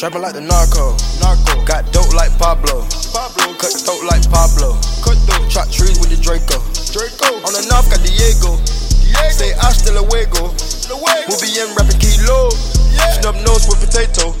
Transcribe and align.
Trapping 0.00 0.22
like 0.22 0.32
the 0.32 0.40
narco. 0.40 0.96
Narco. 1.20 1.60
Got 1.68 1.92
dope 1.92 2.14
like 2.14 2.32
Pablo. 2.38 2.88
Pablo. 3.12 3.52
Cut 3.60 3.68
throat 3.68 4.00
like 4.08 4.24
Pablo. 4.32 4.80
Cut 5.04 5.20
throat. 5.28 5.44
Chop 5.52 5.68
trees 5.68 6.00
with 6.00 6.08
the 6.08 6.16
Draco. 6.16 6.56
Draco. 6.88 7.36
On 7.44 7.52
the 7.52 7.60
north 7.68 7.84
got 7.92 8.00
Diego. 8.00 8.56
Diego. 8.56 9.28
Say 9.28 9.52
hasta 9.60 9.92
luego. 9.92 10.56
Luego. 10.88 11.28
We'll 11.28 11.40
be 11.44 11.52
in 11.52 11.68
rapping 11.76 12.00
kilo. 12.00 12.48
Yeah. 12.96 13.12
Snub 13.20 13.36
nose 13.44 13.68
with 13.68 13.84
potato. 13.84 14.32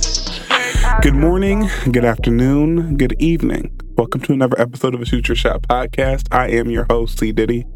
Good 1.02 1.14
morning, 1.14 1.68
good 1.92 2.06
afternoon, 2.06 2.96
good 2.96 3.14
evening. 3.20 3.78
Welcome 3.98 4.22
to 4.22 4.32
another 4.32 4.58
episode 4.58 4.94
of 4.94 5.00
the 5.00 5.06
Shoot 5.06 5.28
Your 5.28 5.36
Shot 5.36 5.60
podcast. 5.68 6.28
I 6.32 6.48
am 6.48 6.70
your 6.70 6.86
host, 6.88 7.18
C 7.18 7.32
Diddy, 7.32 7.66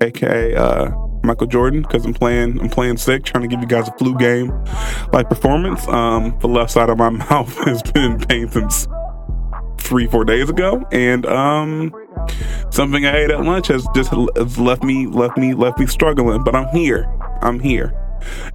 aka 0.00 0.54
uh, 0.54 1.03
Michael 1.24 1.46
Jordan, 1.46 1.82
because 1.82 2.04
I'm 2.04 2.14
playing 2.14 2.60
I'm 2.60 2.68
playing 2.68 2.98
sick, 2.98 3.24
trying 3.24 3.42
to 3.42 3.48
give 3.48 3.60
you 3.60 3.66
guys 3.66 3.88
a 3.88 3.92
flu 3.92 4.16
game 4.16 4.52
like 5.12 5.28
performance. 5.28 5.86
Um, 5.88 6.36
the 6.40 6.48
left 6.48 6.70
side 6.70 6.90
of 6.90 6.98
my 6.98 7.10
mouth 7.30 7.52
has 7.64 7.82
been 7.82 8.12
in 8.12 8.18
pain 8.20 8.50
since 8.50 8.86
three, 9.78 10.06
four 10.06 10.24
days 10.24 10.48
ago, 10.48 10.86
and 10.92 11.26
um, 11.26 11.94
something 12.70 13.04
I 13.06 13.16
ate 13.16 13.30
at 13.30 13.42
lunch 13.42 13.68
has 13.68 13.86
just 13.94 14.10
has 14.10 14.58
left 14.58 14.82
me 14.82 15.06
left 15.06 15.36
me 15.36 15.54
left 15.54 15.78
me 15.78 15.86
struggling. 15.86 16.42
But 16.42 16.54
I'm 16.54 16.68
here. 16.68 17.08
I'm 17.42 17.60
here. 17.60 17.94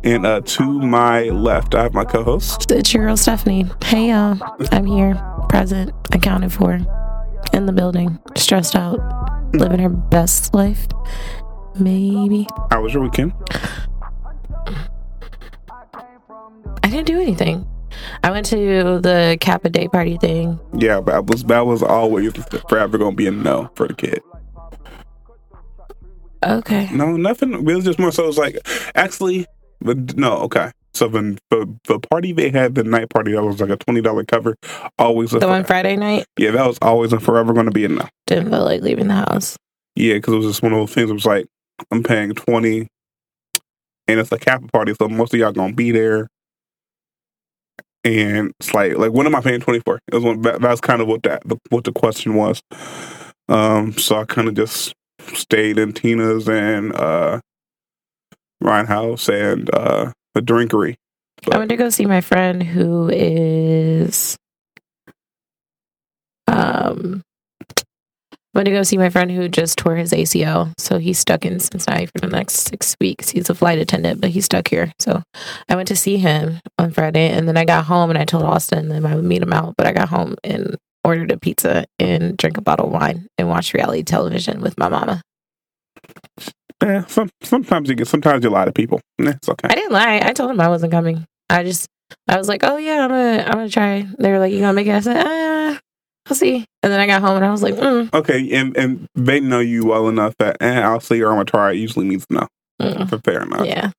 And 0.03 0.25
uh, 0.25 0.41
to 0.41 0.63
my 0.63 1.23
left, 1.25 1.75
I 1.75 1.83
have 1.83 1.93
my 1.93 2.05
co-host. 2.05 2.71
It's 2.71 2.93
your 2.93 3.05
girl 3.05 3.17
Stephanie. 3.17 3.65
Hey 3.83 4.09
y'all, 4.09 4.39
I'm 4.71 4.85
here, 4.85 5.21
present, 5.47 5.93
accounted 6.11 6.51
for, 6.51 6.79
in 7.53 7.65
the 7.65 7.71
building, 7.71 8.17
stressed 8.35 8.75
out, 8.75 8.99
living 9.53 9.79
her 9.79 9.89
best 9.89 10.53
life. 10.53 10.87
Maybe 11.79 12.47
How 12.71 12.81
was 12.81 12.93
your 12.93 13.03
weekend? 13.03 13.33
I 16.83 16.89
didn't 16.89 17.07
do 17.07 17.19
anything. 17.19 17.67
I 18.23 18.31
went 18.31 18.45
to 18.47 18.99
the 18.99 19.37
Kappa 19.39 19.69
Day 19.69 19.87
party 19.87 20.17
thing. 20.17 20.59
Yeah, 20.77 21.01
that 21.01 21.25
was 21.27 21.43
that 21.45 21.65
was 21.65 21.83
always 21.83 22.33
forever 22.69 22.97
gonna 22.97 23.15
be 23.15 23.27
a 23.27 23.31
no 23.31 23.69
for 23.75 23.87
the 23.87 23.93
kid. 23.93 24.21
Okay, 26.45 26.89
No, 26.93 27.17
nothing. 27.17 27.53
It 27.53 27.63
was 27.63 27.83
just 27.83 27.99
more 27.99 28.11
so. 28.11 28.23
It 28.23 28.27
was 28.27 28.37
like 28.37 28.57
actually, 28.95 29.45
but 29.81 30.15
no, 30.17 30.37
okay. 30.37 30.71
So 30.93 31.07
the, 31.07 31.37
the 31.49 31.73
the 31.85 31.99
party 31.99 32.31
they 32.31 32.49
had, 32.49 32.75
the 32.75 32.83
night 32.83 33.09
party 33.09 33.33
that 33.33 33.43
was 33.43 33.59
like 33.59 33.69
a 33.69 33.75
twenty 33.77 34.01
dollar 34.01 34.23
cover, 34.23 34.55
always 34.97 35.33
a 35.33 35.39
the 35.39 35.47
one 35.47 35.63
Friday 35.65 35.95
night 35.97 36.25
Yeah, 36.37 36.51
that 36.51 36.65
was 36.65 36.77
always 36.81 37.11
and 37.13 37.21
forever 37.21 37.53
going 37.53 37.65
to 37.67 37.71
be 37.71 37.85
a 37.85 37.89
no. 37.89 38.07
didn't 38.25 38.49
feel 38.49 38.63
like 38.63 38.81
leaving 38.81 39.07
the 39.07 39.15
house. 39.15 39.57
Yeah, 39.95 40.13
because 40.15 40.33
it 40.33 40.37
was 40.37 40.45
just 40.47 40.61
one 40.63 40.71
of 40.73 40.79
those 40.79 40.93
things. 40.93 41.09
It 41.09 41.13
was 41.13 41.25
like 41.25 41.45
I'm 41.91 42.03
paying 42.03 42.33
twenty, 42.33 42.87
and 44.07 44.19
it's 44.19 44.31
a 44.31 44.37
Kappa 44.37 44.67
party, 44.67 44.93
so 44.99 45.07
most 45.07 45.33
of 45.33 45.39
y'all 45.39 45.51
gonna 45.51 45.73
be 45.73 45.91
there. 45.91 46.27
And 48.05 48.53
it's 48.59 48.73
like, 48.73 48.97
like, 48.97 49.11
what 49.11 49.25
am 49.25 49.35
I 49.35 49.41
paying 49.41 49.59
twenty 49.59 49.81
for? 49.81 49.99
It 50.11 50.15
was 50.15 50.37
that, 50.43 50.61
that's 50.61 50.81
kind 50.81 51.01
of 51.01 51.07
what 51.07 51.23
that 51.23 51.43
what 51.69 51.83
the 51.83 51.91
question 51.91 52.35
was. 52.35 52.61
Um, 53.49 53.93
so 53.93 54.17
I 54.17 54.25
kind 54.25 54.47
of 54.47 54.53
just 54.53 54.93
stayed 55.33 55.77
in 55.77 55.93
Tina's 55.93 56.47
and 56.47 56.93
uh, 56.95 57.41
Ryan 58.61 58.85
House 58.85 59.27
and 59.27 59.69
uh, 59.73 60.11
the 60.33 60.41
drinkery. 60.41 60.95
I 61.51 61.57
went 61.57 61.69
to 61.69 61.77
go 61.77 61.89
see 61.89 62.05
my 62.05 62.21
friend 62.21 62.61
who 62.63 63.09
is 63.09 64.37
um 66.47 67.21
went 68.53 68.65
to 68.65 68.71
go 68.71 68.83
see 68.83 68.97
my 68.97 69.09
friend 69.09 69.31
who 69.31 69.47
just 69.47 69.77
tore 69.77 69.95
his 69.95 70.11
ACL. 70.11 70.73
So 70.77 70.97
he's 70.97 71.19
stuck 71.19 71.45
in 71.45 71.59
Cincinnati 71.59 72.07
for 72.07 72.19
the 72.19 72.27
next 72.27 72.67
six 72.67 72.95
weeks. 72.99 73.29
He's 73.29 73.49
a 73.49 73.55
flight 73.55 73.79
attendant, 73.79 74.21
but 74.21 74.31
he's 74.31 74.45
stuck 74.45 74.67
here. 74.67 74.91
So 74.99 75.21
I 75.67 75.75
went 75.75 75.87
to 75.89 75.95
see 75.95 76.17
him 76.17 76.59
on 76.77 76.91
Friday 76.91 77.29
and 77.29 77.47
then 77.47 77.57
I 77.57 77.65
got 77.65 77.85
home 77.85 78.09
and 78.09 78.17
I 78.17 78.25
told 78.25 78.43
Austin 78.43 78.89
that 78.89 79.05
I 79.05 79.15
would 79.15 79.25
meet 79.25 79.41
him 79.41 79.53
out. 79.53 79.75
But 79.77 79.87
I 79.87 79.93
got 79.93 80.09
home 80.09 80.35
and 80.43 80.75
ordered 81.03 81.31
a 81.31 81.37
pizza 81.37 81.85
and 81.99 82.35
drank 82.37 82.57
a 82.57 82.61
bottle 82.61 82.87
of 82.87 82.91
wine 82.91 83.27
and 83.37 83.47
watched 83.47 83.73
reality 83.73 84.03
television 84.03 84.61
with 84.61 84.77
my 84.77 84.89
mama. 84.89 85.21
Eh, 86.81 87.03
some, 87.07 87.29
sometimes 87.43 87.89
you 87.89 87.95
get, 87.95 88.07
sometimes 88.07 88.43
you 88.43 88.49
lie 88.49 88.65
to 88.65 88.71
people. 88.71 89.01
It's 89.17 89.49
okay. 89.49 89.67
I 89.69 89.75
didn't 89.75 89.91
lie. 89.91 90.21
I 90.23 90.33
told 90.33 90.51
him 90.51 90.61
I 90.61 90.69
wasn't 90.69 90.91
coming. 90.91 91.25
I 91.49 91.63
just, 91.63 91.87
I 92.27 92.37
was 92.37 92.47
like, 92.47 92.63
oh 92.63 92.77
yeah, 92.77 93.03
I'm 93.03 93.09
gonna, 93.09 93.43
I'm 93.45 93.53
gonna 93.53 93.69
try. 93.69 94.07
They 94.17 94.31
were 94.31 94.39
like, 94.39 94.53
you 94.53 94.59
gonna 94.59 94.73
make 94.73 94.87
it? 94.87 94.91
I 94.91 94.99
said, 95.01 95.25
ah, 95.25 95.79
I'll 96.29 96.35
see. 96.35 96.65
And 96.83 96.91
then 96.91 96.99
I 96.99 97.07
got 97.07 97.21
home 97.21 97.37
and 97.37 97.45
I 97.45 97.51
was 97.51 97.63
like, 97.63 97.75
mm, 97.75 98.13
Okay, 98.13 98.51
and 98.53 98.75
and 98.77 99.07
they 99.15 99.39
know 99.39 99.59
you 99.59 99.85
well 99.85 100.07
enough 100.07 100.35
that 100.39 100.57
eh, 100.61 100.79
I'll 100.81 100.99
see 100.99 101.21
or 101.21 101.29
I'm 101.29 101.35
gonna 101.35 101.45
try. 101.45 101.71
It 101.71 101.77
usually 101.77 102.05
means 102.05 102.25
no. 102.29 102.47
mm. 102.81 103.09
For 103.09 103.17
fair 103.19 103.41
enough. 103.41 103.65
yeah. 103.65 103.91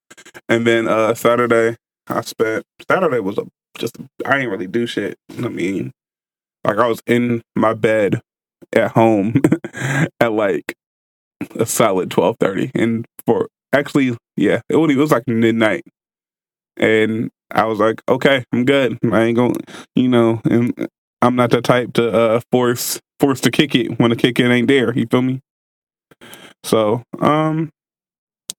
And 0.48 0.66
then 0.66 0.88
uh 0.88 1.14
Saturday, 1.14 1.76
I 2.08 2.20
spent 2.22 2.64
Saturday 2.88 3.20
was 3.20 3.38
a 3.38 3.42
just 3.78 3.96
I 4.24 4.36
didn't 4.36 4.50
really 4.50 4.66
do 4.66 4.86
shit. 4.86 5.16
I 5.38 5.48
mean, 5.48 5.92
like 6.64 6.78
I 6.78 6.86
was 6.86 7.02
in 7.06 7.42
my 7.56 7.74
bed 7.74 8.20
at 8.74 8.92
home 8.92 9.34
at 10.20 10.32
like 10.32 10.74
a 11.56 11.66
solid 11.66 12.10
twelve 12.10 12.36
thirty, 12.38 12.70
and 12.74 13.06
for 13.26 13.48
actually, 13.72 14.16
yeah, 14.36 14.60
it 14.68 14.76
was, 14.76 14.90
it 14.90 14.96
was 14.96 15.10
like 15.10 15.26
midnight, 15.26 15.84
and 16.76 17.30
I 17.50 17.64
was 17.64 17.78
like, 17.78 18.02
okay, 18.08 18.44
I'm 18.52 18.64
good. 18.64 18.98
I 19.10 19.22
ain't 19.24 19.36
gonna, 19.36 19.54
you 19.94 20.08
know, 20.08 20.40
and 20.44 20.88
I'm 21.22 21.36
not 21.36 21.50
the 21.50 21.60
type 21.60 21.92
to 21.94 22.10
uh 22.10 22.40
force 22.50 23.00
force 23.18 23.40
to 23.42 23.50
kick 23.50 23.74
it 23.74 23.98
when 23.98 24.10
the 24.10 24.16
kick 24.16 24.38
it 24.40 24.50
ain't 24.50 24.68
there. 24.68 24.96
You 24.96 25.06
feel 25.10 25.22
me? 25.22 25.40
So, 26.64 27.02
um, 27.20 27.70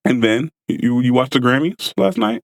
and 0.05 0.23
then 0.23 0.49
you 0.67 1.01
you 1.01 1.13
watched 1.13 1.33
the 1.33 1.39
Grammys 1.39 1.93
last 1.97 2.17
night. 2.17 2.41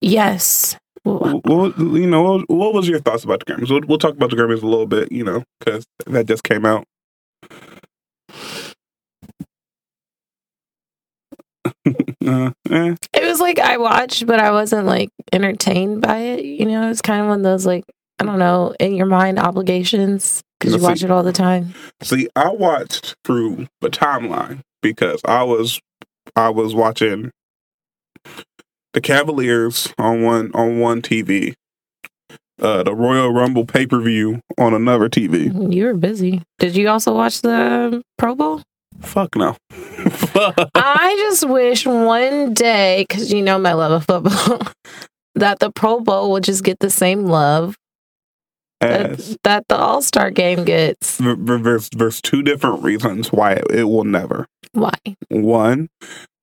Yes. 0.00 0.76
Well, 1.04 1.72
you 1.78 2.06
know, 2.06 2.22
what, 2.22 2.50
what 2.50 2.74
was 2.74 2.88
your 2.88 3.00
thoughts 3.00 3.24
about 3.24 3.40
the 3.44 3.52
Grammys? 3.52 3.70
We'll, 3.70 3.80
we'll 3.86 3.98
talk 3.98 4.12
about 4.12 4.30
the 4.30 4.36
Grammys 4.36 4.62
a 4.62 4.66
little 4.66 4.86
bit, 4.86 5.10
you 5.10 5.24
know, 5.24 5.44
because 5.58 5.84
that 6.06 6.26
just 6.26 6.44
came 6.44 6.66
out. 6.66 6.84
uh, 12.30 12.50
eh. 12.70 12.94
It 13.12 13.24
was 13.24 13.40
like 13.40 13.58
I 13.58 13.76
watched, 13.76 14.26
but 14.26 14.40
I 14.40 14.50
wasn't 14.50 14.86
like 14.86 15.10
entertained 15.32 16.02
by 16.02 16.18
it. 16.18 16.44
You 16.44 16.66
know, 16.66 16.90
it's 16.90 17.02
kind 17.02 17.20
of 17.20 17.28
one 17.28 17.38
of 17.38 17.44
those 17.44 17.66
like 17.66 17.84
I 18.18 18.24
don't 18.24 18.38
know, 18.38 18.74
in 18.78 18.94
your 18.94 19.06
mind 19.06 19.38
obligations 19.38 20.42
because 20.58 20.74
you 20.74 20.80
Let's 20.80 20.90
watch 20.90 21.02
it 21.02 21.10
all 21.10 21.22
the 21.22 21.32
time. 21.32 21.74
See, 22.02 22.28
I 22.36 22.50
watched 22.50 23.16
through 23.24 23.66
the 23.80 23.88
timeline 23.88 24.60
because 24.82 25.20
I 25.24 25.42
was 25.42 25.80
I 26.36 26.50
was 26.50 26.74
watching 26.74 27.30
the 28.92 29.00
Cavaliers 29.00 29.92
on 29.98 30.22
one 30.22 30.50
on 30.54 30.78
one 30.78 31.00
TV, 31.00 31.54
uh, 32.60 32.82
the 32.82 32.94
Royal 32.94 33.32
Rumble 33.32 33.64
pay 33.64 33.86
per 33.86 34.00
view 34.00 34.40
on 34.58 34.74
another 34.74 35.08
TV. 35.08 35.72
You 35.72 35.86
were 35.86 35.94
busy. 35.94 36.42
Did 36.58 36.76
you 36.76 36.88
also 36.88 37.14
watch 37.14 37.40
the 37.40 38.02
Pro 38.18 38.34
Bowl? 38.34 38.62
Fuck 39.02 39.36
no. 39.36 39.56
I 40.74 41.14
just 41.18 41.48
wish 41.48 41.86
one 41.86 42.54
day, 42.54 43.06
because 43.08 43.32
you 43.32 43.42
know 43.42 43.58
my 43.58 43.72
love 43.72 43.92
of 43.92 44.04
football, 44.06 44.72
that 45.34 45.58
the 45.58 45.70
Pro 45.72 46.00
Bowl 46.00 46.32
would 46.32 46.44
just 46.44 46.64
get 46.64 46.78
the 46.80 46.90
same 46.90 47.24
love 47.26 47.76
that, 48.80 49.10
As 49.12 49.36
that 49.44 49.64
the 49.68 49.76
All 49.76 50.00
Star 50.02 50.30
game 50.30 50.64
gets. 50.64 51.18
there- 51.18 51.36
there- 51.36 51.58
there's 51.58 51.88
there's 51.90 52.20
two 52.20 52.42
different 52.42 52.82
reasons 52.82 53.30
why 53.32 53.52
it, 53.52 53.64
it 53.70 53.84
will 53.84 54.04
never. 54.04 54.46
Why? 54.72 54.92
One, 55.28 55.88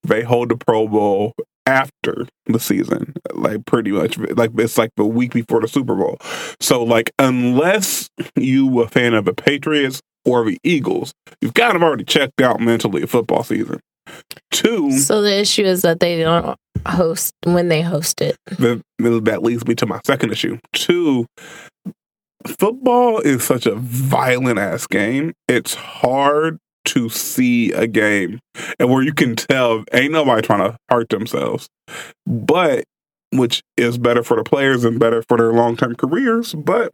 they 0.04 0.24
hold 0.24 0.50
the 0.50 0.58
Pro 0.58 0.88
Bowl 0.88 1.34
after 1.66 2.28
the 2.46 2.60
season, 2.60 3.14
like 3.34 3.66
pretty 3.66 3.92
much 3.92 4.18
like 4.18 4.52
it's 4.58 4.78
like 4.78 4.92
the 4.98 5.06
week 5.06 5.34
before 5.34 5.62
the 5.62 5.68
Super 5.68 5.96
Bowl. 5.96 6.18
So 6.60 6.84
like 6.84 7.12
unless 7.20 8.10
you 8.36 8.82
a 8.82 8.88
fan 8.88 9.14
of 9.14 9.26
the 9.26 9.34
Patriots 9.34 10.02
or 10.28 10.46
the 10.46 10.60
Eagles, 10.64 11.14
you've 11.42 11.54
kind 11.54 11.76
of 11.76 11.82
already 11.82 12.04
checked 12.04 12.42
out 12.42 12.60
mentally 12.60 13.02
a 13.02 13.08
football 13.08 13.44
season. 13.44 13.80
Two, 14.52 14.92
So 14.92 15.22
the 15.22 15.40
issue 15.40 15.64
is 15.64 15.82
that 15.82 16.00
they 16.00 16.22
don't 16.22 16.58
host 16.88 17.34
when 17.44 17.68
they 17.68 17.82
host 17.82 18.22
it. 18.22 18.38
that, 18.60 18.82
that 19.00 19.44
leads 19.44 19.66
me 19.68 19.76
to 19.76 19.86
my 19.86 20.00
second 20.06 20.32
issue. 20.32 20.58
Two, 20.74 21.26
football 22.46 23.20
is 23.20 23.44
such 23.44 23.66
a 23.66 23.76
violent 23.76 24.60
ass 24.60 24.88
game. 24.88 25.34
It's 25.48 25.74
hard 25.74 26.58
to 26.86 27.10
see 27.10 27.74
a 27.74 27.86
game 27.86 28.40
and 28.80 28.90
where 28.90 29.04
you 29.04 29.14
can 29.14 29.36
tell 29.36 29.84
ain't 29.92 30.14
nobody 30.14 30.42
trying 30.42 30.72
to 30.72 30.78
hurt 30.90 31.10
themselves. 31.10 31.68
But 32.26 32.86
which 33.34 33.62
is 33.76 33.98
better 33.98 34.24
for 34.24 34.38
the 34.38 34.44
players 34.44 34.86
and 34.86 35.00
better 35.00 35.22
for 35.28 35.38
their 35.38 35.52
long 35.52 35.76
term 35.76 35.96
careers, 35.96 36.54
but 36.54 36.92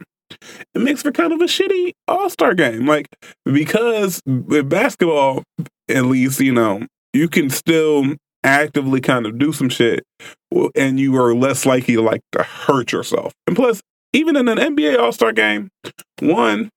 it 0.74 0.80
makes 0.80 1.02
for 1.02 1.12
kind 1.12 1.32
of 1.32 1.40
a 1.40 1.44
shitty 1.44 1.92
all 2.08 2.30
star 2.30 2.54
game. 2.54 2.86
Like 2.86 3.08
because 3.44 4.20
with 4.26 4.68
basketball, 4.68 5.42
at 5.88 6.04
least, 6.06 6.40
you 6.40 6.52
know, 6.52 6.86
you 7.12 7.28
can 7.28 7.50
still 7.50 8.14
actively 8.42 9.00
kind 9.00 9.26
of 9.26 9.38
do 9.38 9.52
some 9.52 9.68
shit 9.68 10.04
and 10.74 11.00
you 11.00 11.16
are 11.16 11.34
less 11.34 11.66
likely 11.66 11.94
to 11.94 12.02
like 12.02 12.20
to 12.32 12.42
hurt 12.42 12.92
yourself. 12.92 13.32
And 13.46 13.56
plus, 13.56 13.80
even 14.12 14.36
in 14.36 14.48
an 14.48 14.58
NBA 14.58 14.98
All 14.98 15.12
Star 15.12 15.32
game, 15.32 15.70
one, 16.20 16.70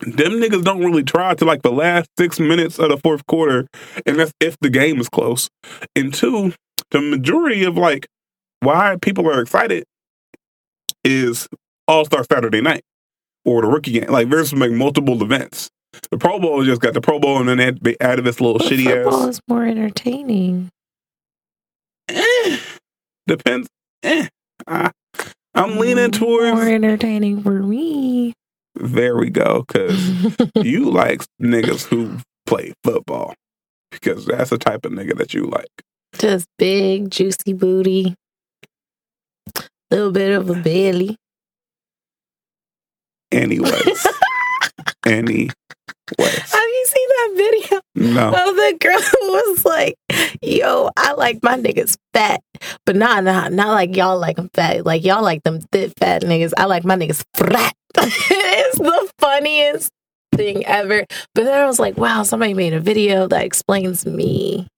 them 0.00 0.32
niggas 0.32 0.64
don't 0.64 0.84
really 0.84 1.02
try 1.02 1.34
to 1.34 1.44
like 1.44 1.62
the 1.62 1.72
last 1.72 2.08
six 2.18 2.38
minutes 2.38 2.78
of 2.78 2.90
the 2.90 2.96
fourth 2.96 3.26
quarter, 3.26 3.66
and 4.06 4.18
that's 4.18 4.32
if 4.40 4.56
the 4.60 4.70
game 4.70 5.00
is 5.00 5.08
close. 5.08 5.48
And 5.96 6.12
two, 6.12 6.52
the 6.90 7.00
majority 7.00 7.64
of 7.64 7.76
like 7.76 8.06
why 8.60 8.96
people 9.00 9.28
are 9.28 9.40
excited 9.40 9.84
is 11.04 11.48
All 11.88 12.04
Star 12.04 12.24
Saturday 12.30 12.60
Night 12.60 12.82
or 13.44 13.62
the 13.62 13.68
rookie 13.68 13.92
game. 13.92 14.10
Like 14.10 14.28
there's 14.30 14.52
like 14.52 14.70
multiple 14.70 15.22
events. 15.22 15.70
The 16.10 16.18
Pro 16.18 16.40
Bowl 16.40 16.64
just 16.64 16.80
got 16.80 16.94
the 16.94 17.00
Pro 17.00 17.18
Bowl, 17.20 17.38
and 17.38 17.48
then 17.48 17.58
they 17.58 17.70
they 17.70 17.96
added 18.00 18.24
this 18.24 18.40
little 18.40 18.58
But 18.58 18.66
shitty 18.68 18.84
football 18.84 19.22
ass. 19.24 19.28
is 19.36 19.40
more 19.48 19.64
entertaining. 19.64 20.70
Eh, 22.08 22.58
depends. 23.26 23.68
Eh. 24.02 24.28
I, 24.66 24.90
I'm 25.54 25.78
leaning 25.78 26.10
towards 26.10 26.52
more 26.56 26.66
entertaining 26.68 27.42
for 27.42 27.62
me. 27.62 28.32
There 28.74 29.16
we 29.16 29.30
go, 29.30 29.64
because 29.66 30.50
you 30.56 30.90
like 30.90 31.22
niggas 31.40 31.86
who 31.86 32.18
play 32.46 32.72
football, 32.82 33.34
because 33.92 34.26
that's 34.26 34.50
the 34.50 34.58
type 34.58 34.84
of 34.84 34.92
nigga 34.92 35.16
that 35.16 35.32
you 35.32 35.44
like. 35.44 35.68
Just 36.18 36.46
big, 36.58 37.10
juicy 37.10 37.52
booty. 37.52 38.14
Little 39.90 40.10
bit 40.12 40.32
of 40.32 40.50
a 40.50 40.54
belly. 40.54 41.16
Anyways, 43.34 44.06
anyways, 45.06 45.50
Have 46.18 46.68
you 46.68 46.86
seen 46.86 47.08
that 47.08 47.32
video 47.36 47.80
no. 47.96 48.28
of 48.28 48.54
the 48.54 48.76
girl 48.80 49.00
who 49.20 49.32
was 49.32 49.64
like, 49.64 49.96
"Yo, 50.40 50.88
I 50.96 51.12
like 51.14 51.40
my 51.42 51.56
niggas 51.56 51.96
fat, 52.12 52.40
but 52.86 52.94
not 52.94 53.24
not 53.24 53.52
not 53.52 53.68
like 53.72 53.96
y'all 53.96 54.18
like 54.18 54.36
them 54.36 54.50
fat. 54.54 54.86
Like 54.86 55.04
y'all 55.04 55.22
like 55.22 55.42
them 55.42 55.60
thick 55.72 55.92
fat 55.98 56.22
niggas. 56.22 56.52
I 56.56 56.66
like 56.66 56.84
my 56.84 56.94
niggas 56.96 57.24
flat." 57.34 57.74
it's 57.96 58.78
the 58.78 59.10
funniest 59.18 59.90
thing 60.34 60.64
ever. 60.66 61.04
But 61.34 61.44
then 61.44 61.60
I 61.60 61.66
was 61.66 61.80
like, 61.80 61.96
"Wow, 61.96 62.22
somebody 62.22 62.54
made 62.54 62.72
a 62.72 62.80
video 62.80 63.26
that 63.26 63.44
explains 63.44 64.06
me." 64.06 64.68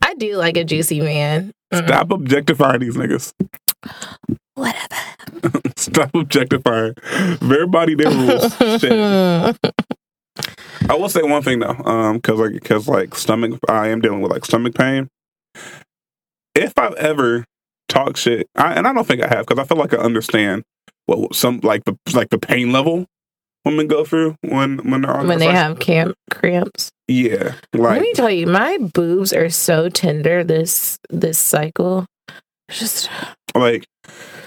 I 0.00 0.14
do 0.14 0.36
like 0.36 0.56
a 0.56 0.64
juicy 0.64 1.00
man. 1.00 1.52
Mm, 1.72 1.86
Stop 1.86 2.10
objectifying 2.10 2.80
these 2.80 2.96
niggas. 2.96 3.32
Whatever. 4.54 5.60
Stop 5.76 6.14
objectifying. 6.14 6.94
Everybody 7.42 7.94
their 7.94 8.10
rules. 8.10 8.56
Shit. 8.80 8.92
I 10.88 10.94
will 10.94 11.08
say 11.08 11.22
one 11.22 11.42
thing 11.42 11.60
though, 11.60 11.76
um, 11.84 12.16
because 12.16 12.38
like, 12.38 12.52
because 12.52 12.88
like 12.88 13.14
stomach, 13.14 13.58
I 13.68 13.88
am 13.88 14.00
dealing 14.00 14.20
with 14.20 14.32
like 14.32 14.44
stomach 14.44 14.74
pain. 14.74 15.08
If 16.54 16.78
I've 16.78 16.94
ever 16.94 17.44
talked 17.88 18.18
shit, 18.18 18.46
I, 18.56 18.74
and 18.74 18.86
I 18.86 18.92
don't 18.92 19.06
think 19.06 19.22
I 19.22 19.28
have, 19.28 19.46
because 19.46 19.62
I 19.62 19.66
feel 19.66 19.78
like 19.78 19.94
I 19.94 19.98
understand 19.98 20.64
what 21.06 21.34
some 21.34 21.60
like 21.62 21.84
the 21.84 21.96
like 22.14 22.30
the 22.30 22.38
pain 22.38 22.72
level 22.72 23.06
women 23.64 23.86
go 23.86 24.04
through 24.04 24.36
when 24.42 24.78
when 24.90 25.02
they're 25.02 25.16
on 25.16 25.28
when 25.28 25.38
they 25.38 25.46
like, 25.46 25.56
have 25.56 25.78
camp 25.78 26.16
cramps. 26.30 26.90
yeah, 27.08 27.54
Let 27.72 28.02
me 28.02 28.12
tell 28.14 28.30
you, 28.30 28.46
my 28.46 28.78
boobs 28.78 29.32
are 29.32 29.50
so 29.50 29.88
tender 29.88 30.44
this 30.44 30.98
this 31.10 31.38
cycle. 31.38 32.06
Just 32.70 33.10
like 33.54 33.84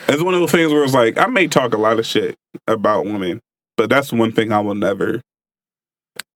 it's 0.07 0.23
one 0.23 0.33
of 0.33 0.39
those 0.39 0.51
things 0.51 0.71
where 0.71 0.83
it's 0.83 0.93
like 0.93 1.17
I 1.17 1.27
may 1.27 1.47
talk 1.47 1.73
a 1.73 1.77
lot 1.77 1.99
of 1.99 2.05
shit 2.05 2.35
about 2.67 3.05
women, 3.05 3.41
but 3.77 3.89
that's 3.89 4.11
one 4.11 4.31
thing 4.31 4.51
I 4.51 4.59
will 4.59 4.75
never 4.75 5.21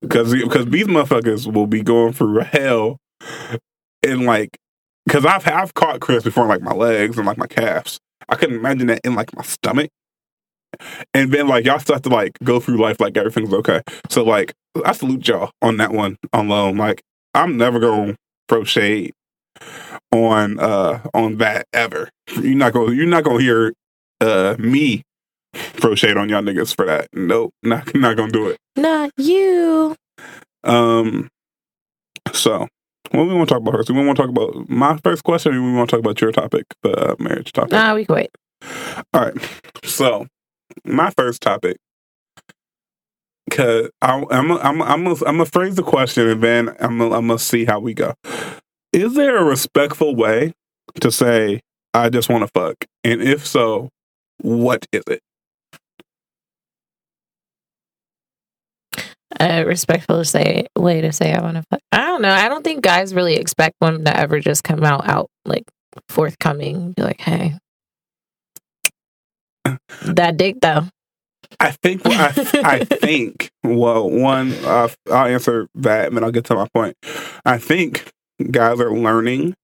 because 0.01 0.33
because 0.33 0.65
these 0.67 0.87
motherfuckers 0.87 1.51
will 1.51 1.67
be 1.67 1.81
going 1.81 2.13
through 2.13 2.39
hell 2.39 2.97
and 4.03 4.25
like 4.25 4.57
because 5.05 5.25
I've 5.25 5.47
I've 5.47 5.73
caught 5.73 5.99
cramps 5.99 6.23
before 6.25 6.43
in 6.43 6.49
like 6.49 6.61
my 6.61 6.73
legs 6.73 7.17
and 7.17 7.27
like 7.27 7.37
my 7.37 7.47
calves. 7.47 7.99
I 8.27 8.35
couldn't 8.35 8.57
imagine 8.57 8.87
that 8.87 9.01
in 9.03 9.15
like 9.15 9.35
my 9.35 9.43
stomach. 9.43 9.89
And 11.13 11.31
then 11.31 11.47
like 11.47 11.65
y'all 11.65 11.79
have 11.79 12.01
to 12.03 12.09
like 12.09 12.37
go 12.43 12.59
through 12.59 12.77
life 12.77 12.99
like 12.99 13.17
everything's 13.17 13.53
okay. 13.53 13.81
So 14.09 14.23
like 14.23 14.53
I 14.85 14.91
salute 14.91 15.27
y'all 15.27 15.51
on 15.61 15.77
that 15.77 15.91
one 15.91 16.17
alone. 16.31 16.77
Like 16.77 17.01
I'm 17.33 17.57
never 17.57 17.79
gonna 17.79 18.15
throw 18.47 18.63
shade 18.63 19.13
on 20.11 20.59
uh 20.59 21.01
on 21.13 21.37
that 21.37 21.67
ever. 21.73 22.09
You're 22.35 22.55
not 22.55 22.73
gonna 22.73 22.93
you're 22.93 23.05
not 23.05 23.23
gonna 23.23 23.41
hear 23.41 23.73
uh 24.21 24.55
me 24.59 25.03
throw 25.53 25.95
shade 25.95 26.17
on 26.17 26.29
y'all 26.29 26.41
niggas 26.41 26.75
for 26.75 26.85
that. 26.85 27.07
Nope, 27.13 27.53
not 27.63 27.93
not 27.95 28.17
gonna 28.17 28.31
do 28.31 28.47
it. 28.47 28.57
not 28.75 29.11
you. 29.17 29.95
Um 30.63 31.29
so 32.33 32.67
what 33.11 33.27
we 33.27 33.33
want 33.33 33.49
to 33.49 33.55
talk 33.55 33.61
about 33.61 33.73
first? 33.73 33.89
We 33.89 34.05
want 34.05 34.17
to 34.17 34.23
talk 34.23 34.29
about 34.29 34.69
my 34.69 34.97
first 34.97 35.23
question, 35.23 35.55
or 35.55 35.61
we 35.61 35.73
want 35.73 35.89
to 35.89 35.95
talk 35.95 35.99
about 35.99 36.21
your 36.21 36.31
topic, 36.31 36.65
the 36.83 37.11
uh, 37.11 37.15
marriage 37.17 37.51
topic. 37.51 37.71
Nah, 37.71 37.95
we 37.95 38.05
can 38.05 38.15
wait. 38.15 38.29
All 39.13 39.21
right. 39.21 39.33
So, 39.83 40.27
my 40.83 41.09
first 41.17 41.41
topic, 41.41 41.77
because 43.49 43.89
I'm 44.01 44.25
I'm 44.29 44.51
I'm 44.51 44.81
I'm 44.81 45.03
gonna 45.03 45.15
I'm 45.25 45.37
gonna 45.37 45.45
phrase 45.45 45.75
the 45.75 45.83
question 45.83 46.27
and 46.27 46.43
then 46.43 46.69
I'm 46.79 46.99
gonna, 46.99 47.15
I'm 47.15 47.27
gonna 47.27 47.39
see 47.39 47.65
how 47.65 47.79
we 47.79 47.93
go. 47.93 48.13
Is 48.91 49.15
there 49.15 49.37
a 49.37 49.43
respectful 49.43 50.15
way 50.15 50.53
to 51.01 51.11
say 51.11 51.61
I 51.93 52.09
just 52.09 52.29
want 52.29 52.43
to 52.43 52.47
fuck, 52.47 52.85
and 53.03 53.21
if 53.21 53.45
so, 53.45 53.89
what 54.41 54.85
is 54.91 55.03
it? 55.07 55.21
A 59.39 59.63
respectful 59.63 60.25
say 60.25 60.67
way 60.75 61.01
to 61.01 61.11
say 61.11 61.33
I 61.33 61.41
want 61.41 61.57
to. 61.57 61.63
fuck. 61.69 61.81
I 61.91 62.07
don't 62.07 62.21
know. 62.21 62.31
I 62.31 62.49
don't 62.49 62.63
think 62.63 62.83
guys 62.83 63.13
really 63.13 63.35
expect 63.35 63.75
women 63.79 64.03
to 64.05 64.17
ever 64.17 64.39
just 64.39 64.63
come 64.63 64.83
out 64.83 65.07
out 65.07 65.29
like 65.45 65.65
forthcoming, 66.09 66.93
be 66.93 67.03
like, 67.03 67.21
"Hey, 67.21 67.55
that 70.03 70.37
dick 70.37 70.57
though." 70.61 70.87
I 71.59 71.71
think 71.71 72.01
I, 72.05 72.33
I 72.63 72.83
think 72.85 73.51
well 73.63 74.09
one 74.09 74.53
uh, 74.65 74.89
I'll 75.11 75.27
answer 75.27 75.67
that 75.75 76.07
and 76.07 76.15
then 76.15 76.23
I'll 76.23 76.31
get 76.31 76.45
to 76.45 76.55
my 76.55 76.67
point. 76.73 76.97
I 77.45 77.57
think 77.57 78.11
guys 78.51 78.79
are 78.79 78.91
learning 78.91 79.55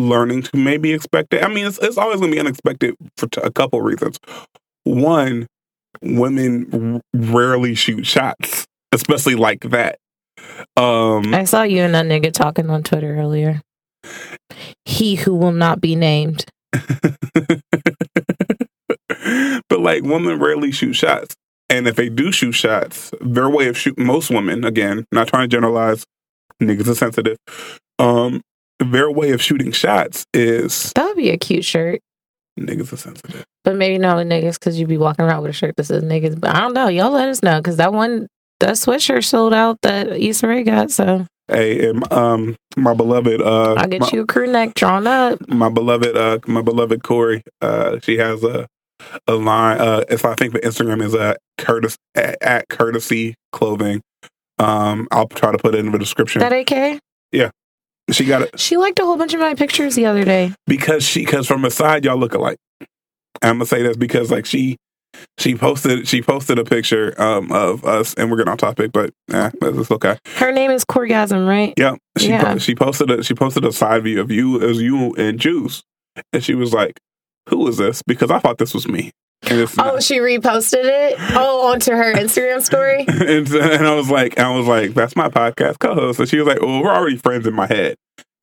learning 0.00 0.42
to 0.42 0.56
maybe 0.56 0.92
expect 0.92 1.32
it. 1.34 1.44
I 1.44 1.48
mean, 1.48 1.66
it's, 1.66 1.78
it's 1.78 1.98
always 1.98 2.20
going 2.20 2.32
to 2.32 2.36
be 2.36 2.40
unexpected 2.40 2.94
for 3.16 3.28
t- 3.28 3.40
a 3.42 3.50
couple 3.50 3.80
reasons. 3.80 4.18
One, 4.84 5.46
women 6.02 6.94
r- 6.94 7.00
rarely 7.14 7.74
shoot 7.74 8.06
shots, 8.06 8.66
especially 8.92 9.34
like 9.34 9.60
that. 9.70 9.98
Um, 10.76 11.34
I 11.34 11.44
saw 11.44 11.62
you 11.62 11.82
and 11.82 11.94
that 11.94 12.06
nigga 12.06 12.32
talking 12.32 12.70
on 12.70 12.82
Twitter 12.82 13.16
earlier. 13.16 13.60
He 14.84 15.16
who 15.16 15.34
will 15.34 15.52
not 15.52 15.80
be 15.80 15.94
named. 15.94 16.46
but 16.72 17.20
like 19.80 20.02
women 20.02 20.38
rarely 20.38 20.72
shoot 20.72 20.94
shots. 20.94 21.34
And 21.68 21.86
if 21.86 21.96
they 21.96 22.08
do 22.08 22.32
shoot 22.32 22.52
shots, 22.52 23.12
their 23.20 23.48
way 23.48 23.68
of 23.68 23.78
shooting 23.78 24.04
most 24.04 24.30
women, 24.30 24.64
again, 24.64 25.04
not 25.12 25.28
trying 25.28 25.48
to 25.48 25.56
generalize, 25.56 26.04
niggas 26.60 26.88
are 26.88 26.94
sensitive. 26.94 27.36
Um, 27.98 28.40
their 28.78 29.10
way 29.10 29.32
of 29.32 29.42
shooting 29.42 29.72
shots 29.72 30.24
is 30.32 30.92
That 30.94 31.04
would 31.06 31.16
be 31.16 31.30
a 31.30 31.36
cute 31.36 31.64
shirt. 31.64 32.00
niggas 32.58 32.92
are 32.92 32.96
sensitive. 32.96 33.44
But 33.64 33.76
maybe 33.76 33.98
not 33.98 34.16
with 34.16 34.26
niggas 34.28 34.54
because 34.54 34.78
you'd 34.80 34.88
be 34.88 34.96
walking 34.96 35.24
around 35.24 35.42
with 35.42 35.50
a 35.50 35.54
shirt 35.54 35.74
that 35.76 35.84
says 35.84 36.02
niggas. 36.02 36.40
But 36.40 36.54
I 36.56 36.60
don't 36.60 36.72
know. 36.74 36.88
Y'all 36.88 37.10
let 37.10 37.28
us 37.28 37.42
know 37.42 37.58
because 37.58 37.76
that 37.76 37.92
one, 37.92 38.26
that 38.60 38.74
sweatshirt 38.74 39.24
sold 39.24 39.52
out 39.52 39.76
that 39.82 40.08
Issa 40.08 40.48
Rae 40.48 40.62
got. 40.62 40.90
So 40.90 41.26
Hey, 41.48 41.88
and, 41.90 42.10
um, 42.12 42.54
my 42.76 42.94
beloved, 42.94 43.42
uh, 43.42 43.74
I'll 43.74 43.88
get 43.88 44.00
my, 44.02 44.10
you 44.12 44.20
a 44.22 44.26
crew 44.26 44.46
neck 44.46 44.74
drawn 44.74 45.06
up. 45.06 45.46
my 45.48 45.68
beloved, 45.68 46.16
uh, 46.16 46.38
my 46.46 46.62
beloved 46.62 47.02
Corey, 47.02 47.42
uh, 47.60 47.98
she 48.02 48.18
has 48.18 48.44
a 48.44 48.66
a 49.26 49.32
line. 49.34 49.80
Uh, 49.80 50.04
if 50.08 50.24
I 50.24 50.34
think 50.34 50.52
the 50.52 50.60
Instagram 50.60 51.02
is 51.02 51.14
uh, 51.14 51.34
Curtis 51.58 51.96
at, 52.14 52.40
at 52.42 52.68
courtesy 52.68 53.34
clothing. 53.50 54.00
Um, 54.60 55.08
I'll 55.10 55.26
try 55.28 55.52
to 55.52 55.58
put 55.58 55.74
it 55.74 55.78
in 55.84 55.90
the 55.90 55.98
description. 55.98 56.40
That 56.40 56.52
AK? 56.52 57.00
Yeah. 57.32 57.50
She 58.10 58.24
got 58.24 58.42
it 58.42 58.58
She 58.58 58.76
liked 58.76 58.98
a 58.98 59.04
whole 59.04 59.16
bunch 59.16 59.34
of 59.34 59.40
my 59.40 59.54
pictures 59.54 59.94
the 59.94 60.04
other 60.06 60.24
day. 60.24 60.52
because 60.66 61.02
she 61.04 61.24
because 61.24 61.46
from 61.46 61.62
the 61.62 61.70
side 61.70 62.04
y'all 62.04 62.16
look 62.18 62.34
alike. 62.34 62.58
I'm 63.42 63.54
gonna 63.56 63.66
say 63.66 63.82
this 63.82 63.96
because 63.96 64.30
like 64.30 64.46
she 64.46 64.76
she 65.38 65.54
posted 65.54 66.06
she 66.08 66.20
posted 66.20 66.58
a 66.58 66.64
picture 66.64 67.14
um 67.20 67.50
of 67.52 67.84
us 67.84 68.14
and 68.14 68.30
we're 68.30 68.36
getting 68.38 68.50
on 68.50 68.58
topic, 68.58 68.90
but 68.92 69.10
yeah, 69.28 69.50
it's 69.62 69.90
okay. 69.90 70.18
Her 70.36 70.50
name 70.52 70.70
is 70.72 70.84
Corgasm, 70.84 71.46
right? 71.48 71.72
Yeah, 71.76 71.96
she 72.18 72.28
Yeah. 72.28 72.52
po- 72.54 72.58
she 72.58 72.74
posted 72.74 73.10
a 73.10 73.22
she 73.22 73.34
posted 73.34 73.64
a 73.64 73.72
side 73.72 74.02
view 74.04 74.20
of 74.20 74.30
you 74.30 74.60
as 74.68 74.80
you 74.82 75.14
and 75.14 75.38
Juice, 75.38 75.82
and 76.32 76.42
she 76.44 76.54
was 76.54 76.72
like, 76.72 76.98
"Who 77.48 77.66
is 77.68 77.76
this?" 77.76 78.02
Because 78.06 78.30
I 78.30 78.40
thought 78.40 78.58
this 78.58 78.74
was 78.74 78.88
me, 78.88 79.10
Oh, 79.50 79.66
not. 79.76 80.02
she 80.02 80.18
reposted 80.18 80.84
it. 80.84 81.16
Oh, 81.34 81.72
onto 81.72 81.92
her 81.92 82.12
Instagram 82.14 82.62
story. 82.62 83.04
and, 83.08 83.48
so- 83.48 83.60
and 83.60 83.86
I 83.86 83.94
was 83.94 84.10
like, 84.10 84.38
I 84.38 84.54
was 84.56 84.66
like, 84.66 84.94
that's 84.94 85.16
my 85.16 85.28
podcast 85.28 85.78
co-host. 85.78 86.20
And 86.20 86.28
she 86.28 86.38
was 86.38 86.46
like, 86.46 86.60
well, 86.60 86.82
we're 86.82 86.94
already 86.94 87.16
friends 87.16 87.46
in 87.46 87.54
my 87.54 87.66
head. 87.66 87.96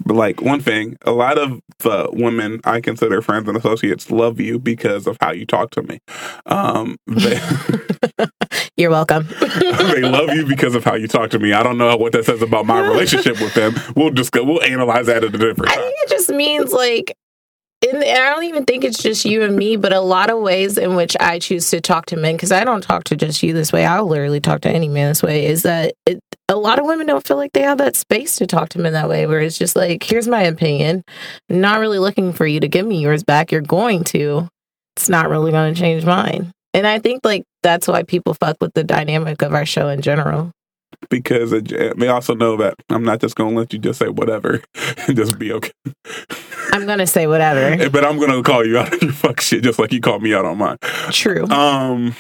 But 0.06 0.16
like 0.16 0.42
one 0.42 0.60
thing, 0.62 0.96
a 1.04 1.12
lot 1.12 1.38
of 1.38 1.60
the 1.80 2.10
women 2.14 2.62
I 2.64 2.82
consider 2.82 3.22
friends 3.22 3.48
and 3.48 3.58
associates 3.58 4.10
love 4.12 4.40
you 4.40 4.60
because 4.60 5.08
of 5.08 5.18
how 5.20 5.32
you 5.32 5.46
talk 5.46 5.72
to 5.72 5.82
me. 5.84 6.00
Um, 6.46 6.98
they, 7.08 7.40
You're 8.78 8.92
welcome. 8.92 9.28
they 9.60 10.02
love 10.02 10.30
you 10.36 10.46
because 10.46 10.76
of 10.76 10.84
how 10.84 10.94
you 10.96 11.08
talk 11.08 11.32
to 11.32 11.40
me. 11.40 11.52
I 11.54 11.64
don't 11.64 11.78
know 11.80 11.96
what 11.98 12.12
that 12.14 12.26
says 12.26 12.42
about 12.44 12.66
my 12.68 12.80
relationship 12.80 13.40
with 13.42 13.54
them. 13.56 13.74
We'll 13.96 14.12
discuss. 14.12 14.44
We'll 14.46 14.62
analyze 14.62 15.08
that 15.08 15.24
at 15.24 15.34
a 15.34 15.38
different 15.38 15.72
I 15.72 15.76
time. 15.76 15.84
think 15.84 15.96
it 16.04 16.10
just 16.10 16.30
means 16.30 16.72
like, 16.72 17.16
and 17.84 18.04
I 18.04 18.30
don't 18.30 18.46
even 18.46 18.66
think 18.66 18.84
it's 18.84 19.02
just 19.02 19.26
you 19.26 19.44
and 19.44 19.56
me, 19.56 19.76
but 19.76 19.94
a 19.94 20.02
lot 20.02 20.30
of 20.30 20.40
ways 20.40 20.78
in 20.78 20.96
which 20.96 21.16
I 21.20 21.40
choose 21.40 21.70
to 21.70 21.82
talk 21.82 22.08
to 22.08 22.18
men, 22.18 22.36
because 22.36 22.52
I 22.52 22.64
don't 22.64 22.82
talk 22.82 23.04
to 23.06 23.16
just 23.16 23.44
you 23.44 23.54
this 23.54 23.72
way. 23.72 23.86
I'll 23.86 24.08
literally 24.08 24.40
talk 24.40 24.62
to 24.62 24.70
any 24.70 24.88
man 24.88 25.10
this 25.10 25.22
way. 25.22 25.46
Is 25.46 25.64
that 25.64 25.94
it, 26.06 26.20
a 26.50 26.56
lot 26.56 26.80
of 26.80 26.86
women 26.86 27.08
don't 27.08 27.26
feel 27.26 27.38
like 27.38 27.54
they 27.54 27.62
have 27.62 27.78
that 27.78 27.96
space 27.96 28.38
to 28.38 28.48
talk 28.48 28.70
to 28.70 28.80
men 28.80 28.94
that 28.94 29.10
way, 29.10 29.28
where 29.28 29.42
it's 29.42 29.58
just 29.58 29.76
like, 29.76 30.04
here's 30.04 30.28
my 30.28 30.42
opinion, 30.42 31.04
not 31.50 31.80
really 31.80 32.00
looking 32.00 32.34
for 32.34 32.48
you 32.48 32.60
to 32.60 32.68
give 32.68 32.86
me 32.86 33.02
yours 33.02 33.24
back. 33.24 33.52
You're 33.52 33.62
going 33.62 34.04
to, 34.06 34.48
it's 34.96 35.10
not 35.10 35.30
really 35.30 35.52
going 35.52 35.74
to 35.74 35.80
change 35.80 36.04
mine. 36.06 36.52
And 36.74 36.88
I 36.88 37.00
think 37.00 37.22
like 37.24 37.44
that's 37.64 37.88
why 37.88 38.04
people 38.04 38.34
fuck 38.34 38.58
with 38.62 38.74
the 38.74 38.84
dynamic 38.84 39.42
of 39.42 39.54
our 39.54 39.66
show 39.66 39.90
in 39.90 40.02
general. 40.02 40.52
Because 41.10 41.54
it, 41.54 41.98
they 41.98 42.08
also 42.08 42.36
know 42.36 42.58
that 42.58 42.76
I'm 42.90 43.04
not 43.04 43.22
just 43.22 43.36
going 43.36 43.54
to 43.54 43.60
let 43.60 43.74
you 43.74 43.80
just 43.80 44.00
say 44.00 44.10
whatever 44.10 44.62
and 45.08 45.16
just 45.16 45.38
be 45.38 45.52
okay. 45.54 45.72
I'm 46.72 46.86
going 46.86 47.00
to 47.00 47.08
say 47.08 47.28
whatever. 47.28 47.90
But 47.98 48.04
I'm 48.04 48.18
going 48.18 48.32
to 48.32 48.44
call 48.44 48.66
you 48.66 48.78
out 48.78 48.92
on 48.92 49.00
your 49.02 49.14
fuck 49.14 49.42
shit 49.42 49.64
just 49.64 49.80
like 49.80 49.92
you 49.92 50.02
called 50.02 50.22
me 50.22 50.34
out 50.34 50.46
on 50.46 50.58
mine. 50.58 50.78
True. 51.12 51.48
Um, 51.48 52.16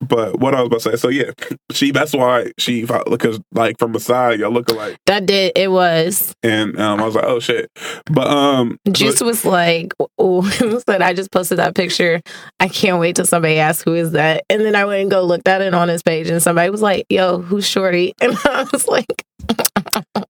but 0.00 0.38
what 0.38 0.54
I 0.54 0.60
was 0.62 0.66
about 0.68 0.80
to 0.80 0.90
say, 0.90 0.96
so 0.96 1.08
yeah, 1.08 1.32
she 1.72 1.90
that's 1.90 2.12
why 2.12 2.52
she 2.58 2.84
because 2.84 3.40
like 3.52 3.78
from 3.78 3.92
beside 3.92 4.40
y'all 4.40 4.50
look 4.52 4.70
alike, 4.70 4.96
That 5.06 5.26
did 5.26 5.52
it 5.56 5.70
was. 5.70 6.34
and 6.42 6.78
um, 6.80 7.00
I 7.00 7.04
was 7.04 7.14
like, 7.14 7.24
oh 7.24 7.40
shit. 7.40 7.70
But 8.10 8.28
um, 8.28 8.78
Juice 8.90 9.20
was 9.20 9.44
like, 9.44 9.92
"Oh, 10.18 10.48
said 10.88 11.02
I 11.02 11.14
just 11.14 11.30
posted 11.32 11.58
that 11.58 11.74
picture. 11.74 12.20
I 12.60 12.68
can't 12.68 13.00
wait 13.00 13.16
till 13.16 13.26
somebody 13.26 13.58
asks 13.58 13.82
who 13.84 13.94
is 13.94 14.12
that." 14.12 14.44
And 14.48 14.62
then 14.62 14.74
I 14.76 14.84
went 14.84 15.02
and 15.02 15.10
go 15.10 15.24
looked 15.24 15.48
at 15.48 15.62
it 15.62 15.74
on 15.74 15.88
his 15.88 16.02
page, 16.02 16.28
and 16.28 16.42
somebody 16.42 16.70
was 16.70 16.82
like, 16.82 17.06
"Yo, 17.08 17.38
who's 17.40 17.66
Shorty?" 17.66 18.14
And 18.20 18.36
I 18.44 18.66
was 18.72 18.86
like, 18.86 19.24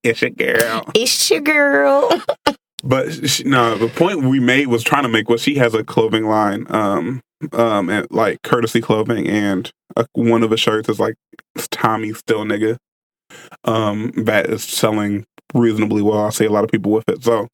it's 0.02 0.22
a 0.22 0.30
girl. 0.30 0.84
"It's 0.94 1.30
your 1.30 1.40
girl." 1.40 2.10
But 2.84 3.28
she, 3.28 3.44
no, 3.44 3.76
the 3.76 3.88
point 3.88 4.22
we 4.24 4.38
made 4.40 4.68
was 4.68 4.84
trying 4.84 5.02
to 5.02 5.08
make 5.08 5.28
was 5.28 5.42
she 5.42 5.56
has 5.56 5.74
a 5.74 5.82
clothing 5.82 6.26
line, 6.26 6.66
um, 6.70 7.20
um, 7.52 7.90
and 7.90 8.06
like 8.10 8.42
courtesy 8.42 8.80
clothing, 8.80 9.26
and 9.28 9.70
uh 9.96 10.04
one 10.12 10.42
of 10.42 10.50
the 10.50 10.56
shirts 10.56 10.88
is 10.88 11.00
like 11.00 11.14
Tommy 11.70 12.12
still 12.12 12.44
nigga, 12.44 12.76
um, 13.64 14.12
that 14.16 14.46
is 14.46 14.62
selling 14.62 15.24
reasonably 15.54 16.02
well. 16.02 16.20
I 16.26 16.30
see 16.30 16.44
a 16.44 16.52
lot 16.52 16.64
of 16.64 16.70
people 16.70 16.92
with 16.92 17.08
it. 17.08 17.24
So, 17.24 17.48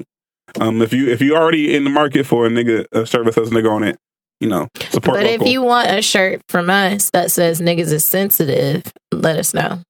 um, 0.61 0.83
if 0.83 0.93
you 0.93 1.09
if 1.09 1.23
you 1.23 1.35
already 1.37 1.75
in 1.75 1.85
the 1.85 1.91
market 1.91 2.27
for 2.27 2.47
a 2.47 2.51
nigga 2.51 2.85
a 2.93 3.07
shirt 3.07 3.25
that 3.25 3.35
says 3.35 3.51
nigga 3.51 3.71
on 3.71 3.83
it, 3.83 3.99
you 4.41 4.49
know, 4.49 4.69
support 4.91 5.17
But 5.19 5.25
local, 5.25 5.47
if 5.47 5.53
you 5.53 5.63
want 5.63 5.91
a 5.91 6.03
shirt 6.03 6.43
from 6.51 6.69
us 6.69 7.11
that 7.11 7.31
says 7.31 7.61
"niggas 7.63 7.93
is 7.93 8.05
sensitive," 8.05 8.83
let 9.11 9.39
us 9.39 9.55
know. 9.55 9.81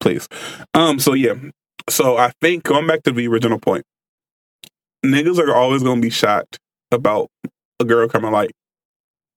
please. 0.00 0.28
Um, 0.74 0.98
so 0.98 1.12
yeah, 1.14 1.34
so 1.88 2.16
I 2.16 2.32
think 2.40 2.64
going 2.64 2.86
back 2.86 3.02
to 3.04 3.12
the 3.12 3.28
original 3.28 3.58
point, 3.58 3.84
niggas 5.04 5.38
are 5.38 5.54
always 5.54 5.82
gonna 5.82 6.00
be 6.00 6.10
shocked 6.10 6.58
about 6.90 7.28
a 7.80 7.84
girl 7.84 8.08
coming 8.08 8.32
like, 8.32 8.52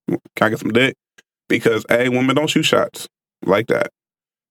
"Can 0.08 0.48
I 0.48 0.50
get 0.50 0.60
some 0.60 0.74
dick?" 0.74 0.96
Because 1.48 1.86
a 1.90 2.10
woman 2.10 2.36
don't 2.36 2.50
shoot 2.50 2.64
shots 2.64 3.08
like 3.46 3.68
that. 3.68 3.90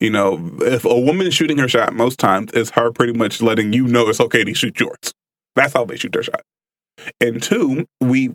You 0.00 0.10
know, 0.10 0.50
if 0.60 0.84
a 0.84 1.00
woman 1.00 1.26
is 1.26 1.34
shooting 1.34 1.58
her 1.58 1.68
shot, 1.68 1.94
most 1.94 2.18
times 2.18 2.50
it's 2.54 2.70
her 2.70 2.92
pretty 2.92 3.12
much 3.12 3.40
letting 3.40 3.72
you 3.72 3.86
know 3.86 4.08
it's 4.08 4.20
okay 4.20 4.44
to 4.44 4.54
shoot 4.54 4.78
yours. 4.78 5.12
That's 5.56 5.72
how 5.72 5.84
they 5.84 5.96
shoot 5.96 6.12
their 6.12 6.22
shot. 6.22 6.42
And 7.20 7.42
two, 7.42 7.86
we 8.00 8.30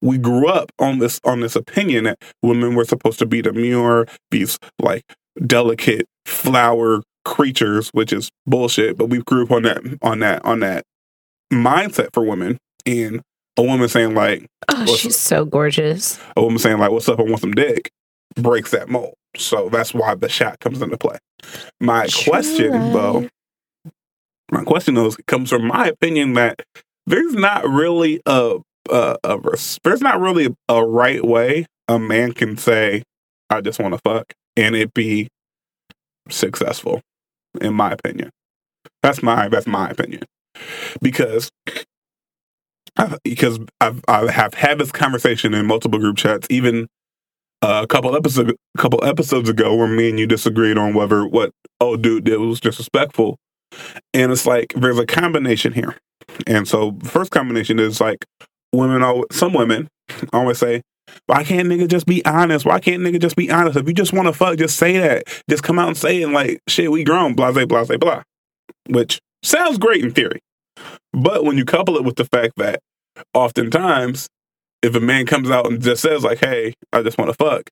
we 0.00 0.18
grew 0.18 0.48
up 0.48 0.70
on 0.78 0.98
this 0.98 1.20
on 1.24 1.40
this 1.40 1.56
opinion 1.56 2.04
that 2.04 2.18
women 2.42 2.74
were 2.74 2.84
supposed 2.84 3.18
to 3.20 3.26
be 3.26 3.42
demure, 3.42 4.06
these 4.30 4.58
like 4.80 5.04
delicate 5.46 6.06
flower 6.26 7.02
creatures, 7.24 7.90
which 7.90 8.12
is 8.12 8.30
bullshit. 8.46 8.96
But 8.96 9.06
we 9.06 9.18
grew 9.22 9.44
up 9.44 9.50
on 9.52 9.62
that 9.62 9.82
on 10.02 10.20
that 10.20 10.44
on 10.44 10.60
that 10.60 10.84
mindset 11.52 12.08
for 12.12 12.24
women. 12.24 12.58
And 12.86 13.20
a 13.56 13.62
woman 13.62 13.88
saying 13.88 14.14
like 14.14 14.46
Oh, 14.68 14.86
she's 14.96 15.16
so 15.18 15.44
gorgeous. 15.44 16.18
a 16.36 16.42
woman 16.42 16.58
saying 16.58 16.78
like, 16.78 16.90
"What's 16.90 17.08
up? 17.08 17.20
I 17.20 17.22
want 17.22 17.40
some 17.40 17.52
dick," 17.52 17.90
breaks 18.36 18.70
that 18.72 18.88
mold. 18.88 19.14
So 19.36 19.68
that's 19.68 19.94
why 19.94 20.14
the 20.14 20.28
shot 20.28 20.58
comes 20.60 20.82
into 20.82 20.96
play. 20.98 21.18
My 21.80 22.06
question, 22.24 22.72
Sure. 22.72 22.92
though, 22.92 23.28
my 24.50 24.64
question 24.64 24.94
though, 24.94 25.06
is- 25.06 25.16
comes 25.26 25.50
from 25.50 25.66
my 25.66 25.86
opinion 25.88 26.34
that 26.34 26.62
there's 27.06 27.34
not 27.34 27.68
really 27.68 28.20
a, 28.26 28.58
a, 28.90 29.16
a 29.24 29.38
there's 29.84 30.00
not 30.00 30.20
really 30.20 30.54
a 30.68 30.84
right 30.84 31.24
way 31.24 31.66
a 31.88 31.98
man 31.98 32.32
can 32.32 32.56
say, 32.56 33.02
"I 33.50 33.60
just 33.60 33.78
want 33.78 33.94
to 33.94 34.00
fuck," 34.04 34.32
and 34.56 34.74
it 34.74 34.92
be 34.94 35.28
successful. 36.28 37.00
In 37.60 37.74
my 37.74 37.92
opinion, 37.92 38.30
that's 39.02 39.22
my 39.22 39.48
that's 39.48 39.66
my 39.66 39.90
opinion 39.90 40.22
because 41.00 41.50
I, 42.96 43.16
because 43.24 43.58
I've 43.80 44.02
I 44.08 44.30
have 44.30 44.54
had 44.54 44.78
this 44.78 44.92
conversation 44.92 45.54
in 45.54 45.66
multiple 45.66 45.98
group 45.98 46.16
chats, 46.16 46.46
even 46.50 46.88
uh, 47.62 47.80
a 47.82 47.86
couple 47.86 48.14
episodes 48.14 48.52
a 48.52 48.78
couple 48.78 49.02
episodes 49.04 49.48
ago, 49.48 49.74
where 49.74 49.88
me 49.88 50.10
and 50.10 50.18
you 50.18 50.26
disagreed 50.26 50.76
on 50.76 50.94
whether 50.94 51.26
what 51.26 51.52
oh 51.80 51.96
dude 51.96 52.24
did 52.24 52.38
was 52.38 52.60
disrespectful, 52.60 53.38
and 54.12 54.30
it's 54.30 54.46
like 54.46 54.74
there's 54.76 54.98
a 54.98 55.06
combination 55.06 55.72
here, 55.72 55.96
and 56.46 56.68
so 56.68 56.98
first 57.02 57.30
combination 57.30 57.78
is 57.78 58.00
like 58.00 58.26
women, 58.72 59.02
always, 59.02 59.26
some 59.32 59.52
women 59.52 59.88
always 60.32 60.58
say. 60.58 60.82
Why 61.26 61.44
can't 61.44 61.68
nigga 61.68 61.88
just 61.88 62.06
be 62.06 62.24
honest? 62.24 62.64
Why 62.64 62.78
can't 62.78 63.02
nigga 63.02 63.20
just 63.20 63.36
be 63.36 63.50
honest? 63.50 63.76
If 63.76 63.86
you 63.86 63.92
just 63.92 64.12
want 64.12 64.28
to 64.28 64.32
fuck, 64.32 64.56
just 64.56 64.78
say 64.78 64.98
that. 64.98 65.24
Just 65.50 65.62
come 65.62 65.78
out 65.78 65.88
and 65.88 65.96
say 65.96 66.20
it. 66.22 66.24
And 66.24 66.32
like, 66.32 66.60
shit, 66.68 66.90
we 66.90 67.04
grown. 67.04 67.34
Blase, 67.34 67.66
blase, 67.66 67.98
blah. 67.98 68.22
Which 68.88 69.20
sounds 69.42 69.78
great 69.78 70.04
in 70.04 70.12
theory. 70.12 70.40
But 71.12 71.44
when 71.44 71.58
you 71.58 71.64
couple 71.64 71.96
it 71.96 72.04
with 72.04 72.16
the 72.16 72.24
fact 72.24 72.54
that 72.56 72.80
oftentimes, 73.34 74.28
if 74.82 74.94
a 74.94 75.00
man 75.00 75.26
comes 75.26 75.50
out 75.50 75.70
and 75.70 75.80
just 75.80 76.02
says 76.02 76.24
like, 76.24 76.40
"Hey, 76.40 76.74
I 76.92 77.02
just 77.02 77.18
want 77.18 77.30
to 77.30 77.34
fuck," 77.34 77.68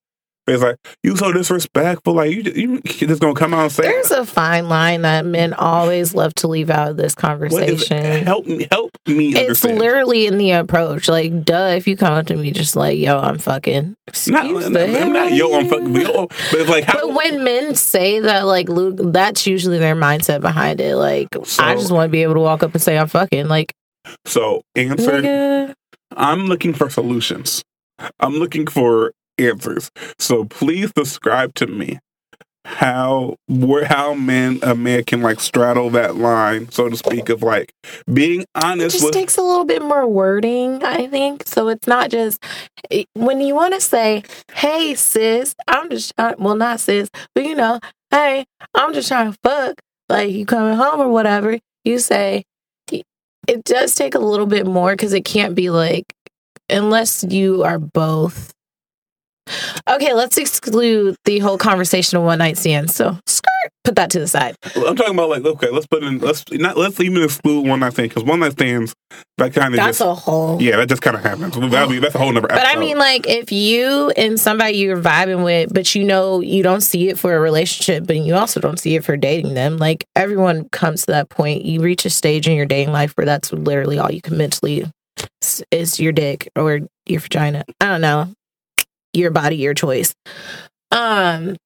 it's 0.46 0.62
like 0.62 0.76
you 1.04 1.16
so 1.16 1.32
disrespectful. 1.32 2.14
Like 2.14 2.30
you, 2.32 2.42
you 2.54 2.80
just 2.82 3.20
gonna 3.20 3.34
come 3.34 3.54
out 3.54 3.62
and 3.64 3.72
say, 3.72 3.82
There's 3.84 4.10
a 4.10 4.24
fine 4.26 4.68
line 4.68 5.02
that 5.02 5.24
men 5.24 5.52
always 5.54 6.14
love 6.14 6.34
to 6.36 6.48
leave 6.48 6.70
out 6.70 6.90
of 6.90 6.96
this 6.96 7.14
"What 7.14 7.38
is 7.68 7.86
conversation. 7.86 8.24
help 8.24 8.46
me, 8.46 8.66
help 8.70 8.90
me 9.06 9.28
It's 9.30 9.38
understand." 9.40 9.78
literally 9.78 10.26
in 10.26 10.38
the 10.38 10.50
approach. 10.52 11.08
Like, 11.08 11.44
duh, 11.44 11.74
if 11.76 11.86
you 11.86 11.96
come 11.96 12.14
up 12.14 12.26
to 12.26 12.36
me 12.36 12.50
just 12.50 12.74
like, 12.74 12.98
yo, 12.98 13.18
I'm 13.18 13.38
fucking. 13.38 13.94
not, 13.94 14.08
Excuse 14.08 14.70
not, 14.70 15.08
not 15.12 15.32
yo, 15.32 15.56
I'm 15.58 15.68
fucking, 15.68 15.94
yo, 15.94 16.26
but 16.26 16.54
it's 16.60 16.68
like 16.70 16.84
how. 16.84 16.94
But 17.06 17.14
when 17.14 17.44
men 17.44 17.74
say 17.76 18.18
that, 18.20 18.46
like, 18.46 18.68
Luke, 18.68 18.98
that's 19.12 19.46
usually 19.46 19.78
their 19.78 19.94
mindset 19.94 20.40
behind 20.40 20.80
it. 20.80 20.96
Like, 20.96 21.28
So- 21.44 21.62
I 21.62 21.74
just 21.74 21.92
want 21.92 22.08
to 22.08 22.12
be 22.12 22.22
able 22.24 22.34
to 22.34 22.40
walk 22.40 22.62
up 22.62 22.72
and 22.74 22.82
say 22.82 22.98
I'm 22.98 23.08
fucking. 23.08 23.46
Like, 23.46 23.72
so 24.24 24.62
answer. 24.74 25.22
nigga, 25.22 25.74
I'm 26.16 26.46
looking 26.46 26.72
for 26.74 26.90
solutions. 26.90 27.62
I'm 28.18 28.34
looking 28.34 28.66
for 28.66 29.12
answers. 29.40 29.90
So 30.18 30.44
please 30.44 30.92
describe 30.92 31.54
to 31.54 31.66
me 31.66 31.98
how 32.66 33.36
where 33.48 33.86
how 33.86 34.12
men 34.14 34.58
a 34.62 34.74
man 34.74 35.02
can 35.04 35.22
like 35.22 35.40
straddle 35.40 35.90
that 35.90 36.16
line, 36.16 36.70
so 36.70 36.88
to 36.88 36.96
speak, 36.96 37.28
of 37.30 37.42
like 37.42 37.72
being 38.12 38.44
honest. 38.54 38.96
it 38.96 38.98
just 38.98 39.04
with 39.04 39.14
takes 39.14 39.38
a 39.38 39.42
little 39.42 39.64
bit 39.64 39.82
more 39.82 40.06
wording, 40.06 40.84
I 40.84 41.06
think. 41.06 41.44
So 41.46 41.68
it's 41.68 41.86
not 41.86 42.10
just 42.10 42.42
it- 42.90 43.08
when 43.14 43.40
you 43.40 43.54
want 43.54 43.74
to 43.74 43.80
say, 43.80 44.22
"Hey, 44.52 44.94
sis, 44.94 45.54
I'm 45.68 45.88
just 45.90 46.12
trying." 46.16 46.34
Well, 46.38 46.54
not 46.54 46.80
sis, 46.80 47.08
but 47.34 47.44
you 47.44 47.54
know, 47.54 47.80
"Hey, 48.10 48.44
I'm 48.74 48.92
just 48.92 49.08
trying 49.08 49.32
to 49.32 49.38
fuck." 49.42 49.80
Like 50.08 50.30
you 50.30 50.44
coming 50.44 50.76
home 50.76 51.00
or 51.00 51.08
whatever, 51.08 51.58
you 51.84 51.98
say. 51.98 52.44
It 53.48 53.64
does 53.64 53.94
take 53.94 54.14
a 54.14 54.18
little 54.20 54.46
bit 54.46 54.66
more 54.66 54.92
because 54.92 55.12
it 55.12 55.24
can't 55.24 55.54
be 55.56 55.70
like 55.70 56.12
unless 56.68 57.24
you 57.24 57.64
are 57.64 57.78
both. 57.78 58.52
Okay, 59.88 60.14
let's 60.14 60.38
exclude 60.38 61.16
the 61.24 61.38
whole 61.40 61.58
conversation 61.58 62.18
of 62.18 62.24
one 62.24 62.38
night 62.38 62.56
stands. 62.56 62.94
So, 62.94 63.18
skirt, 63.26 63.72
put 63.82 63.96
that 63.96 64.10
to 64.10 64.20
the 64.20 64.28
side. 64.28 64.54
I'm 64.76 64.94
talking 64.94 65.14
about 65.14 65.30
like 65.30 65.44
okay, 65.44 65.70
let's 65.70 65.86
put 65.86 66.02
in 66.04 66.18
let's 66.18 66.44
not 66.52 66.76
let's 66.76 67.00
even 67.00 67.22
exclude 67.22 67.66
one 67.66 67.80
night 67.80 67.94
stand 67.94 68.10
because 68.10 68.22
one 68.22 68.40
night 68.40 68.52
stands 68.52 68.94
that 69.38 69.52
kind 69.52 69.74
of 69.74 69.78
That's 69.78 69.98
just 69.98 70.08
a 70.08 70.14
whole. 70.14 70.60
yeah 70.62 70.76
that 70.76 70.88
just 70.88 71.02
kind 71.02 71.16
of 71.16 71.22
happens. 71.22 71.56
Be, 71.56 71.98
that's 71.98 72.14
a 72.14 72.18
whole 72.18 72.32
nother. 72.32 72.48
But 72.48 72.66
I 72.66 72.78
mean, 72.78 72.98
like, 72.98 73.26
if 73.26 73.50
you 73.50 74.10
and 74.10 74.38
somebody 74.38 74.78
you're 74.78 75.00
vibing 75.00 75.44
with, 75.44 75.72
but 75.74 75.94
you 75.94 76.04
know 76.04 76.40
you 76.40 76.62
don't 76.62 76.82
see 76.82 77.08
it 77.08 77.18
for 77.18 77.34
a 77.34 77.40
relationship, 77.40 78.06
but 78.06 78.16
you 78.16 78.34
also 78.34 78.60
don't 78.60 78.78
see 78.78 78.94
it 78.96 79.04
for 79.04 79.16
dating 79.16 79.54
them, 79.54 79.78
like, 79.78 80.06
everyone 80.14 80.68
comes 80.68 81.06
to 81.06 81.12
that 81.12 81.28
point. 81.30 81.64
You 81.64 81.80
reach 81.80 82.04
a 82.04 82.10
stage 82.10 82.46
in 82.46 82.56
your 82.56 82.66
dating 82.66 82.92
life 82.92 83.12
where 83.16 83.24
that's 83.24 83.52
literally 83.52 83.98
all 83.98 84.12
you 84.12 84.20
can 84.20 84.36
mentally 84.36 84.84
is 85.70 85.98
your 85.98 86.12
dick 86.12 86.48
or 86.54 86.80
your 87.06 87.20
vagina. 87.20 87.64
I 87.80 87.86
don't 87.86 88.00
know. 88.00 88.32
Your 89.12 89.30
body, 89.30 89.56
your 89.56 89.74
choice. 89.74 90.14
Um, 90.92 91.56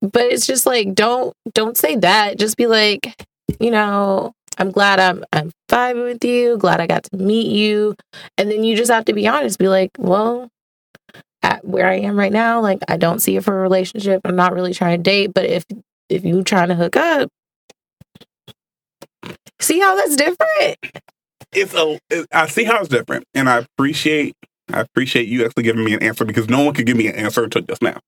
but 0.00 0.22
it's 0.22 0.46
just 0.46 0.66
like 0.66 0.94
don't 0.94 1.34
don't 1.54 1.76
say 1.76 1.96
that. 1.96 2.38
Just 2.38 2.56
be 2.56 2.66
like, 2.66 3.14
you 3.60 3.70
know, 3.70 4.32
I'm 4.58 4.70
glad 4.70 5.00
I'm 5.00 5.24
I'm 5.32 5.50
vibing 5.70 6.04
with 6.04 6.24
you. 6.24 6.56
Glad 6.58 6.80
I 6.80 6.86
got 6.86 7.04
to 7.04 7.16
meet 7.16 7.48
you. 7.48 7.94
And 8.36 8.50
then 8.50 8.64
you 8.64 8.76
just 8.76 8.90
have 8.90 9.04
to 9.06 9.12
be 9.12 9.26
honest. 9.26 9.58
Be 9.58 9.68
like, 9.68 9.90
well, 9.98 10.48
at 11.42 11.64
where 11.64 11.88
I 11.88 11.96
am 11.96 12.18
right 12.18 12.32
now, 12.32 12.60
like 12.60 12.80
I 12.88 12.96
don't 12.96 13.20
see 13.20 13.36
it 13.36 13.44
for 13.44 13.58
a 13.58 13.62
relationship. 13.62 14.20
I'm 14.24 14.36
not 14.36 14.52
really 14.52 14.74
trying 14.74 14.98
to 14.98 15.02
date. 15.02 15.32
But 15.34 15.46
if 15.46 15.64
if 16.08 16.24
you 16.24 16.42
trying 16.42 16.68
to 16.68 16.74
hook 16.74 16.96
up, 16.96 17.28
see 19.60 19.80
how 19.80 19.96
that's 19.96 20.16
different. 20.16 20.76
it's 21.52 21.74
a 21.74 21.98
I 22.32 22.46
see 22.46 22.64
how 22.64 22.80
it's 22.80 22.88
different, 22.88 23.24
and 23.34 23.48
I 23.48 23.58
appreciate 23.58 24.36
I 24.72 24.80
appreciate 24.80 25.28
you 25.28 25.44
actually 25.44 25.62
giving 25.62 25.84
me 25.84 25.94
an 25.94 26.02
answer 26.02 26.24
because 26.24 26.48
no 26.48 26.62
one 26.62 26.74
could 26.74 26.86
give 26.86 26.96
me 26.96 27.06
an 27.08 27.14
answer 27.16 27.44
until 27.44 27.62
just 27.62 27.82
now. 27.82 27.98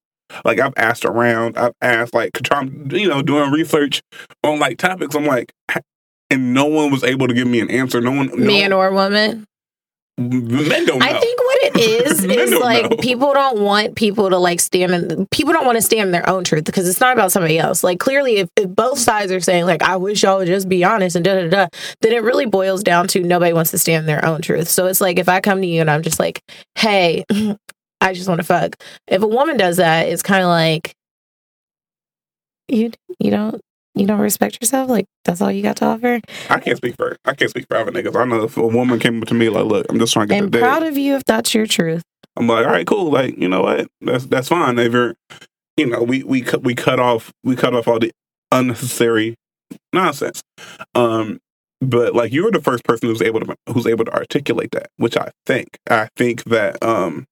Like 0.44 0.60
I've 0.60 0.74
asked 0.76 1.04
around, 1.04 1.58
I've 1.58 1.74
asked 1.80 2.14
like 2.14 2.32
trying, 2.44 2.90
you 2.92 3.08
know, 3.08 3.22
doing 3.22 3.50
research 3.50 4.02
on 4.44 4.58
like 4.58 4.78
topics. 4.78 5.14
I'm 5.14 5.24
like, 5.26 5.52
and 6.30 6.54
no 6.54 6.66
one 6.66 6.90
was 6.90 7.02
able 7.02 7.26
to 7.28 7.34
give 7.34 7.48
me 7.48 7.60
an 7.60 7.70
answer. 7.70 8.00
No 8.00 8.12
one, 8.12 8.28
no, 8.28 8.46
Man 8.46 8.72
or 8.72 8.92
woman. 8.92 9.46
men 10.18 10.86
don't 10.86 10.98
know. 10.98 11.06
I 11.06 11.18
think 11.18 11.39
is 12.30 12.36
Men 12.36 12.44
is 12.44 12.50
don't 12.50 12.60
like 12.60 12.90
know. 12.90 12.96
people 12.98 13.32
don't 13.32 13.60
want 13.60 13.96
people 13.96 14.30
to 14.30 14.38
like 14.38 14.60
stand 14.60 14.92
in 14.92 15.26
people 15.26 15.52
don't 15.52 15.66
want 15.66 15.76
to 15.76 15.82
stand 15.82 16.06
in 16.06 16.12
their 16.12 16.28
own 16.28 16.44
truth 16.44 16.64
because 16.64 16.88
it's 16.88 17.00
not 17.00 17.12
about 17.12 17.32
somebody 17.32 17.58
else. 17.58 17.82
Like 17.82 18.00
clearly 18.00 18.38
if, 18.38 18.48
if 18.56 18.68
both 18.68 18.98
sides 18.98 19.32
are 19.32 19.40
saying 19.40 19.66
like 19.66 19.82
I 19.82 19.96
wish 19.96 20.22
y'all 20.22 20.38
would 20.38 20.46
just 20.46 20.68
be 20.68 20.84
honest 20.84 21.16
and 21.16 21.24
da 21.24 21.34
da 21.34 21.48
da, 21.48 21.66
then 22.00 22.12
it 22.12 22.22
really 22.22 22.46
boils 22.46 22.82
down 22.82 23.08
to 23.08 23.22
nobody 23.22 23.52
wants 23.52 23.70
to 23.72 23.78
stand 23.78 24.02
in 24.02 24.06
their 24.06 24.24
own 24.24 24.42
truth. 24.42 24.68
So 24.68 24.86
it's 24.86 25.00
like 25.00 25.18
if 25.18 25.28
I 25.28 25.40
come 25.40 25.60
to 25.60 25.66
you 25.66 25.80
and 25.80 25.90
I'm 25.90 26.02
just 26.02 26.18
like, 26.18 26.42
hey, 26.76 27.24
I 28.00 28.14
just 28.14 28.28
want 28.28 28.40
to 28.40 28.46
fuck. 28.46 28.76
If 29.06 29.22
a 29.22 29.26
woman 29.26 29.56
does 29.56 29.76
that, 29.76 30.08
it's 30.08 30.22
kind 30.22 30.42
of 30.42 30.48
like 30.48 30.94
you 32.68 32.92
you 33.18 33.30
don't 33.30 33.60
you 33.94 34.06
don't 34.06 34.20
respect 34.20 34.58
yourself. 34.60 34.88
Like 34.88 35.06
that's 35.24 35.40
all 35.40 35.50
you 35.50 35.62
got 35.62 35.76
to 35.76 35.86
offer. 35.86 36.20
I 36.48 36.60
can't 36.60 36.76
speak 36.76 36.96
for 36.96 37.16
I 37.24 37.34
can't 37.34 37.50
speak 37.50 37.66
for 37.68 37.76
other 37.76 37.92
niggas. 37.92 38.16
I 38.16 38.24
know 38.24 38.44
if 38.44 38.56
a 38.56 38.66
woman 38.66 38.98
came 38.98 39.20
up 39.20 39.28
to 39.28 39.34
me 39.34 39.48
like, 39.48 39.66
look, 39.66 39.86
I'm 39.88 39.98
just 39.98 40.12
trying 40.12 40.28
to 40.28 40.34
get 40.34 40.50
dick. 40.50 40.60
proud 40.60 40.82
of 40.82 40.96
you 40.96 41.16
if 41.16 41.24
that's 41.24 41.54
your 41.54 41.66
truth. 41.66 42.02
I'm 42.36 42.46
like, 42.46 42.66
all 42.66 42.72
right, 42.72 42.86
cool. 42.86 43.10
Like, 43.10 43.36
you 43.36 43.48
know 43.48 43.62
what? 43.62 43.88
That's 44.00 44.26
that's 44.26 44.48
fine. 44.48 44.78
You're, 44.78 45.14
you 45.76 45.86
know, 45.86 46.02
we 46.02 46.22
we 46.22 46.40
cut 46.42 46.62
we 46.62 46.74
cut 46.74 47.00
off 47.00 47.32
we 47.42 47.56
cut 47.56 47.74
off 47.74 47.88
all 47.88 47.98
the 47.98 48.12
unnecessary 48.52 49.36
nonsense. 49.92 50.42
Um, 50.94 51.40
but 51.80 52.14
like 52.14 52.32
you 52.32 52.44
were 52.44 52.50
the 52.50 52.60
first 52.60 52.84
person 52.84 53.08
who's 53.08 53.22
able 53.22 53.40
to 53.40 53.56
who's 53.72 53.86
able 53.86 54.04
to 54.04 54.12
articulate 54.12 54.70
that, 54.72 54.88
which 54.96 55.16
I 55.16 55.30
think 55.46 55.78
I 55.88 56.08
think 56.16 56.44
that 56.44 56.82
um, 56.82 57.26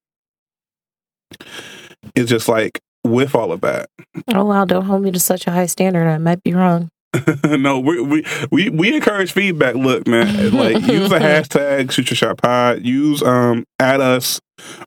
it's 2.14 2.30
just 2.30 2.48
like 2.48 2.80
with 3.04 3.34
all 3.34 3.52
of 3.52 3.60
that. 3.60 3.90
Oh 4.34 4.44
wow, 4.44 4.64
don't 4.64 4.84
hold 4.84 5.02
me 5.02 5.10
to 5.10 5.20
such 5.20 5.46
a 5.46 5.50
high 5.50 5.66
standard. 5.66 6.08
I 6.08 6.18
might 6.18 6.42
be 6.42 6.54
wrong. 6.54 6.90
no, 7.44 7.80
we, 7.80 8.00
we 8.00 8.24
we 8.50 8.70
we 8.70 8.94
encourage 8.94 9.32
feedback. 9.32 9.74
Look, 9.74 10.06
man, 10.06 10.52
like 10.52 10.74
use 10.86 11.08
the 11.08 11.18
hashtag 11.18 11.90
Shoot 11.90 12.10
Your 12.10 12.16
Shot 12.16 12.38
Pod. 12.38 12.84
Use 12.84 13.22
um 13.22 13.64
add 13.80 14.00
us 14.00 14.40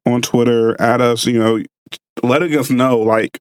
on 0.06 0.22
Twitter. 0.22 0.80
Add 0.80 1.02
us. 1.02 1.26
You 1.26 1.40
know, 1.40 1.64
letting 2.24 2.56
us 2.56 2.70
know 2.70 3.00
like 3.00 3.40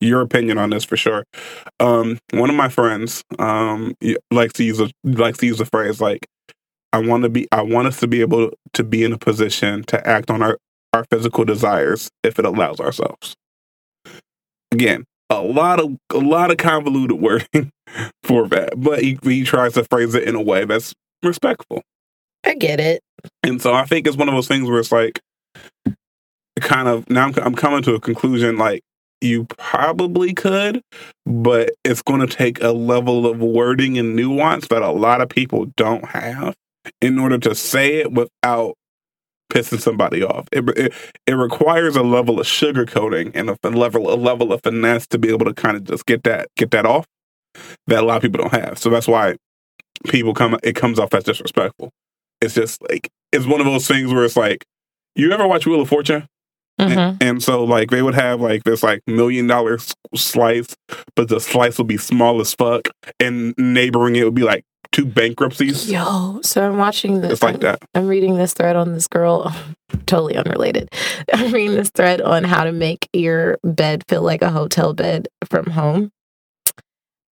your 0.00 0.22
opinion 0.22 0.58
on 0.58 0.70
this 0.70 0.84
for 0.84 0.96
sure. 0.96 1.24
Um, 1.78 2.18
one 2.32 2.48
of 2.48 2.56
my 2.56 2.68
friends 2.68 3.22
um 3.38 3.94
likes 4.30 4.54
to 4.54 4.64
use 4.64 4.80
a 4.80 4.88
likes 5.04 5.38
to 5.38 5.46
use 5.46 5.58
the 5.58 5.66
phrase 5.66 6.00
like 6.00 6.26
I 6.92 6.98
want 6.98 7.24
to 7.24 7.28
be 7.28 7.46
I 7.52 7.62
want 7.62 7.88
us 7.88 8.00
to 8.00 8.06
be 8.06 8.22
able 8.22 8.52
to 8.72 8.84
be 8.84 9.04
in 9.04 9.12
a 9.12 9.18
position 9.18 9.84
to 9.84 10.06
act 10.08 10.30
on 10.30 10.42
our 10.42 10.56
our 10.94 11.04
physical 11.10 11.44
desires 11.44 12.10
if 12.22 12.38
it 12.38 12.46
allows 12.46 12.80
ourselves. 12.80 13.34
Again, 14.72 15.04
a 15.30 15.40
lot 15.40 15.80
of 15.80 15.96
a 16.10 16.18
lot 16.18 16.50
of 16.50 16.56
convoluted 16.56 17.20
wording 17.20 17.70
for 18.22 18.48
that, 18.48 18.74
but 18.76 19.02
he, 19.02 19.18
he 19.22 19.44
tries 19.44 19.74
to 19.74 19.84
phrase 19.84 20.14
it 20.14 20.24
in 20.24 20.34
a 20.34 20.42
way 20.42 20.64
that's 20.64 20.94
respectful. 21.22 21.82
I 22.44 22.54
get 22.54 22.80
it. 22.80 23.02
And 23.42 23.60
so 23.60 23.74
I 23.74 23.84
think 23.84 24.06
it's 24.06 24.16
one 24.16 24.28
of 24.28 24.34
those 24.34 24.48
things 24.48 24.68
where 24.68 24.78
it's 24.78 24.92
like, 24.92 25.20
kind 26.60 26.88
of 26.88 27.08
now 27.10 27.26
I'm, 27.26 27.34
I'm 27.42 27.54
coming 27.54 27.82
to 27.82 27.94
a 27.94 28.00
conclusion 28.00 28.56
like 28.56 28.82
you 29.20 29.44
probably 29.44 30.34
could, 30.34 30.82
but 31.24 31.72
it's 31.84 32.02
going 32.02 32.20
to 32.20 32.26
take 32.26 32.62
a 32.62 32.70
level 32.70 33.26
of 33.26 33.40
wording 33.40 33.98
and 33.98 34.14
nuance 34.14 34.68
that 34.68 34.82
a 34.82 34.90
lot 34.90 35.20
of 35.20 35.28
people 35.28 35.66
don't 35.76 36.04
have 36.04 36.54
in 37.00 37.18
order 37.18 37.38
to 37.38 37.54
say 37.54 37.96
it 37.96 38.12
without 38.12 38.74
pissing 39.52 39.80
somebody 39.80 40.22
off. 40.22 40.48
It 40.52 40.68
it, 40.76 40.92
it 41.26 41.34
requires 41.34 41.96
a 41.96 42.02
level 42.02 42.40
of 42.40 42.46
sugarcoating 42.46 43.32
and 43.34 43.50
a, 43.50 43.68
level 43.68 44.12
a 44.12 44.16
level 44.16 44.52
of 44.52 44.62
finesse 44.62 45.06
to 45.08 45.18
be 45.18 45.28
able 45.30 45.46
to 45.46 45.54
kind 45.54 45.76
of 45.76 45.84
just 45.84 46.06
get 46.06 46.24
that 46.24 46.48
get 46.56 46.70
that 46.72 46.86
off 46.86 47.06
that 47.86 48.02
a 48.02 48.06
lot 48.06 48.16
of 48.16 48.22
people 48.22 48.40
don't 48.42 48.52
have. 48.62 48.78
So 48.78 48.90
that's 48.90 49.08
why 49.08 49.36
people 50.08 50.34
come 50.34 50.58
it 50.62 50.74
comes 50.76 50.98
off 50.98 51.14
as 51.14 51.24
disrespectful. 51.24 51.90
It's 52.40 52.54
just 52.54 52.82
like 52.88 53.08
it's 53.32 53.46
one 53.46 53.60
of 53.60 53.66
those 53.66 53.86
things 53.86 54.12
where 54.12 54.24
it's 54.24 54.36
like 54.36 54.64
you 55.14 55.32
ever 55.32 55.46
watch 55.46 55.66
Wheel 55.66 55.80
of 55.80 55.88
Fortune? 55.88 56.26
hmm 56.78 56.88
And, 56.90 57.22
and 57.22 57.42
so 57.42 57.64
like 57.64 57.90
they 57.90 58.02
would 58.02 58.14
have 58.14 58.40
like 58.40 58.64
this 58.64 58.82
like 58.82 59.00
million 59.06 59.46
dollar 59.46 59.78
slice, 60.14 60.76
but 61.14 61.28
the 61.28 61.40
slice 61.40 61.78
would 61.78 61.86
be 61.86 61.96
small 61.96 62.40
as 62.40 62.54
fuck, 62.54 62.88
and 63.18 63.54
neighboring 63.56 64.16
it 64.16 64.24
would 64.24 64.34
be 64.34 64.42
like 64.42 64.64
two 64.96 65.04
bankruptcies. 65.04 65.92
Yo, 65.92 66.40
so 66.42 66.66
I'm 66.66 66.78
watching 66.78 67.20
this. 67.20 67.32
It's 67.34 67.42
like 67.42 67.60
that. 67.60 67.80
I'm 67.94 68.06
reading 68.06 68.36
this 68.36 68.54
thread 68.54 68.76
on 68.76 68.94
this 68.94 69.06
girl, 69.06 69.54
totally 70.06 70.36
unrelated. 70.36 70.88
I'm 71.32 71.52
reading 71.52 71.76
this 71.76 71.90
thread 71.90 72.22
on 72.22 72.44
how 72.44 72.64
to 72.64 72.72
make 72.72 73.06
your 73.12 73.58
bed 73.62 74.04
feel 74.08 74.22
like 74.22 74.40
a 74.40 74.50
hotel 74.50 74.94
bed 74.94 75.28
from 75.50 75.66
home. 75.66 76.10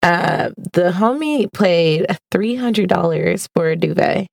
Uh, 0.02 0.50
the 0.74 0.92
homie 0.92 1.50
paid 1.54 2.06
three 2.30 2.56
hundred 2.56 2.90
dollars 2.90 3.48
for 3.56 3.70
a 3.70 3.78
duvet, 3.78 4.28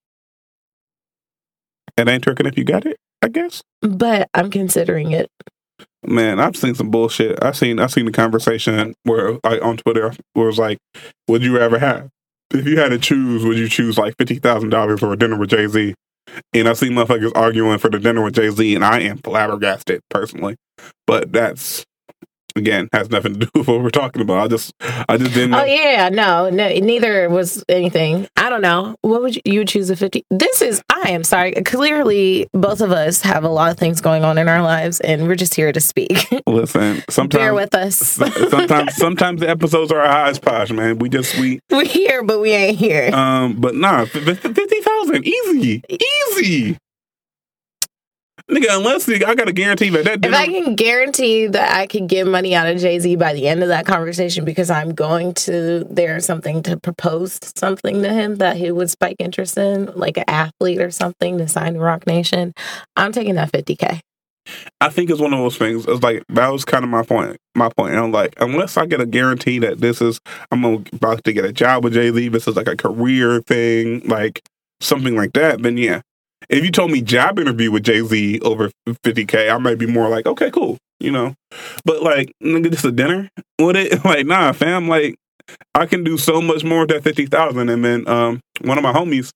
It 1.97 2.09
ain't 2.09 2.25
tricking 2.25 2.47
if 2.47 2.59
you 2.59 2.65
got 2.65 2.85
it, 2.85 2.97
I 3.23 3.29
guess. 3.29 3.63
but 3.81 4.29
I'm 4.35 4.51
considering 4.51 5.13
it. 5.13 5.29
Man, 6.05 6.41
I've 6.41 6.57
seen 6.57 6.75
some 6.75 6.91
bullshit. 6.91 7.39
I 7.45 7.53
seen 7.53 7.79
I 7.79 7.87
seen 7.87 8.07
the 8.07 8.13
conversation 8.13 8.95
where 9.05 9.39
like 9.45 9.63
on 9.63 9.77
Twitter 9.77 10.13
where 10.33 10.47
it 10.47 10.49
was 10.49 10.59
like, 10.59 10.79
would 11.29 11.45
you 11.45 11.59
ever 11.59 11.79
have 11.79 12.09
if 12.53 12.67
you 12.67 12.79
had 12.79 12.91
to 12.91 12.99
choose, 12.99 13.45
would 13.45 13.59
you 13.59 13.69
choose 13.69 13.99
like 13.99 14.15
fifty 14.19 14.37
thousand 14.37 14.71
dollars 14.71 15.03
or 15.03 15.13
a 15.13 15.17
dinner 15.17 15.37
with 15.39 15.51
Jay 15.51 15.67
Z? 15.67 15.95
And 16.53 16.69
I 16.69 16.75
seen 16.75 16.93
motherfuckers 16.93 17.33
arguing 17.35 17.79
for 17.79 17.91
the 17.91 17.99
dinner 17.99 18.23
with 18.23 18.35
Jay 18.35 18.51
Z, 18.51 18.75
and 18.75 18.85
I 18.85 19.01
am 19.01 19.19
flabbergasted 19.19 20.01
personally. 20.11 20.57
But 21.07 21.33
that's 21.33 21.85
again 22.57 22.89
has 22.93 23.11
nothing 23.11 23.35
to 23.35 23.41
do 23.41 23.51
with 23.59 23.69
what 23.69 23.83
we're 23.83 23.91
talking 23.91 24.23
about. 24.23 24.39
I 24.39 24.49
just 24.49 24.75
I 24.81 25.17
just 25.17 25.35
didn't 25.35 25.51
know. 25.51 25.63
Oh 25.63 25.65
yeah, 25.65 26.09
no, 26.09 26.51
no, 26.51 26.69
neither 26.69 27.29
was 27.29 27.65
anything. 27.69 28.29
I 28.37 28.49
don't 28.51 28.63
know. 28.63 28.97
What 29.03 29.23
would 29.23 29.37
you, 29.37 29.43
you 29.45 29.59
would 29.61 29.69
choose 29.69 29.91
a 29.91 29.97
fifty? 29.97 30.25
This 30.31 30.63
is. 30.63 30.83
I 30.91 31.11
am 31.11 31.25
sorry. 31.25 31.53
Clearly, 31.53 32.49
both 32.53 32.81
of 32.81 32.93
us 32.93 33.21
have 33.23 33.45
a 33.45 33.49
lot 33.49 33.71
of 33.71 33.79
things 33.79 34.01
going 34.01 34.25
on 34.25 34.39
in 34.39 34.49
our 34.49 34.63
lives, 34.63 35.01
and 35.01 35.27
we're 35.27 35.35
just 35.37 35.55
here 35.55 35.73
to 35.73 35.81
speak. 35.81 36.27
Listen, 36.47 37.03
sometimes 37.09 37.41
Bear 37.41 37.55
with 37.55 37.75
us. 37.75 37.97
sometimes 38.51 38.97
sometimes 38.97 39.41
the 39.41 39.49
episodes 39.49 39.93
are 39.93 40.05
high 40.07 40.29
as 40.29 40.39
posh, 40.39 40.71
man. 40.71 40.99
We 40.99 41.09
just 41.09 41.39
we 41.39 41.61
We're 41.71 41.85
here, 41.85 42.23
but 42.23 42.41
we 42.41 42.51
ain't 42.51 42.79
here. 42.79 43.15
um 43.15 43.55
but 43.61 43.75
nah, 43.75 44.05
fifty 44.05 44.35
thousand 44.81 45.27
easy, 45.27 45.83
easy. 45.89 46.77
Nigga, 48.51 48.77
unless 48.77 49.07
nigga, 49.07 49.25
I 49.25 49.35
got 49.35 49.47
to 49.47 49.53
guarantee 49.53 49.91
that 49.91 50.05
that 50.05 50.25
If 50.25 50.35
I 50.35 50.47
can 50.47 50.75
guarantee 50.75 51.47
that 51.47 51.77
I 51.77 51.87
could 51.87 52.09
get 52.09 52.27
money 52.27 52.55
out 52.55 52.67
of 52.67 52.79
Jay 52.79 52.99
Z 52.99 53.15
by 53.17 53.33
the 53.33 53.47
end 53.47 53.63
of 53.63 53.69
that 53.69 53.87
conversation 53.87 54.45
because 54.45 54.71
I'm 54.71 54.93
going 54.95 55.35
to 55.35 55.87
there's 55.89 56.27
something 56.27 56.63
to 56.65 56.77
propose 56.77 57.39
something 57.55 58.03
to 58.03 58.13
him 58.13 58.37
that 58.37 58.57
he 58.57 58.73
would 58.73 58.91
spike 58.91 59.17
interest 59.21 59.57
in, 59.57 59.87
like 59.95 60.17
an 60.17 60.25
athlete 60.27 60.81
or 60.81 60.91
something 60.91 61.39
to 61.39 61.47
sign 61.47 61.75
to 61.75 61.81
Roc 61.81 62.07
Nation, 62.07 62.53
I'm 62.97 63.13
taking 63.13 63.37
that 63.37 63.53
50K. 63.53 64.01
I 64.81 64.89
think 64.89 65.11
it's 65.11 65.21
one 65.21 65.33
of 65.33 65.39
those 65.39 65.57
things. 65.57 65.87
It's 65.87 66.03
like 66.03 66.25
that 66.31 66.49
was 66.49 66.65
kind 66.65 66.85
of 66.85 66.91
my 66.91 67.05
point. 67.05 67.37
My 67.55 67.69
point. 67.69 67.93
And 67.93 68.03
I'm 68.03 68.13
like, 68.13 68.35
unless 68.41 68.77
I 68.77 68.87
get 68.87 69.01
a 69.01 69.07
guarantee 69.07 69.59
that 69.61 69.81
this 69.81 70.01
is 70.01 70.21
I'm 70.51 70.65
about 70.65 71.23
to 71.25 71.33
get 71.33 71.45
a 71.45 71.53
job 71.53 71.85
with 71.85 71.95
Jay 71.95 72.11
Z, 72.11 72.29
this 72.29 72.49
is 72.49 72.57
like 72.57 72.69
a 72.69 72.77
career 72.77 73.41
thing, 73.43 74.01
like 74.09 74.43
something 74.81 75.15
like 75.15 75.35
that, 75.35 75.63
then 75.63 75.77
yeah. 75.77 76.01
If 76.49 76.65
you 76.65 76.71
told 76.71 76.91
me 76.91 77.03
job 77.03 77.39
interview 77.39 77.71
with 77.71 77.85
Jay 77.85 78.03
Z 78.03 78.41
over 78.41 78.71
50k, 78.89 79.53
I 79.53 79.59
might 79.59 79.79
be 79.79 79.87
more 79.87 80.09
like, 80.09 80.27
okay, 80.27 80.51
cool, 80.51 80.79
you 80.99 81.11
know. 81.11 81.35
But 81.85 82.03
like, 82.03 82.33
nigga, 82.43 82.71
just 82.71 82.85
a 82.85 82.93
dinner 82.93 83.29
with 83.61 83.77
it, 83.77 84.05
like, 84.05 84.27
nah, 84.27 84.53
fam. 84.53 84.89
Like, 84.89 85.17
I 85.75 85.87
can 85.87 86.05
do 86.05 86.17
so 86.17 86.41
much 86.41 86.65
more 86.65 86.81
with 86.81 86.91
that 86.91 87.03
fifty 87.03 87.27
thousand. 87.27 87.69
And 87.69 87.85
then 87.85 88.09
um, 88.09 88.41
one 88.63 88.79
of 88.79 88.85
my 88.85 88.93
homies, 88.93 89.31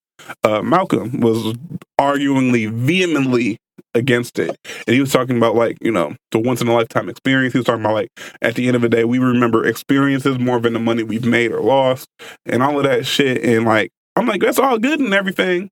uh, 0.45 0.63
Malcolm, 0.63 1.21
was 1.21 1.55
arguingly 2.01 2.71
vehemently 2.71 3.59
against 3.95 4.39
it. 4.39 4.57
And 4.87 4.95
he 4.95 5.01
was 5.01 5.13
talking 5.13 5.37
about 5.37 5.55
like, 5.55 5.79
you 5.81 5.91
know, 5.91 6.15
the 6.33 6.39
once 6.39 6.61
in 6.61 6.69
a 6.69 6.75
lifetime 6.75 7.09
experience. 7.09 7.53
He 7.53 7.59
was 7.59 7.67
talking 7.67 7.85
about 7.85 7.95
like 7.95 8.09
at 8.43 8.55
the 8.55 8.67
end 8.67 8.77
of 8.77 8.83
the 8.83 8.89
day, 8.89 9.05
we 9.05 9.19
remember 9.19 9.67
experiences 9.67 10.39
more 10.39 10.61
than 10.61 10.73
the 10.73 10.81
money 10.81 11.03
we've 11.03 11.25
made 11.25 11.53
or 11.53 11.61
lost 11.61 12.09
and 12.47 12.63
all 12.63 12.79
of 12.79 12.85
that 12.85 13.07
shit. 13.07 13.43
And 13.45 13.65
like, 13.65 13.91
I'm 14.17 14.27
like, 14.27 14.41
that's 14.41 14.59
all 14.59 14.79
good 14.79 15.01
and 15.01 15.15
everything. 15.15 15.71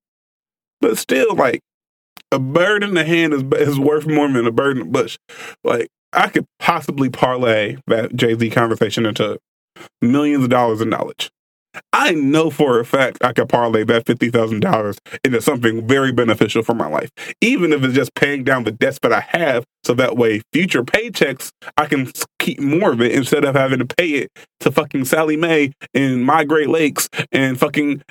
But 0.83 0.97
still, 0.97 1.33
like, 1.33 1.61
a 2.29 2.39
bird 2.39 2.83
in 2.83 2.93
the 2.93 3.05
hand 3.05 3.33
is 3.33 3.41
is 3.57 3.79
worth 3.79 4.05
more 4.05 4.27
than 4.27 4.45
a 4.45 4.51
bird 4.51 4.77
in 4.77 4.83
the 4.83 4.89
bush. 4.89 5.17
Like, 5.63 5.87
I 6.11 6.27
could 6.27 6.45
possibly 6.59 7.09
parlay 7.09 7.77
that 7.87 8.13
Jay 8.17 8.37
Z 8.37 8.49
conversation 8.49 9.05
into 9.05 9.39
millions 10.01 10.43
of 10.43 10.49
dollars 10.49 10.81
in 10.81 10.89
knowledge. 10.89 11.31
I 11.93 12.11
know 12.11 12.49
for 12.49 12.81
a 12.81 12.85
fact 12.85 13.23
I 13.23 13.31
could 13.31 13.47
parlay 13.47 13.85
that 13.85 14.05
fifty 14.05 14.29
thousand 14.29 14.59
dollars 14.59 14.97
into 15.23 15.41
something 15.41 15.87
very 15.87 16.11
beneficial 16.11 16.63
for 16.63 16.75
my 16.75 16.89
life, 16.89 17.11
even 17.39 17.71
if 17.71 17.81
it's 17.81 17.95
just 17.95 18.13
paying 18.13 18.43
down 18.43 18.65
the 18.65 18.71
debts 18.73 18.99
that 19.03 19.13
I 19.13 19.21
have, 19.21 19.63
so 19.85 19.93
that 19.93 20.17
way 20.17 20.41
future 20.51 20.83
paychecks 20.83 21.51
I 21.77 21.85
can 21.85 22.11
keep 22.39 22.59
more 22.59 22.91
of 22.91 22.99
it 22.99 23.13
instead 23.13 23.45
of 23.45 23.55
having 23.55 23.79
to 23.79 23.85
pay 23.85 24.09
it 24.09 24.31
to 24.59 24.69
fucking 24.69 25.05
Sallie 25.05 25.37
Mae 25.37 25.71
in 25.93 26.23
my 26.23 26.43
Great 26.43 26.67
Lakes 26.67 27.07
and 27.31 27.57
fucking 27.57 28.03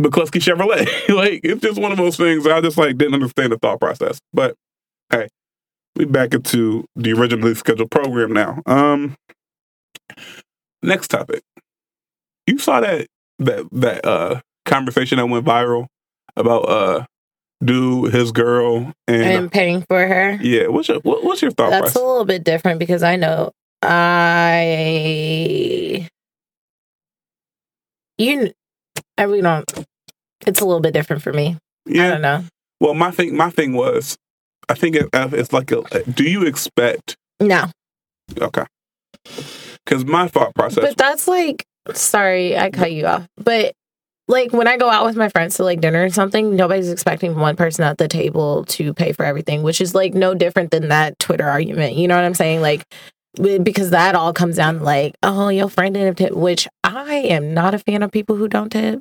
McCluskey 0.00 0.40
Chevrolet. 0.40 0.86
like 1.14 1.40
it's 1.44 1.60
just 1.60 1.80
one 1.80 1.92
of 1.92 1.98
those 1.98 2.16
things 2.16 2.46
I 2.46 2.60
just 2.60 2.78
like 2.78 2.98
didn't 2.98 3.14
understand 3.14 3.52
the 3.52 3.58
thought 3.58 3.80
process. 3.80 4.20
But 4.32 4.56
hey, 5.10 5.28
we 5.96 6.04
back 6.04 6.34
into 6.34 6.84
the 6.96 7.12
originally 7.12 7.54
scheduled 7.54 7.90
program 7.90 8.32
now. 8.32 8.62
Um, 8.66 9.16
next 10.82 11.08
topic. 11.08 11.42
You 12.46 12.58
saw 12.58 12.80
that 12.80 13.06
that 13.38 13.66
that 13.72 14.04
uh 14.04 14.40
conversation 14.64 15.18
that 15.18 15.26
went 15.26 15.44
viral 15.46 15.86
about 16.36 16.68
uh 16.68 17.04
dude, 17.62 18.12
his 18.12 18.32
girl, 18.32 18.92
and, 19.06 19.22
and 19.22 19.52
paying 19.52 19.82
for 19.88 20.06
her. 20.06 20.38
yeah. 20.42 20.66
What's 20.66 20.88
your 20.88 20.98
what, 21.00 21.24
what's 21.24 21.40
your 21.42 21.52
thought 21.52 21.70
That's 21.70 21.94
a 21.94 21.98
little 21.98 22.24
bit 22.24 22.44
different 22.44 22.78
because 22.78 23.02
I 23.02 23.16
know 23.16 23.52
I 23.82 24.68
you 28.18 28.52
I 29.18 29.24
really 29.24 29.42
don't. 29.42 29.86
It's 30.46 30.60
a 30.60 30.64
little 30.64 30.80
bit 30.80 30.94
different 30.94 31.22
for 31.22 31.32
me. 31.32 31.56
Yeah. 31.86 32.06
I 32.06 32.10
don't 32.10 32.22
know. 32.22 32.44
Well, 32.80 32.94
my 32.94 33.10
thing, 33.10 33.36
my 33.36 33.50
thing 33.50 33.72
was, 33.74 34.16
I 34.68 34.74
think 34.74 34.96
it, 34.96 35.08
uh, 35.12 35.28
it's 35.32 35.52
like, 35.52 35.70
a, 35.70 35.82
do 36.10 36.24
you 36.24 36.44
expect? 36.44 37.16
No, 37.40 37.70
Okay. 38.40 38.64
Because 39.84 40.04
my 40.04 40.28
thought 40.28 40.54
process, 40.54 40.84
but 40.84 40.96
that's 40.96 41.28
like. 41.28 41.64
Sorry, 41.92 42.56
I 42.56 42.70
cut 42.70 42.92
you 42.92 43.06
off. 43.06 43.26
But 43.36 43.74
like 44.26 44.52
when 44.52 44.66
I 44.66 44.78
go 44.78 44.88
out 44.88 45.04
with 45.04 45.16
my 45.16 45.28
friends 45.28 45.56
to 45.56 45.64
like 45.64 45.82
dinner 45.82 46.04
or 46.04 46.10
something, 46.10 46.56
nobody's 46.56 46.90
expecting 46.90 47.36
one 47.36 47.56
person 47.56 47.84
at 47.84 47.98
the 47.98 48.08
table 48.08 48.64
to 48.66 48.94
pay 48.94 49.12
for 49.12 49.24
everything, 49.24 49.62
which 49.62 49.82
is 49.82 49.94
like 49.94 50.14
no 50.14 50.34
different 50.34 50.70
than 50.70 50.88
that 50.88 51.18
Twitter 51.18 51.46
argument. 51.46 51.96
You 51.96 52.08
know 52.08 52.16
what 52.16 52.24
I'm 52.24 52.34
saying? 52.34 52.62
Like 52.62 52.84
because 53.34 53.90
that 53.90 54.14
all 54.14 54.32
comes 54.32 54.56
down 54.56 54.78
to 54.78 54.84
like, 54.84 55.16
oh, 55.22 55.48
your 55.48 55.68
friend 55.68 55.94
didn't 55.94 56.16
tip, 56.16 56.32
which 56.32 56.68
I 56.96 57.14
am 57.14 57.52
not 57.52 57.74
a 57.74 57.78
fan 57.78 58.02
of 58.02 58.12
people 58.12 58.36
who 58.36 58.48
don't 58.48 58.70
tip. 58.70 59.00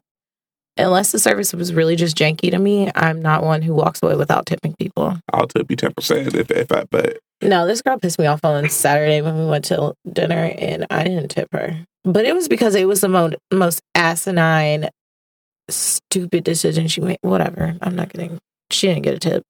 Unless 0.77 1.11
the 1.11 1.19
service 1.19 1.53
was 1.53 1.71
really 1.71 1.95
just 1.95 2.17
janky 2.17 2.49
to 2.49 2.57
me, 2.57 2.89
I'm 2.95 3.21
not 3.21 3.43
one 3.43 3.61
who 3.61 3.75
walks 3.75 4.01
away 4.01 4.15
without 4.15 4.47
tipping 4.47 4.73
people. 4.79 5.19
I'll 5.31 5.45
tip 5.45 5.69
you 5.69 5.75
ten 5.75 5.93
percent 5.93 6.33
if 6.33 6.49
if 6.49 6.71
I 6.71 6.85
bet. 6.85 7.19
No, 7.43 7.67
this 7.67 7.81
girl 7.81 7.99
pissed 7.99 8.17
me 8.17 8.25
off 8.25 8.43
on 8.43 8.69
Saturday 8.69 9.21
when 9.21 9.37
we 9.37 9.45
went 9.45 9.65
to 9.65 9.93
dinner 10.11 10.51
and 10.57 10.87
I 10.89 11.03
didn't 11.03 11.27
tip 11.27 11.49
her. 11.51 11.85
But 12.03 12.25
it 12.25 12.33
was 12.33 12.47
because 12.47 12.73
it 12.73 12.87
was 12.87 13.01
the 13.01 13.09
mo- 13.09 13.33
most 13.51 13.81
asinine, 13.93 14.89
stupid 15.69 16.43
decision 16.43 16.87
she 16.87 17.01
made. 17.01 17.19
Whatever. 17.21 17.77
I'm 17.81 17.95
not 17.95 18.11
getting, 18.11 18.39
she 18.71 18.87
didn't 18.87 19.03
get 19.03 19.13
a 19.13 19.19
tip. 19.19 19.43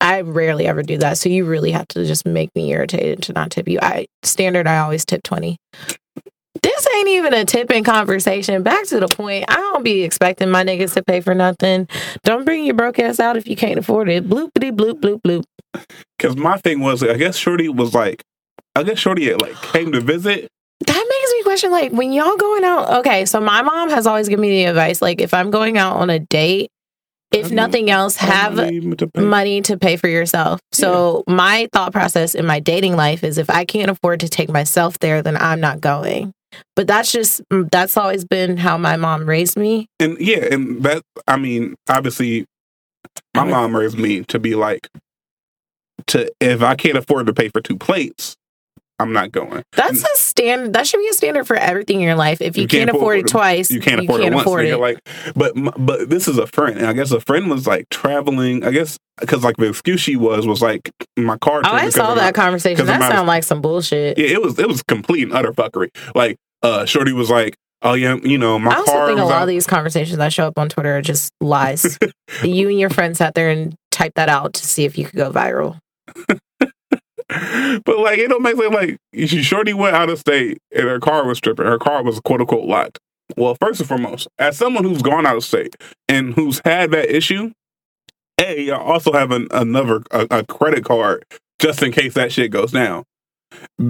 I 0.00 0.22
rarely 0.22 0.66
ever 0.66 0.82
do 0.82 0.98
that. 0.98 1.18
So 1.18 1.28
you 1.28 1.44
really 1.44 1.70
have 1.70 1.86
to 1.88 2.04
just 2.04 2.26
make 2.26 2.50
me 2.54 2.72
irritated 2.72 3.22
to 3.24 3.32
not 3.32 3.50
tip 3.50 3.68
you. 3.68 3.78
I 3.80 4.06
standard, 4.22 4.66
I 4.66 4.78
always 4.78 5.04
tip 5.04 5.22
20. 5.22 5.56
This 6.62 6.86
ain't 6.96 7.08
even 7.08 7.34
a 7.34 7.44
tipping 7.44 7.84
conversation. 7.84 8.62
Back 8.62 8.86
to 8.86 9.00
the 9.00 9.08
point. 9.08 9.44
I 9.48 9.56
don't 9.56 9.82
be 9.82 10.02
expecting 10.02 10.50
my 10.50 10.64
niggas 10.64 10.94
to 10.94 11.02
pay 11.02 11.20
for 11.20 11.34
nothing. 11.34 11.88
Don't 12.22 12.44
bring 12.44 12.64
your 12.64 12.74
broke 12.74 12.98
ass 12.98 13.18
out 13.18 13.36
if 13.36 13.48
you 13.48 13.56
can't 13.56 13.78
afford 13.78 14.08
it. 14.08 14.28
Bloopity 14.28 14.70
bloop 14.70 15.00
bloop 15.00 15.20
bloop. 15.22 15.44
Because 16.16 16.36
my 16.36 16.56
thing 16.58 16.80
was, 16.80 17.02
I 17.02 17.16
guess 17.16 17.36
Shorty 17.36 17.68
was 17.68 17.94
like, 17.94 18.22
I 18.76 18.82
guess 18.84 18.98
Shorty 18.98 19.26
had, 19.26 19.40
like 19.40 19.60
came 19.62 19.92
to 19.92 20.00
visit. 20.00 20.48
That 20.86 21.06
makes 21.08 21.32
me 21.32 21.42
question 21.42 21.70
like 21.70 21.92
when 21.92 22.12
y'all 22.12 22.36
going 22.36 22.64
out. 22.64 23.00
Okay, 23.00 23.24
so 23.24 23.40
my 23.40 23.62
mom 23.62 23.90
has 23.90 24.06
always 24.06 24.28
given 24.28 24.42
me 24.42 24.50
the 24.50 24.64
advice 24.70 25.02
like 25.02 25.20
if 25.20 25.34
I'm 25.34 25.50
going 25.50 25.78
out 25.78 25.96
on 25.96 26.10
a 26.10 26.18
date, 26.18 26.70
if 27.32 27.50
nothing 27.50 27.90
else, 27.90 28.16
have 28.16 28.56
to 28.56 29.10
money 29.16 29.60
to 29.62 29.76
pay 29.76 29.96
for 29.96 30.08
yourself. 30.08 30.60
So 30.72 31.24
my 31.26 31.68
thought 31.72 31.92
process 31.92 32.34
in 32.34 32.46
my 32.46 32.60
dating 32.60 32.96
life 32.96 33.24
is 33.24 33.38
if 33.38 33.50
I 33.50 33.64
can't 33.64 33.90
afford 33.90 34.20
to 34.20 34.28
take 34.28 34.48
myself 34.48 34.98
there, 35.00 35.22
then 35.22 35.36
I'm 35.36 35.60
not 35.60 35.80
going. 35.80 36.32
But 36.76 36.86
that's 36.86 37.12
just 37.12 37.42
mm, 37.50 37.70
that's 37.70 37.96
always 37.96 38.24
been 38.24 38.56
how 38.56 38.76
my 38.78 38.96
mom 38.96 39.26
raised 39.28 39.56
me. 39.56 39.86
and 40.00 40.18
yeah, 40.18 40.46
and 40.50 40.82
that 40.82 41.02
I 41.28 41.36
mean, 41.36 41.74
obviously, 41.88 42.46
my 43.34 43.44
Mhm. 43.44 43.50
mom 43.50 43.76
raised 43.76 43.98
me 43.98 44.22
to 44.24 44.38
be 44.38 44.54
like, 44.54 44.88
to 46.08 46.30
if 46.40 46.62
I 46.62 46.74
can't 46.74 46.96
afford 46.98 47.26
to 47.26 47.32
pay 47.32 47.48
for 47.48 47.60
two 47.60 47.76
plates, 47.78 48.36
I'm 49.00 49.12
not 49.12 49.32
going. 49.32 49.62
That's 49.72 50.02
a 50.04 50.08
stand. 50.16 50.74
That 50.74 50.86
should 50.86 50.98
be 51.00 51.08
a 51.08 51.12
standard 51.12 51.46
for 51.48 51.56
everything 51.56 51.96
in 51.96 52.02
your 52.02 52.14
life. 52.14 52.40
If 52.40 52.56
you, 52.56 52.68
can't, 52.68 52.88
afford 52.88 53.18
it 53.18 53.26
twice, 53.26 53.68
You 53.70 53.80
can't 53.80 54.00
afford 54.04 54.20
it 54.22 54.32
once. 54.32 54.42
afford 54.46 54.66
nigga. 54.66 54.74
it. 54.74 54.78
Like, 54.78 54.98
but 55.34 55.52
but 55.84 56.08
this 56.08 56.28
is 56.28 56.38
a 56.38 56.46
friend, 56.46 56.78
and 56.78 56.86
I 56.86 56.92
guess 56.92 57.10
a 57.10 57.20
friend 57.20 57.50
was 57.50 57.66
like 57.66 57.88
traveling. 57.90 58.64
I 58.64 58.70
guess 58.70 58.96
because 59.20 59.42
like 59.42 59.56
the 59.56 59.68
excuse 59.68 60.00
she 60.00 60.14
was 60.16 60.46
was 60.46 60.62
like 60.62 60.90
my 61.16 61.36
car. 61.38 61.62
Oh, 61.64 61.72
I 61.72 61.90
saw 61.90 62.14
that 62.14 62.24
my- 62.24 62.32
conversation. 62.32 62.86
That 62.86 63.00
sounded 63.00 63.26
like 63.26 63.42
some 63.42 63.60
bullshit. 63.60 64.16
Yeah, 64.16 64.26
it 64.28 64.42
was 64.42 64.58
it 64.60 64.68
was 64.68 64.82
complete 64.84 65.24
and 65.24 65.32
utter 65.32 65.52
fuckery. 65.52 65.88
Like, 66.14 66.36
uh, 66.62 66.84
Shorty 66.84 67.12
was 67.12 67.30
like, 67.30 67.56
"Oh 67.82 67.94
yeah, 67.94 68.16
you 68.22 68.38
know, 68.38 68.60
my 68.60 68.70
I 68.72 68.76
also 68.76 68.92
car." 68.92 69.06
think 69.08 69.18
a 69.18 69.24
lot 69.24 69.32
out- 69.32 69.42
of 69.42 69.48
these 69.48 69.66
conversations 69.66 70.18
that 70.18 70.32
show 70.32 70.46
up 70.46 70.56
on 70.56 70.68
Twitter 70.68 70.96
are 70.98 71.02
just 71.02 71.32
lies. 71.40 71.98
you 72.44 72.68
and 72.68 72.78
your 72.78 72.90
friend 72.90 73.16
sat 73.16 73.34
there 73.34 73.50
and 73.50 73.74
typed 73.90 74.14
that 74.14 74.28
out 74.28 74.54
to 74.54 74.64
see 74.64 74.84
if 74.84 74.96
you 74.96 75.04
could 75.04 75.16
go 75.16 75.32
viral. 75.32 75.78
but 77.28 77.98
like, 77.98 78.18
it 78.18 78.28
don't 78.28 78.42
make 78.42 78.56
sense. 78.56 78.74
Like, 78.74 78.98
she 79.14 79.42
Shorty 79.42 79.72
went 79.72 79.96
out 79.96 80.10
of 80.10 80.18
state 80.18 80.58
and 80.74 80.84
her 80.84 81.00
car 81.00 81.26
was 81.26 81.38
stripping. 81.38 81.66
Her 81.66 81.78
car 81.78 82.02
was 82.02 82.20
quote 82.20 82.40
unquote 82.40 82.66
locked. 82.66 82.98
Well, 83.36 83.56
first 83.60 83.80
and 83.80 83.88
foremost, 83.88 84.28
as 84.38 84.56
someone 84.56 84.84
who's 84.84 85.02
gone 85.02 85.26
out 85.26 85.36
of 85.36 85.44
state 85.44 85.76
and 86.08 86.34
who's 86.34 86.60
had 86.64 86.90
that 86.90 87.14
issue, 87.14 87.52
a 88.38 88.70
I 88.70 88.78
also 88.78 89.12
have 89.12 89.30
an, 89.30 89.48
another 89.50 90.02
a, 90.10 90.26
a 90.30 90.44
credit 90.44 90.84
card 90.84 91.24
just 91.58 91.82
in 91.82 91.92
case 91.92 92.14
that 92.14 92.32
shit 92.32 92.50
goes 92.50 92.72
down. 92.72 93.04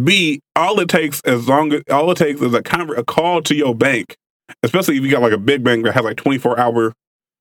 B 0.05 0.41
all 0.55 0.79
it 0.81 0.89
takes 0.89 1.21
as 1.23 1.49
long 1.49 1.73
as 1.73 1.83
all 1.91 2.11
it 2.11 2.19
takes 2.19 2.41
is 2.41 2.55
a 2.55 2.63
conver- 2.63 2.99
a 2.99 3.05
call 3.05 3.43
to 3.43 3.55
your 3.55 3.75
bank, 3.75 4.17
especially 4.63 4.99
if 4.99 5.03
you 5.03 5.11
got 5.11 5.23
like 5.23 5.33
a 5.33 5.39
big 5.39 5.65
bank 5.65 5.85
that 5.85 5.95
has 5.95 6.05
like 6.05 6.17
twenty 6.19 6.39
four 6.39 6.59
hour 6.61 6.93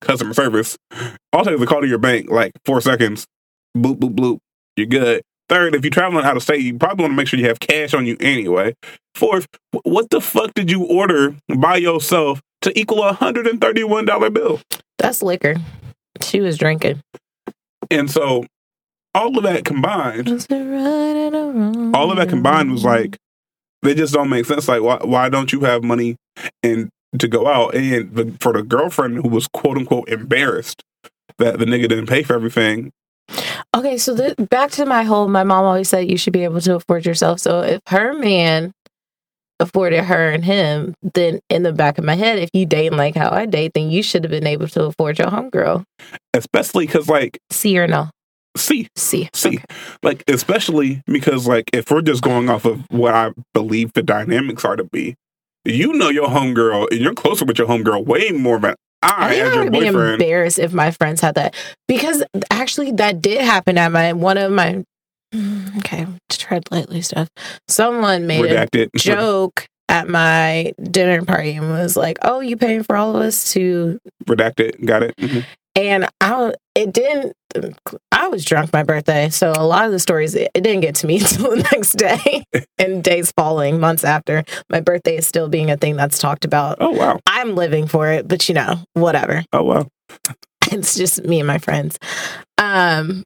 customer 0.01 0.33
service. 0.33 0.77
All 1.33 1.41
it 1.41 1.45
takes 1.45 1.55
is 1.57 1.61
a 1.61 1.65
call 1.65 1.81
to 1.81 1.87
your 1.87 1.97
bank, 1.99 2.29
like 2.29 2.53
four 2.65 2.79
seconds, 2.81 3.27
boop 3.77 3.97
boop 3.97 4.15
bloop, 4.15 4.39
you're 4.77 4.87
good. 4.87 5.21
Third, 5.49 5.75
if 5.75 5.83
you're 5.83 5.91
traveling 5.91 6.25
out 6.25 6.37
of 6.37 6.43
state, 6.43 6.61
you 6.61 6.77
probably 6.77 7.03
want 7.03 7.11
to 7.13 7.15
make 7.17 7.27
sure 7.27 7.39
you 7.39 7.47
have 7.47 7.59
cash 7.59 7.93
on 7.93 8.05
you 8.05 8.17
anyway. 8.19 8.73
Fourth, 9.15 9.47
what 9.83 10.09
the 10.09 10.21
fuck 10.21 10.53
did 10.53 10.71
you 10.71 10.83
order 10.85 11.35
by 11.57 11.75
yourself 11.75 12.41
to 12.61 12.77
equal 12.79 13.03
a 13.03 13.13
hundred 13.13 13.45
and 13.47 13.59
thirty 13.61 13.83
one 13.83 14.05
dollar 14.05 14.29
bill? 14.29 14.61
That's 14.97 15.21
liquor. 15.21 15.55
She 16.21 16.39
was 16.39 16.57
drinking. 16.57 17.01
And 17.91 18.09
so, 18.09 18.45
all 19.13 19.37
of 19.37 19.43
that 19.43 19.65
combined, 19.65 20.29
Was 20.29 20.45
it 20.49 20.55
right 20.55 21.15
and 21.15 21.35
a 21.35 21.39
wrong? 21.39 21.95
all 21.95 22.09
of 22.09 22.17
that 22.17 22.29
combined 22.29 22.71
was 22.71 22.83
like 22.85 23.17
they 23.81 23.93
just 23.93 24.13
don't 24.13 24.29
make 24.29 24.45
sense. 24.45 24.67
Like, 24.67 24.81
why 24.81 24.97
why 25.03 25.29
don't 25.29 25.51
you 25.51 25.59
have 25.61 25.83
money 25.83 26.15
and 26.63 26.89
to 27.19 27.27
go 27.27 27.47
out? 27.47 27.75
And 27.75 28.15
the, 28.15 28.33
for 28.39 28.53
the 28.53 28.63
girlfriend 28.63 29.17
who 29.17 29.27
was 29.29 29.47
quote 29.47 29.77
unquote 29.77 30.07
embarrassed 30.09 30.81
that 31.37 31.59
the 31.59 31.65
nigga 31.65 31.89
didn't 31.89 32.07
pay 32.07 32.23
for 32.23 32.33
everything. 32.33 32.91
Okay, 33.83 33.97
so 33.97 34.33
back 34.49 34.71
to 34.71 34.85
my 34.85 35.03
whole. 35.03 35.27
My 35.27 35.43
mom 35.43 35.65
always 35.65 35.89
said 35.89 36.09
you 36.09 36.17
should 36.17 36.31
be 36.31 36.45
able 36.45 36.61
to 36.61 36.75
afford 36.75 37.05
yourself. 37.05 37.41
So 37.41 37.61
if 37.63 37.81
her 37.89 38.13
man 38.13 38.71
afforded 39.59 40.05
her 40.05 40.29
and 40.29 40.45
him, 40.45 40.95
then 41.13 41.41
in 41.49 41.63
the 41.63 41.73
back 41.73 41.97
of 41.97 42.05
my 42.05 42.15
head, 42.15 42.39
if 42.39 42.49
you 42.53 42.65
date 42.65 42.93
like 42.93 43.13
how 43.13 43.29
I 43.29 43.45
date, 43.45 43.73
then 43.73 43.91
you 43.91 44.01
should 44.01 44.23
have 44.23 44.31
been 44.31 44.47
able 44.47 44.69
to 44.69 44.85
afford 44.85 45.19
your 45.19 45.27
homegirl. 45.27 45.83
Especially 46.33 46.85
because, 46.85 47.09
like, 47.09 47.39
See 47.51 47.77
or 47.77 47.85
no? 47.85 48.09
see, 48.55 48.87
See. 48.95 49.27
see, 49.33 49.49
Okay. 49.57 49.63
like, 50.01 50.23
especially 50.29 51.01
because, 51.05 51.45
like, 51.45 51.65
if 51.73 51.91
we're 51.91 52.01
just 52.01 52.21
going 52.23 52.49
off 52.49 52.63
of 52.63 52.89
what 52.89 53.13
I 53.13 53.31
believe 53.53 53.91
the 53.91 54.03
dynamics 54.03 54.63
are 54.63 54.77
to 54.77 54.85
be, 54.85 55.15
you 55.65 55.91
know 55.91 56.07
your 56.07 56.29
homegirl 56.29 56.87
and 56.89 57.01
you're 57.01 57.13
closer 57.13 57.43
with 57.43 57.57
your 57.57 57.67
homegirl 57.67 58.05
way 58.05 58.29
more 58.31 58.59
than 58.59 58.75
I 59.03 59.25
I, 59.25 59.29
think 59.29 59.45
I 59.53 59.59
would 59.63 59.71
be 59.71 59.79
embarrassed 60.13 60.59
if 60.59 60.73
my 60.73 60.91
friends 60.91 61.21
had 61.21 61.35
that 61.35 61.55
because 61.87 62.23
actually 62.49 62.91
that 62.93 63.21
did 63.21 63.41
happen 63.41 63.77
at 63.77 63.91
my 63.91 64.13
one 64.13 64.37
of 64.37 64.51
my. 64.51 64.83
mm, 65.33 65.77
Okay, 65.79 66.07
tread 66.29 66.63
lightly 66.71 67.01
stuff. 67.01 67.29
Someone 67.67 68.27
made 68.27 68.39
a 68.45 68.67
joke 68.97 69.65
at 69.89 70.07
my 70.07 70.73
dinner 70.81 71.23
party 71.23 71.51
and 71.55 71.69
was 71.69 71.97
like, 71.97 72.17
"Oh, 72.21 72.39
you 72.39 72.55
paying 72.57 72.83
for 72.83 72.95
all 72.95 73.15
of 73.15 73.21
us 73.21 73.51
to?" 73.53 73.99
Redacted. 74.25 74.83
Got 74.85 75.03
it. 75.03 75.15
Mhm. 75.17 75.43
And 75.75 76.07
I, 76.21 76.53
it 76.75 76.93
didn't. 76.93 77.33
I 78.11 78.27
was 78.27 78.45
drunk 78.45 78.73
my 78.73 78.83
birthday, 78.83 79.29
so 79.29 79.51
a 79.55 79.65
lot 79.65 79.85
of 79.85 79.91
the 79.91 79.99
stories 79.99 80.35
it, 80.35 80.51
didn't 80.53 80.81
get 80.81 80.95
to 80.95 81.07
me 81.07 81.17
until 81.19 81.51
the 81.51 81.67
next 81.71 81.93
day 81.93 82.43
and 82.77 83.03
days 83.03 83.31
following, 83.31 83.79
months 83.79 84.03
after. 84.03 84.43
My 84.69 84.79
birthday 84.79 85.17
is 85.17 85.27
still 85.27 85.49
being 85.49 85.71
a 85.71 85.77
thing 85.77 85.95
that's 85.95 86.19
talked 86.19 86.45
about. 86.45 86.77
Oh 86.79 86.91
wow. 86.91 87.19
I'm 87.27 87.55
living 87.55 87.87
for 87.87 88.09
it, 88.09 88.27
but 88.27 88.47
you 88.47 88.55
know, 88.55 88.75
whatever. 88.93 89.43
Oh 89.53 89.63
wow. 89.63 89.87
It's 90.71 90.95
just 90.95 91.23
me 91.25 91.39
and 91.39 91.47
my 91.47 91.57
friends. 91.57 91.99
Um, 92.57 93.23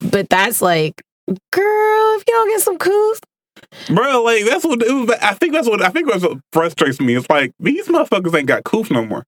but 0.00 0.28
that's 0.30 0.62
like, 0.62 1.02
girl, 1.26 2.16
if 2.16 2.24
you 2.26 2.34
don't 2.34 2.48
get 2.48 2.60
some 2.60 2.78
coos, 2.78 3.20
Bro, 3.88 4.22
like 4.22 4.44
that's 4.44 4.64
what 4.64 4.82
it 4.82 4.92
was. 4.92 5.10
I 5.22 5.34
think 5.34 5.52
that's 5.52 5.68
what 5.68 5.82
I 5.82 5.88
think 5.88 6.08
that's 6.08 6.22
what 6.22 6.38
frustrates 6.52 7.00
me. 7.00 7.16
It's 7.16 7.28
like 7.30 7.52
these 7.58 7.88
motherfuckers 7.88 8.36
ain't 8.36 8.46
got 8.46 8.64
coof 8.64 8.90
no 8.90 9.04
more. 9.04 9.24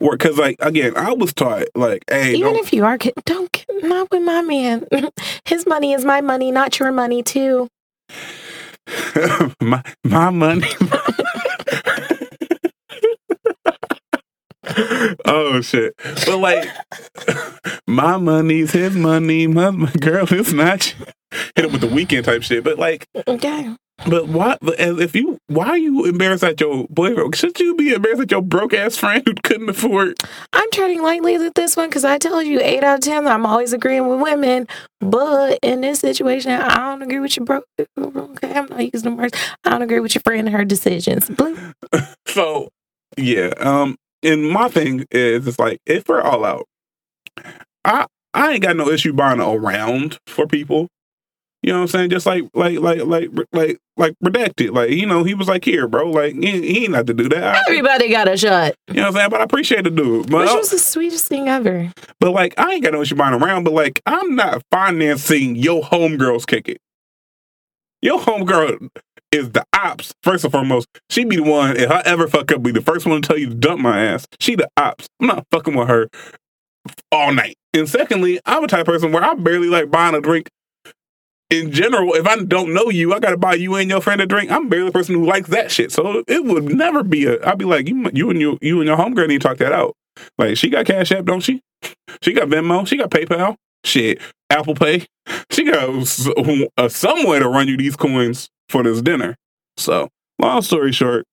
Or 0.00 0.12
because 0.12 0.36
like 0.38 0.56
again, 0.60 0.96
I 0.96 1.12
was 1.12 1.32
taught 1.32 1.64
like, 1.74 2.04
hey, 2.08 2.34
even 2.34 2.56
if 2.56 2.72
you 2.72 2.84
are, 2.84 2.98
don't 3.24 3.50
get- 3.52 3.66
not 3.82 4.10
with 4.10 4.22
my 4.22 4.42
man. 4.42 4.86
His 5.44 5.66
money 5.66 5.92
is 5.92 6.04
my 6.04 6.20
money, 6.20 6.50
not 6.50 6.78
your 6.78 6.92
money 6.92 7.22
too. 7.22 7.68
my 9.60 9.82
my 10.04 10.30
money. 10.30 10.66
oh 15.24 15.60
shit! 15.62 15.94
But 16.26 16.38
like, 16.38 16.68
my 17.86 18.16
money's 18.16 18.72
his 18.72 18.94
money. 18.94 19.46
My, 19.46 19.70
my 19.70 19.90
girl 19.92 20.26
is 20.32 20.52
not. 20.52 20.94
Hit 21.54 21.64
it 21.64 21.72
with 21.72 21.80
the 21.80 21.86
weekend 21.86 22.24
type 22.26 22.42
shit. 22.42 22.64
But 22.64 22.78
like, 22.78 23.06
mm, 23.16 23.22
mm, 23.24 23.34
Okay. 23.34 23.76
But 24.08 24.28
why? 24.28 24.56
If 24.62 25.14
you, 25.14 25.38
why 25.48 25.68
are 25.68 25.78
you 25.78 26.06
embarrassed 26.06 26.42
at 26.42 26.60
your 26.60 26.86
boyfriend? 26.88 27.36
Should 27.36 27.60
you 27.60 27.74
be 27.74 27.92
embarrassed 27.92 28.22
at 28.22 28.30
your 28.30 28.42
broke 28.42 28.72
ass 28.72 28.96
friend 28.96 29.22
who 29.26 29.34
couldn't 29.44 29.68
afford? 29.68 30.18
I'm 30.52 30.70
treading 30.72 31.02
lightly 31.02 31.36
with 31.38 31.54
this 31.54 31.76
one 31.76 31.88
because 31.88 32.04
I 32.04 32.18
told 32.18 32.46
you 32.46 32.60
eight 32.60 32.82
out 32.82 32.98
of 32.98 33.04
ten 33.04 33.26
I'm 33.26 33.44
always 33.44 33.72
agreeing 33.72 34.08
with 34.08 34.20
women. 34.20 34.66
But 35.00 35.58
in 35.62 35.82
this 35.82 36.00
situation, 36.00 36.52
I 36.52 36.76
don't 36.76 37.02
agree 37.02 37.20
with 37.20 37.36
your 37.36 37.44
bro. 37.44 37.62
Okay, 37.98 38.52
I'm 38.52 38.68
not 38.68 38.92
using 38.92 39.10
the 39.10 39.16
words. 39.16 39.38
I 39.64 39.70
don't 39.70 39.82
agree 39.82 40.00
with 40.00 40.14
your 40.14 40.22
friend 40.22 40.46
and 40.46 40.56
her 40.56 40.64
decisions. 40.64 41.30
So, 42.26 42.68
yeah. 43.16 43.52
Um, 43.58 43.96
and 44.22 44.48
my 44.48 44.68
thing 44.68 45.04
is, 45.10 45.46
it's 45.48 45.58
like 45.58 45.80
if 45.84 46.08
we're 46.08 46.20
all 46.22 46.44
out, 46.44 46.66
I 47.84 48.06
I 48.34 48.52
ain't 48.52 48.62
got 48.62 48.76
no 48.76 48.88
issue 48.88 49.12
buying 49.12 49.40
a 49.40 49.56
round 49.56 50.18
for 50.26 50.46
people. 50.46 50.88
You 51.62 51.72
know 51.72 51.80
what 51.80 51.82
I'm 51.82 51.88
saying? 51.88 52.10
Just 52.10 52.24
like 52.24 52.44
like 52.54 52.78
like 52.78 53.02
like 53.04 53.28
like 53.52 53.78
like 53.98 54.14
redacted. 54.24 54.72
Like 54.74 54.90
you 54.90 55.04
know, 55.04 55.24
he 55.24 55.34
was 55.34 55.46
like, 55.46 55.64
"Here, 55.64 55.86
bro." 55.86 56.10
Like 56.10 56.34
he, 56.34 56.62
he 56.62 56.84
ain't 56.84 56.94
have 56.94 57.04
to 57.06 57.14
do 57.14 57.28
that. 57.28 57.64
Everybody 57.68 58.08
got 58.08 58.28
a 58.28 58.36
shot, 58.36 58.74
you 58.88 58.94
know 58.94 59.02
what 59.02 59.08
I'm 59.08 59.14
saying? 59.14 59.30
But 59.30 59.40
I 59.42 59.44
appreciate 59.44 59.84
the 59.84 59.90
dude. 59.90 60.30
But 60.30 60.46
which 60.46 60.54
was 60.54 60.70
the 60.70 60.78
sweetest 60.78 61.26
thing 61.28 61.48
ever. 61.48 61.92
but 62.18 62.30
like 62.30 62.54
I 62.58 62.72
ain't 62.72 62.82
got 62.84 62.94
no 62.94 63.02
issue 63.02 63.14
buying 63.14 63.34
around. 63.40 63.64
But 63.64 63.74
like 63.74 64.00
I'm 64.06 64.34
not 64.34 64.62
financing 64.70 65.54
your 65.54 65.82
homegirls 65.82 66.46
kick 66.46 66.66
it. 66.68 66.78
Your 68.00 68.18
homegirl 68.18 68.88
is 69.30 69.50
the 69.50 69.64
ops 69.74 70.14
first 70.22 70.44
and 70.44 70.52
foremost. 70.52 70.88
She 71.10 71.24
be 71.24 71.36
the 71.36 71.42
one. 71.42 71.76
If 71.76 71.90
I 71.90 72.00
ever 72.06 72.26
fuck 72.26 72.50
up, 72.52 72.62
be 72.62 72.72
the 72.72 72.80
first 72.80 73.04
one 73.04 73.20
to 73.20 73.28
tell 73.28 73.36
you 73.38 73.50
to 73.50 73.54
dump 73.54 73.82
my 73.82 74.02
ass. 74.02 74.26
She 74.40 74.54
the 74.54 74.68
ops. 74.78 75.08
I'm 75.20 75.26
not 75.26 75.46
fucking 75.50 75.76
with 75.76 75.88
her 75.88 76.08
all 77.12 77.34
night. 77.34 77.56
And 77.74 77.86
secondly, 77.86 78.40
I'm 78.46 78.64
a 78.64 78.66
type 78.66 78.80
of 78.80 78.86
person 78.86 79.12
where 79.12 79.22
I 79.22 79.34
barely 79.34 79.68
like 79.68 79.90
buying 79.90 80.14
a 80.14 80.22
drink. 80.22 80.48
In 81.50 81.72
general, 81.72 82.14
if 82.14 82.26
I 82.26 82.36
don't 82.36 82.72
know 82.72 82.90
you, 82.90 83.12
I 83.12 83.18
gotta 83.18 83.36
buy 83.36 83.54
you 83.54 83.74
and 83.74 83.90
your 83.90 84.00
friend 84.00 84.20
a 84.20 84.26
drink. 84.26 84.50
I'm 84.50 84.68
barely 84.68 84.86
the 84.86 84.92
person 84.92 85.16
who 85.16 85.26
likes 85.26 85.48
that 85.48 85.70
shit. 85.70 85.90
So 85.90 86.22
it 86.28 86.44
would 86.44 86.64
never 86.64 87.02
be 87.02 87.26
a. 87.26 87.44
I'd 87.44 87.58
be 87.58 87.64
like, 87.64 87.88
you, 87.88 88.08
you 88.12 88.30
and 88.30 88.40
you, 88.40 88.58
you 88.62 88.80
and 88.80 88.86
your 88.86 88.96
homegirl 88.96 89.28
need 89.28 89.40
to 89.40 89.48
talk 89.48 89.58
that 89.58 89.72
out. 89.72 89.96
Like 90.38 90.56
she 90.56 90.70
got 90.70 90.86
Cash 90.86 91.10
App, 91.12 91.24
don't 91.24 91.40
she? 91.40 91.60
She 92.22 92.32
got 92.32 92.48
Venmo. 92.48 92.86
She 92.86 92.96
got 92.96 93.10
PayPal. 93.10 93.56
Shit, 93.84 94.20
Apple 94.50 94.74
Pay. 94.74 95.06
She 95.50 95.64
got 95.64 95.88
uh, 96.76 96.88
somewhere 96.88 97.40
to 97.40 97.48
run 97.48 97.68
you 97.68 97.76
these 97.76 97.96
coins 97.96 98.48
for 98.68 98.82
this 98.82 99.00
dinner. 99.00 99.36
So, 99.76 100.08
long 100.38 100.62
story 100.62 100.92
short, 100.92 101.24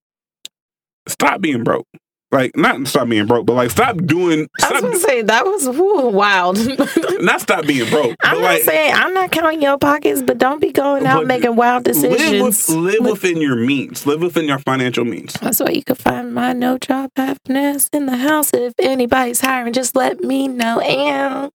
stop 1.07 1.41
being 1.41 1.63
broke. 1.63 1.85
Like, 2.31 2.57
not 2.57 2.85
stop 2.87 3.07
being 3.07 3.25
broke, 3.25 3.45
but 3.45 3.53
like 3.53 3.71
stop 3.71 3.95
doing. 4.05 4.47
I 4.61 4.69
was 4.73 4.79
Stop, 4.79 4.81
gonna 4.81 4.99
say 4.99 5.21
that 5.21 5.45
was 5.45 5.69
woo, 5.69 6.09
wild. 6.09 6.57
not 7.21 7.39
stop 7.39 7.65
being 7.65 7.89
broke. 7.89 8.15
I'm 8.21 8.35
but 8.35 8.41
not 8.41 8.43
like, 8.43 8.61
saying 8.63 8.93
I'm 8.93 9.13
not 9.13 9.31
counting 9.31 9.61
your 9.61 9.77
pockets, 9.77 10.21
but 10.21 10.37
don't 10.37 10.59
be 10.59 10.71
going 10.73 11.05
out 11.05 11.25
making 11.25 11.55
wild 11.55 11.85
live, 11.87 11.95
decisions. 11.95 12.67
with, 12.67 12.77
live 12.77 13.05
within 13.11 13.37
your 13.39 13.55
means. 13.55 14.05
Live 14.05 14.21
within 14.21 14.45
your 14.45 14.59
financial 14.59 15.05
means. 15.05 15.33
That's 15.35 15.61
why 15.61 15.69
you 15.69 15.83
can 15.83 15.95
find 15.95 16.33
my 16.33 16.51
no 16.51 16.77
job 16.77 17.11
happiness 17.15 17.89
in 17.93 18.07
the 18.07 18.17
house. 18.17 18.53
If 18.53 18.73
anybody's 18.77 19.39
hiring, 19.39 19.71
just 19.71 19.95
let 19.95 20.19
me 20.21 20.49
know. 20.49 20.81
And 20.81 21.49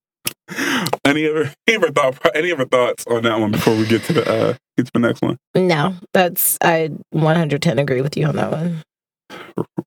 Any 1.05 1.29
other, 1.29 1.53
any 1.67 1.77
other 1.77 1.91
thought? 1.93 2.19
Any 2.35 2.51
other 2.51 2.65
thoughts 2.67 3.05
on 3.07 3.25
that 3.25 3.39
one 3.39 3.53
before 3.53 3.77
we 3.77 3.87
get 3.87 4.05
to 4.05 4.13
the 4.15 4.23
uh, 4.27 4.55
get 4.79 4.87
to 4.87 4.93
the 4.95 5.01
next 5.01 5.21
one? 5.21 5.37
no, 5.55 5.95
that's 6.15 6.57
I 6.63 6.91
110 7.11 7.79
agree 7.79 8.01
with 8.01 8.17
you 8.17 8.27
on 8.27 8.37
that 8.37 8.51
one. 8.53 8.83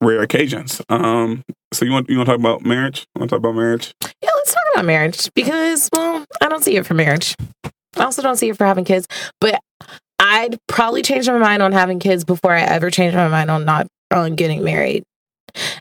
Rare 0.01 0.21
occasions. 0.21 0.81
Um. 0.89 1.43
So 1.73 1.85
you 1.85 1.91
want 1.91 2.09
you 2.09 2.17
want 2.17 2.27
to 2.27 2.33
talk 2.33 2.39
about 2.39 2.65
marriage? 2.65 3.05
Want 3.15 3.29
to 3.29 3.35
talk 3.35 3.39
about 3.39 3.55
marriage? 3.55 3.93
Yeah, 4.21 4.29
let's 4.35 4.53
talk 4.53 4.63
about 4.73 4.85
marriage 4.85 5.29
because, 5.33 5.89
well, 5.91 6.25
I 6.41 6.47
don't 6.49 6.63
see 6.63 6.75
it 6.77 6.85
for 6.85 6.93
marriage. 6.93 7.35
I 7.97 8.03
also 8.03 8.21
don't 8.21 8.37
see 8.37 8.49
it 8.49 8.57
for 8.57 8.65
having 8.65 8.85
kids, 8.85 9.07
but 9.39 9.59
I'd 10.19 10.57
probably 10.67 11.01
change 11.01 11.27
my 11.27 11.37
mind 11.37 11.61
on 11.61 11.71
having 11.71 11.99
kids 11.99 12.23
before 12.23 12.53
I 12.53 12.61
ever 12.61 12.89
change 12.89 13.13
my 13.13 13.27
mind 13.27 13.51
on 13.51 13.65
not 13.65 13.87
on 14.11 14.35
getting 14.35 14.63
married. 14.63 15.03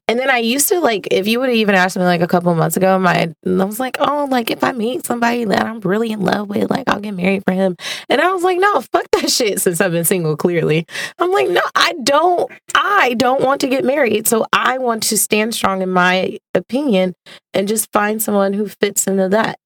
And 0.09 0.19
then 0.19 0.31
I 0.31 0.39
used 0.39 0.69
to 0.69 0.81
like, 0.81 1.09
if 1.11 1.27
you 1.27 1.41
would 1.41 1.49
have 1.49 1.57
even 1.57 1.75
asked 1.75 1.97
me 1.97 2.05
like 2.05 2.21
a 2.21 2.27
couple 2.27 2.55
months 2.55 2.77
ago, 2.77 2.99
my 2.99 3.33
I 3.47 3.65
was 3.65 3.81
like, 3.81 3.97
oh, 4.01 4.27
like 4.31 4.51
if 4.51 4.63
I 4.63 4.73
meet 4.73 5.07
somebody 5.07 5.45
that 5.45 5.65
I'm 5.65 5.81
really 5.81 6.13
in 6.13 6.21
love 6.21 6.49
with, 6.49 6.71
like 6.71 6.85
I'll 6.89 7.01
get 7.01 7.13
married 7.13 7.45
for 7.47 7.53
him. 7.53 7.77
And 8.09 8.21
I 8.21 8.33
was 8.33 8.43
like, 8.43 8.59
no, 8.59 8.81
fuck 8.81 9.07
that 9.13 9.31
shit. 9.31 9.61
Since 9.61 9.81
I've 9.81 9.93
been 9.93 10.05
single, 10.05 10.37
clearly, 10.37 10.87
I'm 11.19 11.33
like, 11.33 11.49
no, 11.49 11.63
I 11.75 11.95
don't, 12.03 12.51
I 12.75 13.15
don't 13.15 13.43
want 13.43 13.61
to 13.63 13.69
get 13.69 13.85
married. 13.85 14.27
So 14.27 14.47
I 14.53 14.79
want 14.79 15.03
to 15.05 15.19
stand 15.19 15.55
strong 15.55 15.83
in 15.83 15.91
my 15.91 16.39
opinion 16.55 17.15
and 17.53 17.69
just 17.69 17.93
find 17.93 18.23
someone 18.23 18.53
who 18.53 18.69
fits 18.69 19.07
into 19.07 19.29
that. 19.31 19.59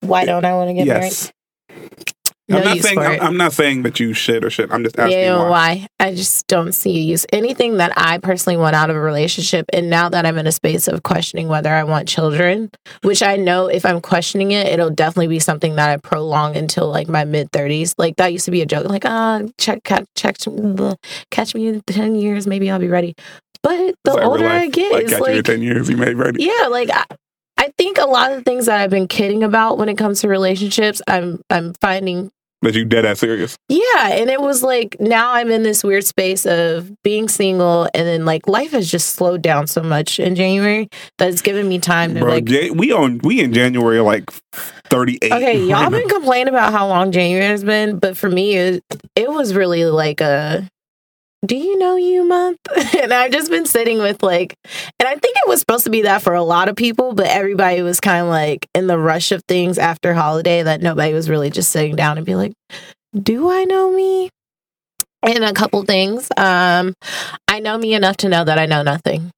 Why 0.00 0.24
don't 0.24 0.44
I 0.44 0.54
want 0.54 0.68
to 0.70 0.74
get 0.74 0.86
yes. 0.86 1.32
married? 1.70 2.12
No 2.52 2.58
I'm 2.58 2.64
not 2.64 2.78
saying 2.78 2.98
I'm. 2.98 3.20
I'm 3.20 3.36
not 3.36 3.52
saying 3.52 3.82
that 3.82 3.98
you 3.98 4.12
should 4.12 4.44
or 4.44 4.50
should. 4.50 4.70
I'm 4.70 4.84
just 4.84 4.98
asking 4.98 5.18
yeah, 5.18 5.38
why. 5.38 5.48
why? 5.48 5.86
I 5.98 6.14
just 6.14 6.46
don't 6.46 6.72
see 6.72 6.96
a 6.98 7.00
use. 7.00 7.24
Anything 7.32 7.78
that 7.78 7.92
I 7.96 8.18
personally 8.18 8.58
want 8.58 8.76
out 8.76 8.90
of 8.90 8.96
a 8.96 9.00
relationship, 9.00 9.66
and 9.72 9.88
now 9.88 10.08
that 10.10 10.26
I'm 10.26 10.36
in 10.36 10.46
a 10.46 10.52
space 10.52 10.86
of 10.86 11.02
questioning 11.02 11.48
whether 11.48 11.70
I 11.70 11.84
want 11.84 12.08
children, 12.08 12.70
which 13.02 13.22
I 13.22 13.36
know 13.36 13.68
if 13.68 13.86
I'm 13.86 14.00
questioning 14.00 14.52
it, 14.52 14.66
it'll 14.66 14.90
definitely 14.90 15.28
be 15.28 15.38
something 15.38 15.76
that 15.76 15.88
I 15.88 15.96
prolong 15.96 16.56
until 16.56 16.88
like 16.88 17.08
my 17.08 17.24
mid 17.24 17.50
30s. 17.52 17.94
Like 17.96 18.16
that 18.16 18.32
used 18.32 18.44
to 18.44 18.50
be 18.50 18.60
a 18.60 18.66
joke, 18.66 18.86
like 18.86 19.06
ah, 19.06 19.42
check, 19.58 19.82
catch, 19.84 20.04
check, 20.14 20.36
catch 21.30 21.54
me 21.54 21.68
in 21.68 21.80
ten 21.86 22.14
years, 22.14 22.46
maybe 22.46 22.70
I'll 22.70 22.78
be 22.78 22.88
ready. 22.88 23.14
But 23.62 23.94
the 24.04 24.14
like 24.14 24.24
older 24.24 24.44
real 24.44 24.52
I 24.52 24.68
get, 24.68 24.92
like 24.92 25.04
it's 25.04 25.18
got 25.18 25.30
you 25.30 25.38
in 25.38 25.44
ten 25.44 25.62
years, 25.62 25.88
you 25.88 25.96
may 25.96 26.06
be 26.06 26.14
ready. 26.14 26.44
yeah, 26.44 26.66
like 26.68 26.90
I, 26.92 27.04
I 27.62 27.70
think 27.78 27.98
a 27.98 28.06
lot 28.06 28.32
of 28.32 28.38
the 28.38 28.42
things 28.42 28.66
that 28.66 28.80
I've 28.80 28.90
been 28.90 29.06
kidding 29.06 29.44
about 29.44 29.78
when 29.78 29.88
it 29.88 29.96
comes 29.96 30.20
to 30.22 30.28
relationships, 30.28 31.00
I'm 31.06 31.40
I'm 31.48 31.74
finding 31.80 32.32
That 32.62 32.74
you 32.74 32.84
dead 32.84 33.04
ass 33.04 33.18
serious. 33.18 33.56
yeah, 33.68 34.08
and 34.08 34.30
it 34.30 34.40
was 34.40 34.62
like 34.62 34.96
now 35.00 35.32
I'm 35.32 35.50
in 35.50 35.64
this 35.64 35.82
weird 35.82 36.04
space 36.04 36.46
of 36.46 36.90
being 37.02 37.28
single, 37.28 37.88
and 37.92 38.06
then 38.06 38.24
like 38.24 38.46
life 38.46 38.70
has 38.70 38.88
just 38.88 39.14
slowed 39.14 39.42
down 39.42 39.66
so 39.66 39.82
much 39.82 40.20
in 40.20 40.36
January 40.36 40.88
that 41.18 41.28
it's 41.28 41.42
given 41.42 41.68
me 41.68 41.80
time 41.80 42.14
to 42.14 42.20
Bro, 42.20 42.30
like. 42.30 42.48
Ja- 42.48 42.72
we 42.72 42.92
on 42.92 43.18
we 43.24 43.40
in 43.40 43.52
January 43.52 43.98
like 44.00 44.30
thirty 44.84 45.18
eight. 45.22 45.32
Okay, 45.32 45.64
y'all 45.66 45.90
been 45.90 46.08
complaining 46.08 46.48
about 46.48 46.72
how 46.72 46.86
long 46.86 47.10
January 47.10 47.46
has 47.46 47.64
been, 47.64 47.98
but 47.98 48.16
for 48.16 48.28
me, 48.28 48.54
it, 48.56 48.84
it 49.16 49.30
was 49.30 49.54
really 49.54 49.84
like 49.86 50.20
a 50.20 50.68
do 51.44 51.56
you 51.56 51.76
know 51.78 51.96
you 51.96 52.24
month? 52.24 52.58
and 53.00 53.12
I've 53.12 53.32
just 53.32 53.50
been 53.50 53.66
sitting 53.66 53.98
with 53.98 54.22
like, 54.22 54.54
and 54.98 55.08
I 55.08 55.16
think 55.16 55.36
it 55.36 55.48
was 55.48 55.60
supposed 55.60 55.84
to 55.84 55.90
be 55.90 56.02
that 56.02 56.22
for 56.22 56.34
a 56.34 56.42
lot 56.42 56.68
of 56.68 56.76
people, 56.76 57.14
but 57.14 57.26
everybody 57.26 57.82
was 57.82 58.00
kind 58.00 58.22
of 58.22 58.28
like 58.28 58.68
in 58.74 58.86
the 58.86 58.98
rush 58.98 59.32
of 59.32 59.42
things 59.48 59.78
after 59.78 60.14
holiday 60.14 60.62
that 60.62 60.82
nobody 60.82 61.12
was 61.12 61.28
really 61.28 61.50
just 61.50 61.70
sitting 61.70 61.96
down 61.96 62.16
and 62.16 62.26
be 62.26 62.36
like, 62.36 62.52
do 63.20 63.50
I 63.50 63.64
know 63.64 63.90
me? 63.90 64.30
And 65.24 65.44
a 65.44 65.52
couple 65.52 65.82
things. 65.82 66.28
Um, 66.36 66.94
I 67.46 67.60
know 67.60 67.78
me 67.78 67.94
enough 67.94 68.18
to 68.18 68.28
know 68.28 68.44
that 68.44 68.58
I 68.58 68.66
know 68.66 68.82
nothing. 68.82 69.30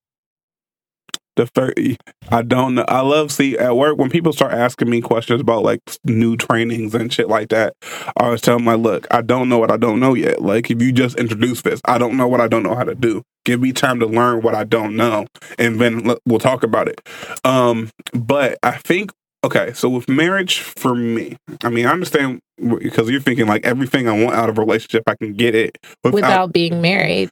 The 1.36 1.46
thirty. 1.46 1.96
I 2.30 2.42
don't 2.42 2.74
know. 2.74 2.84
I 2.88 3.00
love 3.00 3.32
see 3.32 3.56
at 3.58 3.76
work 3.76 3.98
when 3.98 4.10
people 4.10 4.32
start 4.32 4.52
asking 4.52 4.90
me 4.90 5.00
questions 5.00 5.40
about 5.40 5.62
like 5.62 5.80
new 6.04 6.36
trainings 6.36 6.94
and 6.94 7.12
shit 7.12 7.28
like 7.28 7.48
that. 7.48 7.74
I 8.16 8.24
always 8.24 8.40
tell 8.40 8.56
them 8.56 8.66
like, 8.66 8.78
look, 8.78 9.06
I 9.10 9.22
don't 9.22 9.48
know 9.48 9.58
what 9.58 9.70
I 9.70 9.76
don't 9.76 10.00
know 10.00 10.14
yet. 10.14 10.42
Like 10.42 10.70
if 10.70 10.80
you 10.80 10.92
just 10.92 11.16
introduce 11.16 11.62
this, 11.62 11.80
I 11.84 11.98
don't 11.98 12.16
know 12.16 12.28
what 12.28 12.40
I 12.40 12.48
don't 12.48 12.62
know 12.62 12.74
how 12.74 12.84
to 12.84 12.94
do. 12.94 13.22
Give 13.44 13.60
me 13.60 13.72
time 13.72 14.00
to 14.00 14.06
learn 14.06 14.40
what 14.40 14.54
I 14.54 14.64
don't 14.64 14.96
know, 14.96 15.26
and 15.58 15.80
then 15.80 16.14
we'll 16.26 16.38
talk 16.38 16.62
about 16.62 16.88
it. 16.88 17.00
Um, 17.44 17.90
but 18.12 18.58
I 18.62 18.72
think 18.78 19.10
okay. 19.44 19.72
So 19.74 19.88
with 19.88 20.08
marriage, 20.08 20.60
for 20.60 20.94
me, 20.94 21.36
I 21.62 21.68
mean, 21.68 21.86
I 21.86 21.90
understand 21.90 22.40
because 22.58 23.10
you're 23.10 23.20
thinking 23.20 23.46
like 23.46 23.66
everything 23.66 24.08
I 24.08 24.12
want 24.12 24.34
out 24.34 24.48
of 24.48 24.58
a 24.58 24.60
relationship, 24.60 25.02
I 25.06 25.14
can 25.16 25.34
get 25.34 25.54
it 25.54 25.76
without, 26.02 26.14
Without 26.14 26.52
being 26.52 26.80
married, 26.80 27.30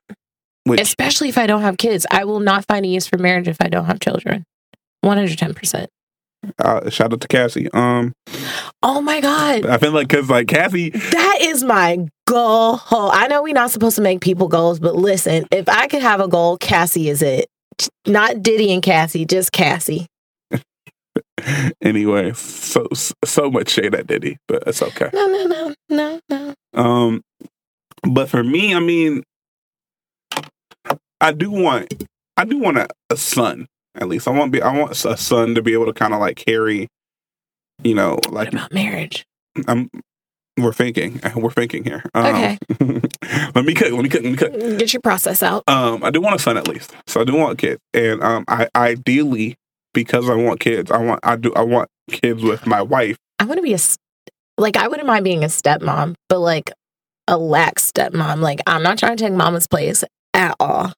which 0.64 0.80
especially 0.80 1.28
if 1.28 1.38
I 1.38 1.46
don't 1.46 1.62
have 1.62 1.76
kids. 1.78 2.06
I 2.10 2.24
will 2.24 2.40
not 2.40 2.64
find 2.66 2.84
a 2.84 2.88
use 2.88 3.06
for 3.06 3.18
marriage 3.18 3.48
if 3.48 3.56
I 3.60 3.68
don't 3.68 3.86
have 3.86 4.00
children. 4.00 4.44
110%. 5.04 5.86
uh, 6.58 6.90
shout 6.90 7.12
out 7.12 7.20
to 7.20 7.28
Cassie. 7.28 7.68
Um, 7.72 8.12
Oh 8.82 9.00
my 9.00 9.20
God. 9.20 9.66
I 9.66 9.78
feel 9.78 9.92
like 9.92 10.08
because 10.08 10.28
like 10.28 10.48
Cassie, 10.48 10.90
That 10.90 11.38
is 11.40 11.62
my 11.64 12.06
goal. 12.26 12.80
I 12.90 13.26
know 13.28 13.42
we're 13.42 13.54
not 13.54 13.70
supposed 13.70 13.96
to 13.96 14.02
make 14.02 14.20
people 14.20 14.48
goals, 14.48 14.78
but 14.80 14.94
listen, 14.96 15.46
if 15.50 15.68
I 15.68 15.86
could 15.88 16.02
have 16.02 16.20
a 16.20 16.28
goal, 16.28 16.56
Cassie 16.58 17.08
is 17.08 17.22
it. 17.22 17.48
Not 18.06 18.42
Diddy 18.42 18.72
and 18.72 18.82
Cassie, 18.82 19.24
just 19.24 19.50
Cassie. 19.52 20.06
anyway, 21.82 22.32
so 22.32 22.86
so 23.24 23.50
much 23.50 23.70
shade 23.70 23.94
at 23.94 24.06
Diddy, 24.06 24.36
but 24.48 24.62
it's 24.66 24.82
okay. 24.82 25.10
No, 25.12 25.26
no, 25.26 25.46
no, 25.46 25.74
no, 25.88 26.20
no. 26.28 26.54
Um, 26.80 27.22
but 28.08 28.28
for 28.28 28.42
me, 28.44 28.74
I 28.74 28.80
mean, 28.80 29.22
I 31.22 31.32
do 31.32 31.50
want, 31.50 32.04
I 32.36 32.44
do 32.44 32.58
want 32.58 32.78
a, 32.78 32.88
a 33.08 33.16
son. 33.16 33.68
At 33.94 34.08
least 34.08 34.26
I 34.26 34.32
want 34.32 34.52
be, 34.52 34.60
I 34.60 34.76
want 34.76 34.90
a 35.04 35.16
son 35.16 35.54
to 35.54 35.62
be 35.62 35.72
able 35.72 35.86
to 35.86 35.92
kind 35.92 36.12
of 36.12 36.20
like 36.20 36.36
carry, 36.36 36.88
you 37.82 37.94
know, 37.94 38.14
What 38.14 38.32
like 38.32 38.52
about 38.52 38.72
marriage? 38.72 39.24
I'm. 39.66 39.88
We're 40.58 40.74
thinking, 40.74 41.18
we're 41.36 41.50
thinking 41.50 41.82
here. 41.84 42.02
Um, 42.12 42.26
Okay. 42.26 42.58
let 43.54 43.64
me 43.64 43.72
cook. 43.72 43.90
Let 43.92 44.02
me 44.02 44.08
cook. 44.10 44.22
Let 44.22 44.30
me 44.32 44.36
cook. 44.36 44.52
Get 44.78 44.92
your 44.92 45.00
process 45.00 45.42
out. 45.42 45.62
Um, 45.66 46.04
I 46.04 46.10
do 46.10 46.20
want 46.20 46.34
a 46.36 46.38
son 46.38 46.58
at 46.58 46.68
least, 46.68 46.94
so 47.06 47.22
I 47.22 47.24
do 47.24 47.34
want 47.34 47.58
kids, 47.58 47.80
and 47.94 48.22
um, 48.22 48.44
I 48.48 48.68
ideally 48.76 49.56
because 49.94 50.28
I 50.28 50.34
want 50.34 50.60
kids, 50.60 50.90
I 50.90 50.98
want 50.98 51.20
I 51.22 51.36
do 51.36 51.54
I 51.54 51.62
want 51.62 51.88
kids 52.10 52.42
with 52.42 52.66
my 52.66 52.82
wife. 52.82 53.16
I 53.38 53.44
want 53.44 53.58
to 53.58 53.62
be 53.62 53.72
a 53.74 53.78
like 54.58 54.76
I 54.76 54.88
wouldn't 54.88 55.06
mind 55.06 55.24
being 55.24 55.44
a 55.44 55.48
stepmom, 55.48 56.14
but 56.28 56.40
like 56.40 56.70
a 57.28 57.38
lax 57.38 57.90
stepmom. 57.90 58.40
Like 58.40 58.60
I'm 58.66 58.82
not 58.82 58.98
trying 58.98 59.16
to 59.16 59.24
take 59.24 59.32
mama's 59.32 59.66
place 59.66 60.04
at 60.34 60.54
all. 60.60 60.92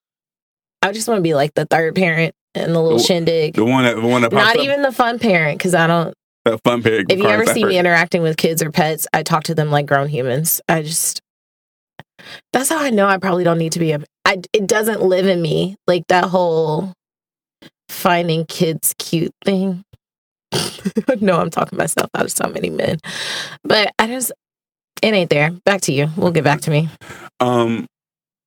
I 0.85 0.91
just 0.91 1.07
want 1.07 1.17
to 1.17 1.21
be 1.23 1.33
like 1.33 1.53
the 1.55 1.65
third 1.65 1.95
parent 1.95 2.33
and 2.53 2.73
the 2.75 2.81
little 2.81 2.97
The- 2.99 3.03
shindig. 3.03 3.55
The 3.55 3.65
one 3.65 3.83
that 3.83 3.95
the 3.95 4.07
one 4.07 4.21
that 4.21 4.31
Not 4.31 4.57
up, 4.57 4.63
even 4.63 4.81
the 4.81 4.91
fun 4.91 5.19
parent 5.19 5.57
because 5.57 5.73
I 5.75 5.87
don't. 5.87 6.13
that 6.45 6.61
fun 6.63 6.83
parent. 6.83 7.11
If 7.11 7.19
you 7.19 7.27
ever 7.27 7.45
see 7.45 7.65
me 7.65 7.77
interacting 7.77 8.21
with 8.21 8.37
kids 8.37 8.61
or 8.61 8.71
pets, 8.71 9.07
I 9.13 9.23
talk 9.23 9.43
to 9.45 9.55
them 9.55 9.71
like 9.71 9.85
grown 9.85 10.07
humans. 10.07 10.61
I 10.69 10.81
just. 10.83 11.21
That's 12.53 12.69
how 12.69 12.79
I 12.79 12.89
know 12.89 13.07
I 13.07 13.17
probably 13.17 13.43
don't 13.43 13.57
need 13.57 13.73
to 13.73 13.79
be 13.79 13.91
a. 13.91 13.99
I, 14.25 14.41
it 14.53 14.67
doesn't 14.67 15.01
live 15.01 15.27
in 15.27 15.41
me 15.41 15.75
like 15.87 16.03
that 16.07 16.25
whole 16.25 16.93
finding 17.89 18.45
kids 18.45 18.95
cute 18.97 19.31
thing. 19.43 19.83
no, 21.19 21.39
I'm 21.39 21.49
talking 21.49 21.77
myself 21.77 22.09
out 22.15 22.25
of 22.25 22.31
so 22.31 22.47
many 22.47 22.69
men, 22.69 22.97
but 23.63 23.91
I 23.99 24.07
just 24.07 24.31
it 25.01 25.13
ain't 25.13 25.29
there. 25.29 25.51
Back 25.65 25.81
to 25.81 25.91
you. 25.91 26.09
We'll 26.15 26.31
get 26.31 26.43
back 26.43 26.61
to 26.61 26.71
me. 26.71 26.89
Um, 27.39 27.85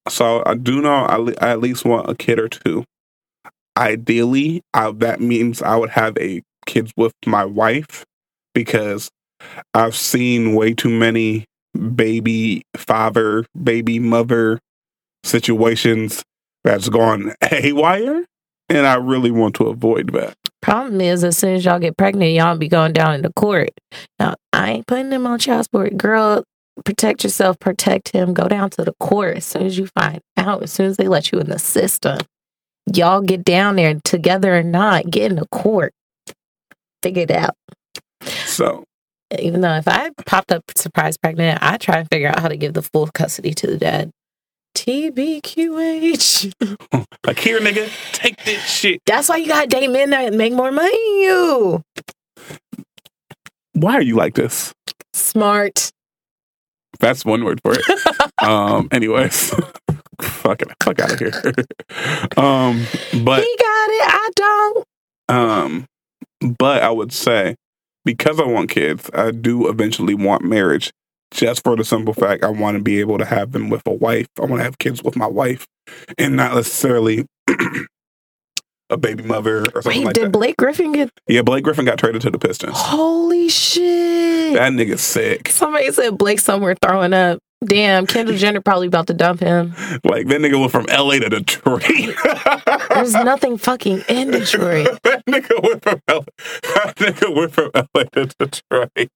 so 0.09 0.43
I 0.47 0.55
do 0.55 0.81
know 0.81 0.95
I, 0.95 1.47
I 1.47 1.51
at 1.51 1.61
least 1.61 1.85
want 1.85 2.09
a 2.09 2.15
kid 2.15 2.39
or 2.39 2.49
two. 2.49 2.85
Ideally, 3.77 4.63
I, 4.75 4.91
that 4.93 5.21
means 5.21 5.63
I 5.63 5.77
would 5.77 5.91
have 5.91 6.17
a 6.19 6.43
kids 6.67 6.93
with 6.97 7.13
my 7.27 7.45
wife 7.45 8.05
because 8.55 9.11
I've 9.75 9.95
seen 9.95 10.55
way 10.55 10.75
too 10.75 10.91
many 10.91 11.45
baby 11.95 12.63
father, 12.77 13.45
baby 13.61 13.99
mother 13.99 14.59
situations 15.25 16.23
that's 16.65 16.89
gone 16.89 17.35
haywire, 17.43 18.25
and 18.69 18.87
I 18.87 18.95
really 18.95 19.31
want 19.31 19.55
to 19.57 19.67
avoid 19.67 20.13
that. 20.13 20.35
Problem 20.61 21.01
is, 21.01 21.23
as 21.25 21.39
soon 21.39 21.55
as 21.55 21.65
y'all 21.65 21.79
get 21.79 21.97
pregnant, 21.97 22.33
y'all 22.33 22.57
be 22.57 22.69
going 22.69 22.93
down 22.93 23.15
into 23.15 23.33
court. 23.35 23.71
Now, 24.19 24.35
I 24.53 24.73
ain't 24.73 24.87
putting 24.87 25.11
them 25.11 25.27
on 25.27 25.39
child 25.39 25.65
support. 25.65 25.97
Girl, 25.97 26.45
protect 26.85 27.25
yourself, 27.25 27.59
protect 27.59 28.11
him. 28.11 28.35
Go 28.35 28.49
down 28.49 28.71
to 28.71 28.85
the 28.85 28.95
court 29.01 29.37
as 29.37 29.45
soon 29.45 29.67
as 29.67 29.79
you 29.79 29.87
find 29.99 30.21
out, 30.37 30.63
as 30.63 30.73
soon 30.73 30.87
as 30.87 30.97
they 30.97 31.09
let 31.09 31.33
you 31.33 31.39
in 31.39 31.49
the 31.49 31.59
system. 31.59 32.19
Y'all 32.95 33.21
get 33.21 33.45
down 33.45 33.77
there 33.77 33.95
together 34.05 34.57
or 34.57 34.63
not, 34.63 35.11
get 35.11 35.31
in 35.31 35.37
the 35.37 35.47
court. 35.49 35.93
Figure 37.03 37.23
it 37.23 37.31
out. 37.31 37.55
So 38.47 38.85
Even 39.39 39.61
though 39.61 39.75
if 39.75 39.87
I 39.87 40.11
popped 40.27 40.53
up 40.53 40.63
surprise 40.77 41.17
pregnant, 41.17 41.63
I 41.63 41.77
try 41.77 41.99
and 41.99 42.09
figure 42.11 42.29
out 42.29 42.41
how 42.41 42.49
to 42.49 42.57
give 42.57 42.75
the 42.75 42.83
full 42.83 43.07
custody 43.09 43.53
to 43.55 43.67
the 43.67 43.77
dad. 43.77 44.11
TBQH. 44.75 46.53
like 47.27 47.39
here, 47.39 47.61
nigga, 47.61 47.91
take 48.13 48.43
this 48.45 48.65
shit. 48.65 49.01
That's 49.07 49.29
why 49.29 49.37
you 49.37 49.47
gotta 49.47 49.67
date 49.67 49.89
men 49.89 50.11
that 50.11 50.33
make 50.33 50.53
more 50.53 50.73
money 50.73 50.91
than 50.91 51.19
you. 51.19 51.83
Why 53.75 53.95
are 53.95 54.03
you 54.03 54.17
like 54.17 54.35
this? 54.35 54.73
Smart. 55.13 55.91
That's 57.01 57.25
one 57.25 57.45
word 57.45 57.61
for 57.63 57.75
it. 57.75 57.85
um. 58.43 58.89
Anyways, 58.93 59.51
fuck 60.21 60.63
it, 60.63 60.69
fuck 60.83 60.99
out 61.01 61.13
of 61.13 61.19
here. 61.19 61.33
um. 62.37 62.85
But 63.25 63.43
he 63.43 63.57
got 63.59 63.91
it. 63.91 64.05
I 64.07 64.31
don't. 64.35 64.85
um. 65.29 65.87
But 66.59 66.83
I 66.83 66.91
would 66.91 67.13
say 67.13 67.57
because 68.05 68.41
I 68.41 68.45
want 68.45 68.71
kids, 68.71 69.11
I 69.13 69.31
do 69.33 69.69
eventually 69.69 70.15
want 70.15 70.43
marriage. 70.45 70.93
Just 71.31 71.63
for 71.63 71.77
the 71.77 71.85
simple 71.85 72.15
fact, 72.15 72.43
I 72.43 72.49
want 72.49 72.79
to 72.79 72.83
be 72.83 73.01
able 73.01 73.19
to 73.19 73.25
have 73.27 73.53
them 73.53 73.69
with 73.69 73.83
a 73.87 73.93
wife. 73.93 74.29
I 74.39 74.47
want 74.47 74.61
to 74.61 74.65
have 74.65 74.79
kids 74.79 75.03
with 75.03 75.15
my 75.15 75.27
wife, 75.27 75.67
and 76.17 76.37
not 76.37 76.55
necessarily 76.55 77.27
a 78.91 78.97
baby 78.97 79.23
mother 79.23 79.65
or 79.75 79.83
something 79.83 80.01
Wait, 80.01 80.05
like 80.07 80.15
did 80.15 80.25
that. 80.27 80.33
Blake 80.33 80.57
Griffin 80.57 80.93
get? 80.93 81.11
Yeah, 81.27 81.43
Blake 81.43 81.65
Griffin 81.65 81.85
got 81.85 81.99
traded 81.99 82.23
to 82.23 82.31
the 82.31 82.39
Pistons. 82.39 82.73
Holy 82.77 83.49
shit! 83.49 84.55
That 84.55 84.73
nigga's 84.73 85.01
sick. 85.03 85.49
Somebody 85.51 85.91
said 85.93 86.17
Blake 86.19 86.41
somewhere 86.41 86.75
throwing 86.81 87.13
up. 87.13 87.39
Damn, 87.65 88.07
Kendall 88.07 88.37
Jenner 88.39 88.61
probably 88.61 88.87
about 88.87 89.09
to 89.09 89.15
dump 89.15 89.41
him. 89.41 89.75
Like 90.05 90.29
that 90.29 90.41
nigga 90.41 90.59
went 90.61 90.71
from 90.73 90.87
LA 90.87 91.19
to 91.19 91.29
Detroit. 91.29 91.83
There's 92.91 93.13
nothing 93.15 93.59
fucking 93.59 94.05
in 94.09 94.31
Detroit. 94.33 94.99
that 95.03 95.25
nigga 95.27 95.63
went 95.63 95.83
from 95.83 96.01
LA. 96.09 96.21
That 96.63 96.95
nigga 96.97 97.35
went 97.35 97.53
from 97.53 97.71
LA 97.75 98.05
to 98.05 98.27
Detroit. 98.39 99.11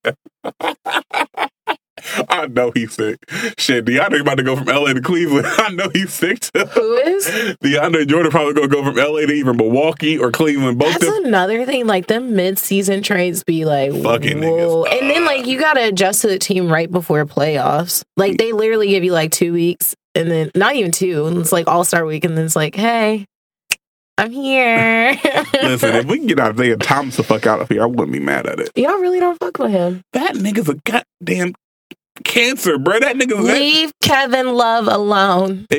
I 2.28 2.46
know 2.46 2.70
he's 2.74 2.94
sick. 2.94 3.18
Shit, 3.58 3.84
DeAndre 3.84 4.20
about 4.20 4.36
to 4.36 4.42
go 4.42 4.56
from 4.56 4.66
LA 4.66 4.92
to 4.92 5.00
Cleveland. 5.00 5.46
I 5.58 5.70
know 5.70 5.88
he's 5.92 6.12
sick 6.12 6.40
too. 6.40 6.64
Who 6.64 6.94
is? 6.96 7.26
DeAndre 7.62 8.06
Jordan 8.06 8.30
probably 8.30 8.54
gonna 8.54 8.68
go 8.68 8.84
from 8.84 8.96
LA 8.96 9.20
to 9.20 9.32
even 9.32 9.56
Milwaukee 9.56 10.18
or 10.18 10.30
Cleveland. 10.30 10.78
Both 10.78 10.98
That's 11.00 11.06
them. 11.06 11.24
another 11.26 11.64
thing. 11.66 11.86
Like 11.86 12.06
them 12.06 12.34
mid-season 12.34 13.02
trades 13.02 13.44
be 13.44 13.64
like, 13.64 13.92
Fucking 13.92 14.40
whoa. 14.40 14.84
niggas. 14.84 15.00
and 15.00 15.10
then 15.10 15.24
like 15.24 15.46
you 15.46 15.58
gotta 15.58 15.86
adjust 15.88 16.22
to 16.22 16.28
the 16.28 16.38
team 16.38 16.68
right 16.68 16.90
before 16.90 17.24
playoffs. 17.26 18.02
Like 18.16 18.36
they 18.38 18.52
literally 18.52 18.88
give 18.88 19.04
you 19.04 19.12
like 19.12 19.30
two 19.32 19.52
weeks, 19.52 19.94
and 20.14 20.30
then 20.30 20.50
not 20.54 20.74
even 20.76 20.90
two. 20.92 21.26
And 21.26 21.38
it's 21.38 21.52
like 21.52 21.68
All 21.68 21.84
Star 21.84 22.04
Week, 22.04 22.24
and 22.24 22.36
then 22.36 22.44
it's 22.44 22.56
like, 22.56 22.74
hey, 22.74 23.24
I'm 24.18 24.30
here. 24.30 25.18
Listen, 25.54 25.94
if 25.96 26.04
we 26.04 26.18
can 26.18 26.26
get 26.26 26.38
Isaiah 26.38 26.76
Thomas 26.76 27.16
the 27.16 27.22
fuck 27.22 27.46
out 27.46 27.60
of 27.60 27.68
here, 27.68 27.82
I 27.82 27.86
wouldn't 27.86 28.12
be 28.12 28.20
mad 28.20 28.46
at 28.46 28.60
it. 28.60 28.70
y'all 28.76 28.98
really 28.98 29.18
don't 29.18 29.38
fuck 29.38 29.58
with 29.58 29.70
him. 29.70 30.02
That 30.12 30.34
nigga's 30.34 30.68
a 30.68 30.74
goddamn 30.74 31.54
cancer, 32.24 32.78
bro. 32.78 33.00
That 33.00 33.16
nigga's 33.16 33.46
that, 33.46 33.54
Leave 33.58 33.92
Kevin 34.00 34.54
Love 34.54 34.86
alone. 34.88 35.66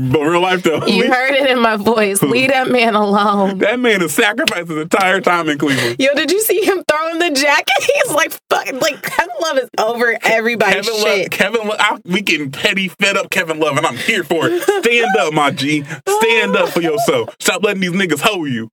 But 0.00 0.20
real 0.20 0.40
life 0.40 0.62
though, 0.62 0.86
You 0.86 1.02
leave- 1.02 1.12
heard 1.12 1.34
it 1.34 1.50
in 1.50 1.58
my 1.60 1.76
voice. 1.76 2.22
Leave 2.22 2.50
that 2.50 2.70
man 2.70 2.94
alone. 2.94 3.58
that 3.58 3.80
man 3.80 4.00
has 4.00 4.14
sacrificed 4.14 4.68
his 4.68 4.78
entire 4.78 5.20
time 5.20 5.48
in 5.48 5.58
Cleveland. 5.58 5.96
Yo, 5.98 6.14
did 6.14 6.30
you 6.30 6.40
see 6.40 6.60
him 6.64 6.84
throwing 6.88 7.18
the 7.18 7.30
jacket? 7.30 7.74
He's 8.04 8.12
like, 8.12 8.32
fucking, 8.48 8.78
like 8.78 9.02
Kevin 9.02 9.34
Love 9.42 9.58
is 9.58 9.68
over 9.78 10.16
everybody's 10.22 10.86
Kevin 10.86 11.02
Love, 11.02 11.14
shit. 11.16 11.30
Kevin 11.32 11.66
Love, 11.68 11.76
I, 11.80 11.98
we 12.04 12.20
getting 12.22 12.52
petty, 12.52 12.88
fed 12.88 13.16
up 13.16 13.30
Kevin 13.30 13.58
Love, 13.58 13.76
and 13.76 13.86
I'm 13.86 13.96
here 13.96 14.22
for 14.22 14.46
it. 14.48 14.62
Stand 14.84 15.16
up, 15.16 15.32
my 15.32 15.50
G. 15.50 15.82
Stand 16.08 16.56
up 16.56 16.68
for 16.68 16.80
yourself. 16.80 17.34
Stop 17.40 17.64
letting 17.64 17.80
these 17.80 17.90
niggas 17.92 18.20
hold 18.20 18.48
you. 18.48 18.70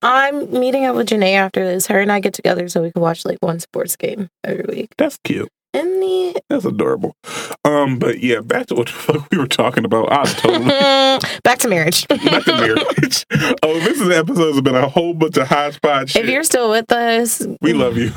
I'm 0.00 0.50
meeting 0.58 0.86
up 0.86 0.96
with 0.96 1.08
Janae 1.08 1.34
after 1.34 1.64
this. 1.66 1.86
Her 1.88 2.00
and 2.00 2.10
I 2.10 2.20
get 2.20 2.32
together 2.32 2.68
so 2.68 2.80
we 2.82 2.90
can 2.92 3.02
watch 3.02 3.26
like 3.26 3.38
one 3.40 3.60
sports 3.60 3.96
game 3.96 4.28
every 4.42 4.64
week. 4.68 4.90
That's 4.96 5.18
cute. 5.22 5.50
And 5.74 6.02
the 6.02 6.40
That's 6.50 6.64
adorable. 6.66 7.16
Um, 7.64 7.98
but 7.98 8.20
yeah, 8.20 8.40
back 8.40 8.66
to 8.66 8.74
what 8.74 8.86
the 8.88 8.92
fuck 8.92 9.28
we 9.30 9.38
were 9.38 9.46
talking 9.46 9.84
about. 9.84 10.12
I 10.12 10.24
totally 10.24 10.66
back 11.44 11.58
to 11.60 11.68
marriage. 11.68 12.06
back 12.08 12.44
to 12.44 12.52
marriage. 12.52 13.24
oh, 13.62 13.78
this 13.80 14.00
is 14.00 14.10
episode's 14.10 14.60
been 14.60 14.74
a 14.74 14.88
whole 14.88 15.14
bunch 15.14 15.36
of 15.38 15.48
hodgepodge 15.48 16.10
shit. 16.12 16.24
if 16.24 16.30
you're 16.30 16.44
still 16.44 16.70
with 16.70 16.92
us, 16.92 17.46
we 17.62 17.72
love 17.72 17.96
you. 17.96 18.12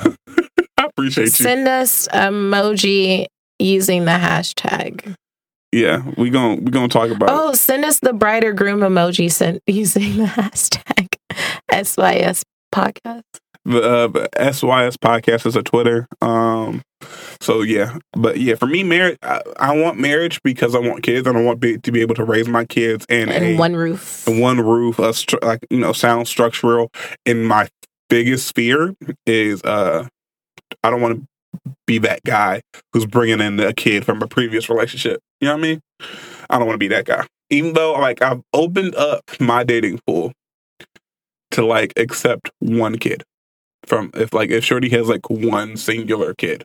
I 0.78 0.86
appreciate 0.86 1.26
you. 1.26 1.30
send 1.30 1.68
us 1.68 2.08
emoji 2.10 3.28
using 3.60 4.04
the 4.06 4.12
hashtag. 4.12 5.16
Yeah, 5.72 6.04
we 6.18 6.30
gon' 6.30 6.64
we 6.66 6.72
gonna 6.72 6.88
talk 6.88 7.10
about. 7.10 7.30
it. 7.30 7.34
Oh, 7.36 7.54
send 7.54 7.86
us 7.86 8.00
the 8.00 8.14
brighter 8.14 8.52
groom 8.54 8.80
emoji 8.82 9.32
sent 9.32 9.62
using 9.68 10.18
the 10.18 10.26
hashtag 10.26 11.08
SYS 11.72 12.44
podcast. 12.74 13.24
the 13.66 13.82
uh, 13.82 14.52
SYS 14.52 14.98
podcast 14.98 15.46
is 15.46 15.56
a 15.56 15.64
Twitter. 15.64 16.08
Um, 16.22 16.82
so 17.42 17.62
yeah, 17.62 17.98
but 18.14 18.38
yeah, 18.40 18.56
for 18.56 18.68
me, 18.68 18.84
marriage. 18.84 19.18
I, 19.22 19.42
I 19.60 19.76
want 19.78 20.00
marriage 20.00 20.42
because 20.44 20.76
I 20.76 20.80
want 20.80 21.04
kids, 21.04 21.28
and 21.28 21.38
I 21.38 21.42
want 21.42 21.60
be, 21.60 21.78
to 21.78 21.92
be 21.92 22.02
able 22.02 22.16
to 22.16 22.24
raise 22.24 22.48
my 22.48 22.66
kids 22.66 23.06
in 23.10 23.30
And 23.30 23.44
a 23.46 23.58
one 23.58 23.76
roof. 23.76 24.28
in 24.28 24.40
one 24.40 24.60
roof, 24.62 25.00
a 25.00 25.10
stru- 25.10 25.44
like 25.44 25.66
you 25.70 25.80
know, 25.80 25.94
sound 25.94 26.28
structural. 26.28 26.90
And 27.26 27.48
my 27.48 27.68
biggest 28.10 28.56
fear 28.56 28.96
is 29.26 29.62
uh, 29.64 30.08
I 30.84 30.90
don't 30.90 31.02
want 31.02 31.22
to 31.22 31.72
be 31.88 31.98
that 32.00 32.22
guy 32.26 32.62
who's 32.94 33.06
bringing 33.06 33.40
in 33.42 33.60
a 33.60 33.74
kid 33.74 34.06
from 34.06 34.22
a 34.22 34.28
previous 34.28 34.70
relationship. 34.70 35.20
You 35.42 35.48
know 35.48 35.54
what 35.56 35.60
I 35.60 35.68
mean? 35.68 35.82
I 36.50 36.58
don't 36.58 36.68
want 36.68 36.76
to 36.76 36.80
be 36.80 36.90
that 36.90 37.06
guy. 37.06 37.26
Even 37.50 37.74
though 37.74 37.94
like 37.94 38.22
I've 38.22 38.42
opened 38.54 38.96
up 38.96 39.22
my 39.40 39.64
dating 39.64 40.00
pool 40.08 40.32
to 41.52 41.66
like 41.66 41.94
accept 41.98 42.52
one 42.60 42.98
kid 42.98 43.24
from 43.86 44.10
if 44.16 44.34
like 44.34 44.50
if 44.50 44.64
Shorty 44.66 44.90
has 44.90 45.08
like 45.08 45.30
one 45.30 45.78
singular 45.78 46.34
kid. 46.34 46.64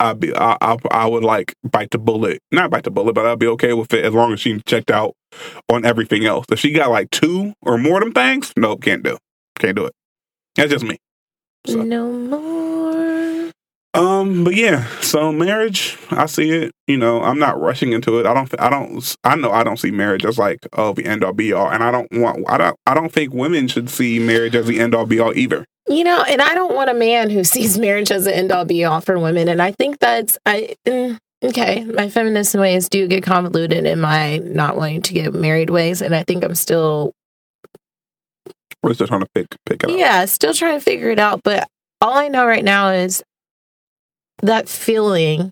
I'd 0.00 0.20
be 0.20 0.34
I, 0.34 0.56
I 0.60 0.76
I 0.90 1.06
would 1.06 1.24
like 1.24 1.54
bite 1.62 1.90
the 1.90 1.98
bullet, 1.98 2.40
not 2.50 2.70
bite 2.70 2.84
the 2.84 2.90
bullet, 2.90 3.14
but 3.14 3.26
I'd 3.26 3.38
be 3.38 3.46
okay 3.48 3.72
with 3.72 3.92
it 3.92 4.04
as 4.04 4.12
long 4.12 4.32
as 4.32 4.40
she 4.40 4.60
checked 4.62 4.90
out 4.90 5.14
on 5.68 5.84
everything 5.84 6.24
else. 6.24 6.46
If 6.50 6.60
she 6.60 6.72
got 6.72 6.90
like 6.90 7.10
two 7.10 7.54
or 7.62 7.78
more 7.78 7.98
of 7.98 8.04
them 8.04 8.12
things, 8.12 8.52
nope, 8.56 8.82
can't 8.82 9.02
do, 9.02 9.18
can't 9.58 9.76
do 9.76 9.86
it. 9.86 9.92
That's 10.56 10.70
just 10.70 10.84
me. 10.84 10.98
So. 11.66 11.82
No 11.82 12.10
more. 12.10 13.50
Um, 13.94 14.42
but 14.42 14.56
yeah, 14.56 14.86
so 15.00 15.30
marriage, 15.30 15.96
I 16.10 16.26
see 16.26 16.50
it. 16.50 16.72
You 16.88 16.96
know, 16.96 17.22
I'm 17.22 17.38
not 17.38 17.60
rushing 17.60 17.92
into 17.92 18.18
it. 18.18 18.26
I 18.26 18.34
don't. 18.34 18.60
I 18.60 18.68
don't. 18.68 19.16
I 19.22 19.36
know 19.36 19.52
I 19.52 19.62
don't 19.62 19.78
see 19.78 19.92
marriage 19.92 20.24
as 20.24 20.36
like 20.36 20.66
oh 20.72 20.92
the 20.92 21.06
end 21.06 21.22
all 21.22 21.32
be 21.32 21.52
all, 21.52 21.70
and 21.70 21.82
I 21.82 21.92
don't 21.92 22.10
want. 22.12 22.44
I 22.48 22.58
don't. 22.58 22.76
I 22.86 22.94
don't 22.94 23.12
think 23.12 23.32
women 23.32 23.68
should 23.68 23.88
see 23.88 24.18
marriage 24.18 24.56
as 24.56 24.66
the 24.66 24.80
end 24.80 24.96
all 24.96 25.06
be 25.06 25.20
all 25.20 25.36
either. 25.36 25.64
You 25.88 26.02
know, 26.04 26.22
and 26.22 26.40
I 26.40 26.54
don't 26.54 26.74
want 26.74 26.88
a 26.90 26.94
man 26.94 27.28
who 27.30 27.44
sees 27.54 27.78
marriage 27.78 28.10
as 28.10 28.26
an 28.26 28.32
end 28.34 28.52
all 28.52 28.64
be 28.64 28.84
all 28.84 29.00
for 29.00 29.18
women. 29.18 29.48
And 29.48 29.60
I 29.60 29.72
think 29.72 29.98
that's 29.98 30.38
I 30.46 30.74
mm, 30.86 31.18
okay. 31.44 31.84
My 31.84 32.08
feminist 32.08 32.54
ways 32.54 32.88
do 32.88 33.06
get 33.06 33.22
convoluted 33.22 33.86
in 33.86 34.00
my 34.00 34.38
not 34.38 34.76
wanting 34.76 35.02
to 35.02 35.12
get 35.14 35.34
married 35.34 35.70
ways, 35.70 36.00
and 36.02 36.14
I 36.14 36.22
think 36.24 36.42
I'm 36.44 36.54
still 36.54 37.12
We're 38.82 38.94
just 38.94 39.08
trying 39.08 39.20
to 39.20 39.28
pick 39.34 39.46
pick 39.66 39.84
it 39.84 39.90
up. 39.90 39.96
yeah, 39.96 40.24
still 40.26 40.54
trying 40.54 40.78
to 40.78 40.84
figure 40.84 41.10
it 41.10 41.18
out. 41.18 41.40
But 41.42 41.68
all 42.00 42.14
I 42.16 42.28
know 42.28 42.46
right 42.46 42.64
now 42.64 42.88
is 42.90 43.22
that 44.42 44.68
feeling 44.68 45.50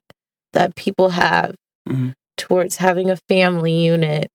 that 0.53 0.75
people 0.77 1.11
have 1.11 1.55
Mhm. 1.89 2.13
towards 2.37 2.77
having 2.77 3.11
a 3.11 3.17
family 3.29 3.73
unit 3.85 4.29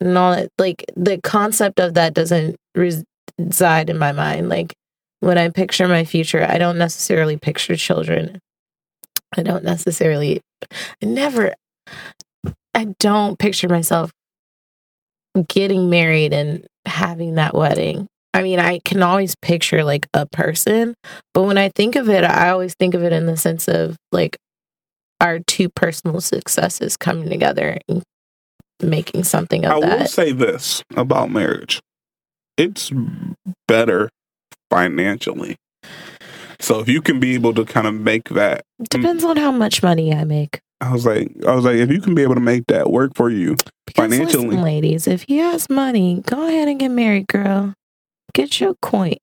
and 0.00 0.16
all 0.16 0.34
that 0.34 0.48
like 0.58 0.84
the 0.96 1.20
concept 1.22 1.78
of 1.80 1.94
that 1.94 2.14
doesn't 2.14 2.56
reside 2.74 3.90
in 3.90 3.98
my 3.98 4.12
mind 4.12 4.48
like 4.48 4.72
when 5.22 5.38
i 5.38 5.48
picture 5.48 5.86
my 5.86 6.04
future 6.04 6.44
i 6.48 6.58
don't 6.58 6.78
necessarily 6.78 7.36
picture 7.36 7.76
children 7.76 8.38
i 9.36 9.42
don't 9.42 9.64
necessarily 9.64 10.40
i 11.02 11.06
never 11.06 11.54
i 12.74 12.84
don't 12.98 13.38
picture 13.38 13.68
myself 13.68 14.10
getting 15.48 15.88
married 15.88 16.32
and 16.32 16.66
having 16.86 17.36
that 17.36 17.54
wedding 17.54 18.08
i 18.34 18.42
mean 18.42 18.58
i 18.58 18.80
can 18.80 19.02
always 19.02 19.36
picture 19.36 19.84
like 19.84 20.06
a 20.12 20.26
person 20.26 20.94
but 21.34 21.44
when 21.44 21.56
i 21.56 21.68
think 21.68 21.94
of 21.94 22.08
it 22.08 22.24
i 22.24 22.50
always 22.50 22.74
think 22.74 22.94
of 22.94 23.04
it 23.04 23.12
in 23.12 23.26
the 23.26 23.36
sense 23.36 23.68
of 23.68 23.96
like 24.10 24.36
our 25.20 25.38
two 25.38 25.68
personal 25.68 26.20
successes 26.20 26.96
coming 26.96 27.28
together 27.28 27.78
and 27.88 28.02
making 28.82 29.22
something 29.22 29.64
of 29.64 29.80
that. 29.80 29.92
I 29.92 29.96
will 29.98 30.06
say 30.06 30.32
this 30.32 30.82
about 30.96 31.30
marriage. 31.30 31.80
It's 32.58 32.90
better 33.68 34.10
financially. 34.72 35.56
So 36.58 36.80
if 36.80 36.88
you 36.88 37.02
can 37.02 37.20
be 37.20 37.34
able 37.34 37.52
to 37.54 37.64
kind 37.64 37.86
of 37.86 37.94
make 37.94 38.30
that 38.30 38.64
mm. 38.80 38.88
depends 38.88 39.22
on 39.24 39.36
how 39.36 39.50
much 39.50 39.82
money 39.82 40.14
i 40.14 40.24
make 40.24 40.60
I 40.80 40.92
was 40.92 41.04
like 41.04 41.30
I 41.46 41.54
was 41.54 41.64
like 41.64 41.76
if 41.76 41.90
you 41.90 42.00
can 42.00 42.14
be 42.14 42.22
able 42.22 42.34
to 42.34 42.40
make 42.40 42.66
that 42.66 42.90
work 42.90 43.12
for 43.14 43.30
you 43.30 43.56
Because 43.86 44.10
Financially. 44.10 44.46
listen, 44.46 44.62
ladies, 44.62 45.06
if 45.06 45.22
he 45.28 45.36
has 45.38 45.70
money, 45.70 46.22
go 46.26 46.48
ahead 46.48 46.66
and 46.66 46.80
get 46.80 46.90
married, 46.90 47.28
girl. 47.28 47.74
Get 48.34 48.60
your 48.60 48.74
coin. 48.82 49.16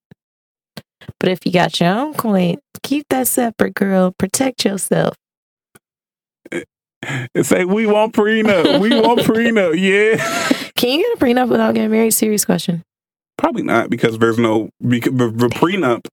But 1.19 1.29
if 1.29 1.45
you 1.45 1.51
got 1.51 1.79
your 1.79 1.89
own 1.89 2.13
coin, 2.13 2.57
keep 2.81 3.05
that 3.09 3.27
separate, 3.27 3.73
girl. 3.73 4.13
Protect 4.17 4.63
yourself. 4.63 5.15
it's 6.51 7.51
like 7.51 7.67
we 7.67 7.85
want 7.85 8.13
prenup. 8.13 8.79
We 8.79 8.89
want 9.01 9.19
prenup. 9.27 9.75
Yeah. 9.75 10.15
Can 10.75 10.99
you 10.99 11.03
get 11.03 11.17
a 11.17 11.25
prenup 11.25 11.49
without 11.49 11.75
getting 11.75 11.91
married? 11.91 12.11
Serious 12.11 12.45
question. 12.45 12.83
Probably 13.39 13.63
not 13.63 13.89
because 13.89 14.19
there's 14.19 14.37
no 14.37 14.69
because 14.85 15.13
the, 15.13 15.29
the 15.29 15.47
prenup 15.47 16.05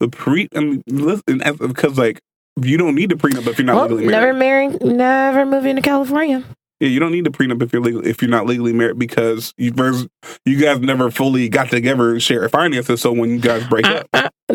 the 0.00 0.08
pre 0.08 0.48
I 0.56 0.60
mean 0.60 0.82
listen 0.88 1.22
because 1.60 1.96
like 1.96 2.18
you 2.60 2.76
don't 2.76 2.96
need 2.96 3.12
a 3.12 3.14
prenup 3.14 3.46
if 3.46 3.56
you're 3.56 3.64
not 3.64 3.76
well, 3.76 3.88
legally 3.88 4.08
never 4.08 4.32
married. 4.34 4.82
marry, 4.82 4.94
never 4.96 5.46
moving 5.46 5.76
to 5.76 5.82
California. 5.82 6.42
Yeah, 6.80 6.88
you 6.88 6.98
don't 6.98 7.12
need 7.12 7.24
a 7.28 7.30
prenup 7.30 7.62
if 7.62 7.72
you're 7.72 7.80
legal 7.80 8.04
if 8.04 8.20
you're 8.20 8.30
not 8.32 8.46
legally 8.46 8.72
married 8.72 8.98
because 8.98 9.54
you 9.56 9.70
there's 9.70 10.08
you 10.44 10.60
guys 10.60 10.80
never 10.80 11.12
fully 11.12 11.48
got 11.48 11.70
together 11.70 12.10
and 12.10 12.20
share 12.20 12.48
finances. 12.48 13.00
So 13.00 13.12
when 13.12 13.30
you 13.30 13.38
guys 13.38 13.64
break 13.68 13.86
up, 13.86 14.08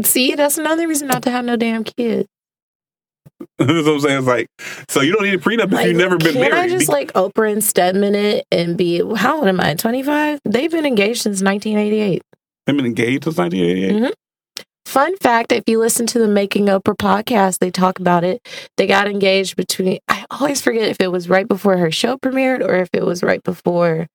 see, 0.03 0.35
that's 0.35 0.57
another 0.57 0.85
reason 0.85 1.07
not 1.07 1.23
to 1.23 1.31
have 1.31 1.45
no 1.45 1.55
damn 1.55 1.85
kids. 1.85 2.27
that's 3.57 3.69
what 3.69 3.93
I'm 3.93 3.99
saying. 3.99 4.17
It's 4.19 4.27
like 4.27 4.47
so 4.89 5.01
you 5.01 5.13
don't 5.13 5.23
need 5.23 5.35
a 5.35 5.37
prenup 5.37 5.71
if 5.73 5.87
you've 5.87 5.97
never 5.97 6.17
been 6.17 6.33
can 6.33 6.41
married. 6.41 6.53
I 6.53 6.67
just 6.69 6.89
like 6.89 7.13
Oprah 7.13 7.51
and 7.51 7.63
Stedman 7.63 8.15
it 8.15 8.45
and 8.51 8.77
be 8.77 9.01
how 9.15 9.37
old 9.37 9.47
am 9.47 9.59
I? 9.59 9.75
Twenty 9.75 10.03
five. 10.03 10.39
They've 10.43 10.71
been 10.71 10.85
engaged 10.85 11.21
since 11.21 11.41
nineteen 11.41 11.77
eighty 11.77 11.99
eight. 11.99 12.23
They've 12.65 12.75
been 12.75 12.85
engaged 12.85 13.23
since 13.23 13.37
1988. 13.37 13.95
Mm-hmm. 13.95 14.63
Fun 14.85 15.17
fact 15.17 15.51
if 15.53 15.63
you 15.67 15.79
listen 15.79 16.05
to 16.07 16.19
the 16.19 16.27
Making 16.27 16.65
Oprah 16.67 16.97
podcast, 16.97 17.59
they 17.59 17.71
talk 17.71 17.99
about 17.99 18.23
it. 18.23 18.45
They 18.75 18.87
got 18.87 19.07
engaged 19.07 19.55
between, 19.55 19.99
I 20.07 20.25
always 20.31 20.61
forget 20.61 20.89
if 20.89 20.97
it 20.99 21.11
was 21.11 21.29
right 21.29 21.47
before 21.47 21.77
her 21.77 21.91
show 21.91 22.17
premiered 22.17 22.61
or 22.61 22.75
if 22.75 22.89
it 22.93 23.05
was 23.05 23.23
right 23.23 23.41
before 23.43 24.07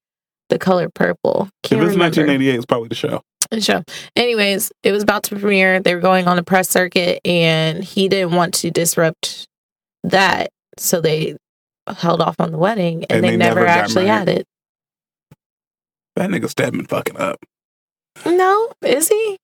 The 0.51 0.59
Color 0.59 0.91
Purple. 0.95 1.49
If 1.65 1.71
Can't 1.71 1.83
it's 1.83 1.93
remember. 1.93 2.05
1988, 2.05 2.55
it's 2.55 2.67
probably 2.67 2.89
the 2.89 2.95
show. 2.95 3.23
Show. 3.61 3.83
Anyways, 4.17 4.73
it 4.83 4.93
was 4.93 5.03
about 5.03 5.25
to 5.25 5.37
premiere. 5.37 5.81
They 5.81 5.95
were 5.95 6.01
going 6.01 6.27
on 6.27 6.37
the 6.37 6.43
press 6.43 6.69
circuit 6.69 7.21
and 7.25 7.85
he 7.85 8.09
didn't 8.09 8.33
want 8.33 8.55
to 8.55 8.71
disrupt 8.71 9.47
that. 10.05 10.51
So 10.79 11.01
they 11.01 11.37
held 11.87 12.21
off 12.21 12.37
on 12.41 12.51
the 12.51 12.59
wedding 12.59 13.05
and, 13.05 13.13
And 13.13 13.25
they, 13.25 13.31
they 13.31 13.37
never, 13.37 13.61
never 13.61 13.67
actually 13.67 14.07
had 14.07 14.29
it. 14.29 14.47
That 16.17 16.31
nigga 16.31 16.49
Stedman 16.49 16.87
fucking 16.87 17.17
up. 17.17 17.39
No, 18.27 18.73
is 18.83 19.09
he? 19.09 19.39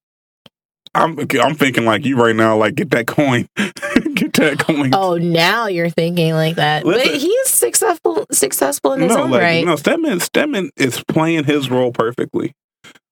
I'm 0.95 1.19
I'm 1.19 1.55
thinking 1.55 1.85
like 1.85 2.05
you 2.05 2.17
right 2.17 2.35
now. 2.35 2.57
Like 2.57 2.75
get 2.75 2.91
that 2.91 3.07
coin, 3.07 3.49
get 3.57 4.33
that 4.35 4.59
coin. 4.59 4.91
Oh, 4.95 5.17
now 5.17 5.67
you're 5.67 5.91
thinking 5.91 6.33
like 6.33 6.57
that. 6.57 6.85
but 6.85 7.07
he's 7.07 7.49
successful 7.49 8.27
successful 8.33 8.95
in 8.95 9.03
his 9.03 9.15
no, 9.15 9.25
own 9.25 9.31
like 9.31 9.43
right. 9.43 9.65
no, 9.65 9.77
Stedman 9.77 10.21
Stedman 10.21 10.71
is 10.77 11.03
playing 11.05 11.45
his 11.45 11.71
role 11.71 11.93
perfectly. 11.93 12.55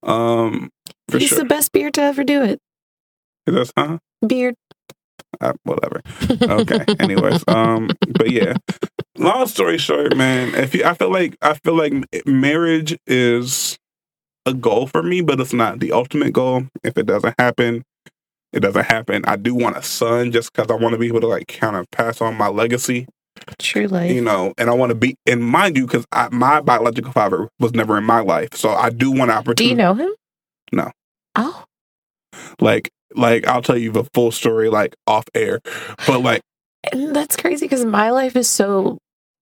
Um, 0.02 0.70
for 1.08 1.18
He's 1.18 1.28
sure. 1.30 1.38
the 1.38 1.44
best 1.44 1.72
beard 1.72 1.94
to 1.94 2.02
ever 2.02 2.24
do 2.24 2.42
it. 2.42 2.58
That's 3.46 3.72
huh? 3.76 3.98
Beard. 4.26 4.54
Uh, 5.40 5.52
whatever. 5.64 6.00
Okay. 6.42 6.84
Anyways, 7.00 7.44
um, 7.48 7.90
but 8.12 8.30
yeah. 8.30 8.54
Long 9.18 9.46
story 9.46 9.78
short, 9.78 10.16
man. 10.16 10.54
If 10.54 10.74
you, 10.74 10.84
I 10.84 10.94
feel 10.94 11.10
like 11.12 11.36
I 11.42 11.54
feel 11.54 11.74
like 11.76 11.92
marriage 12.26 12.96
is 13.06 13.78
a 14.46 14.54
goal 14.54 14.86
for 14.86 15.02
me, 15.02 15.20
but 15.20 15.40
it's 15.40 15.52
not 15.52 15.80
the 15.80 15.92
ultimate 15.92 16.32
goal. 16.32 16.66
If 16.84 16.96
it 16.96 17.06
doesn't 17.06 17.34
happen, 17.38 17.82
it 18.52 18.60
doesn't 18.60 18.84
happen. 18.86 19.24
I 19.26 19.36
do 19.36 19.54
want 19.54 19.76
a 19.76 19.82
son 19.82 20.32
just 20.32 20.52
because 20.52 20.70
I 20.70 20.74
want 20.74 20.92
to 20.94 20.98
be 20.98 21.08
able 21.08 21.20
to 21.20 21.26
like 21.28 21.48
kind 21.48 21.76
of 21.76 21.90
pass 21.90 22.20
on 22.20 22.34
my 22.36 22.48
legacy, 22.48 23.06
True 23.58 23.86
life. 23.88 24.10
you 24.12 24.20
know. 24.22 24.54
And 24.58 24.70
I 24.70 24.74
want 24.74 24.90
to 24.90 24.94
be, 24.94 25.16
and 25.26 25.42
mind 25.44 25.76
you, 25.76 25.86
because 25.86 26.04
my 26.30 26.60
biological 26.60 27.12
father 27.12 27.48
was 27.58 27.74
never 27.74 27.98
in 27.98 28.04
my 28.04 28.20
life, 28.20 28.54
so 28.54 28.70
I 28.70 28.90
do 28.90 29.10
want 29.10 29.22
an 29.30 29.36
Do 29.36 29.40
opportunity. 29.40 29.66
you 29.70 29.74
know 29.74 29.94
him? 29.94 30.10
No. 30.72 30.90
Oh. 31.34 31.64
Like, 32.60 32.90
like 33.14 33.46
I'll 33.46 33.62
tell 33.62 33.78
you 33.78 33.92
the 33.92 34.04
full 34.14 34.30
story 34.30 34.68
like 34.68 34.96
off 35.06 35.24
air, 35.34 35.60
but 36.06 36.20
like. 36.20 36.42
And 36.92 37.14
that's 37.14 37.36
crazy 37.36 37.66
because 37.66 37.84
my 37.84 38.10
life 38.10 38.36
is 38.36 38.48
so. 38.48 38.98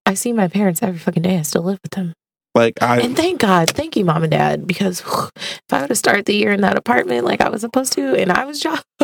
I 0.07 0.14
see 0.14 0.33
my 0.33 0.49
parents 0.49 0.83
every 0.83 0.99
fucking 0.99 1.22
day. 1.22 1.39
I 1.39 1.43
still 1.43 1.62
live 1.62 1.79
with 1.83 1.93
them. 1.93 2.12
Like 2.55 2.81
I, 2.81 3.01
and 3.01 3.16
thank 3.16 3.41
God, 3.41 3.70
thank 3.70 3.97
you, 3.97 4.05
mom 4.05 4.22
and 4.22 4.31
dad, 4.31 4.64
because 4.64 5.01
if 5.01 5.62
I 5.72 5.81
would 5.81 5.91
have 5.91 5.99
started 5.99 6.27
the 6.27 6.37
year 6.37 6.53
in 6.53 6.61
that 6.61 6.77
apartment 6.77 7.25
like 7.25 7.41
I 7.41 7.49
was 7.49 7.62
supposed 7.62 7.95
to, 7.95 8.14
and 8.14 8.31
I 8.31 8.45
was 8.45 8.61
just 8.61 8.85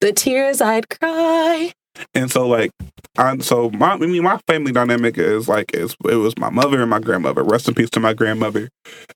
the 0.00 0.12
tears 0.14 0.62
I'd 0.62 0.88
cry. 0.88 1.72
And 2.14 2.30
so 2.30 2.46
like 2.46 2.70
I'm 3.18 3.40
so 3.40 3.70
my 3.70 3.92
I 3.92 3.96
mean 3.96 4.22
my 4.22 4.38
family 4.46 4.72
dynamic 4.72 5.16
is 5.18 5.48
like 5.48 5.74
is 5.74 5.96
it 6.04 6.16
was 6.16 6.36
my 6.38 6.50
mother 6.50 6.80
and 6.80 6.90
my 6.90 6.98
grandmother. 7.00 7.42
Rest 7.42 7.68
in 7.68 7.74
peace 7.74 7.90
to 7.90 8.00
my 8.00 8.12
grandmother. 8.14 8.68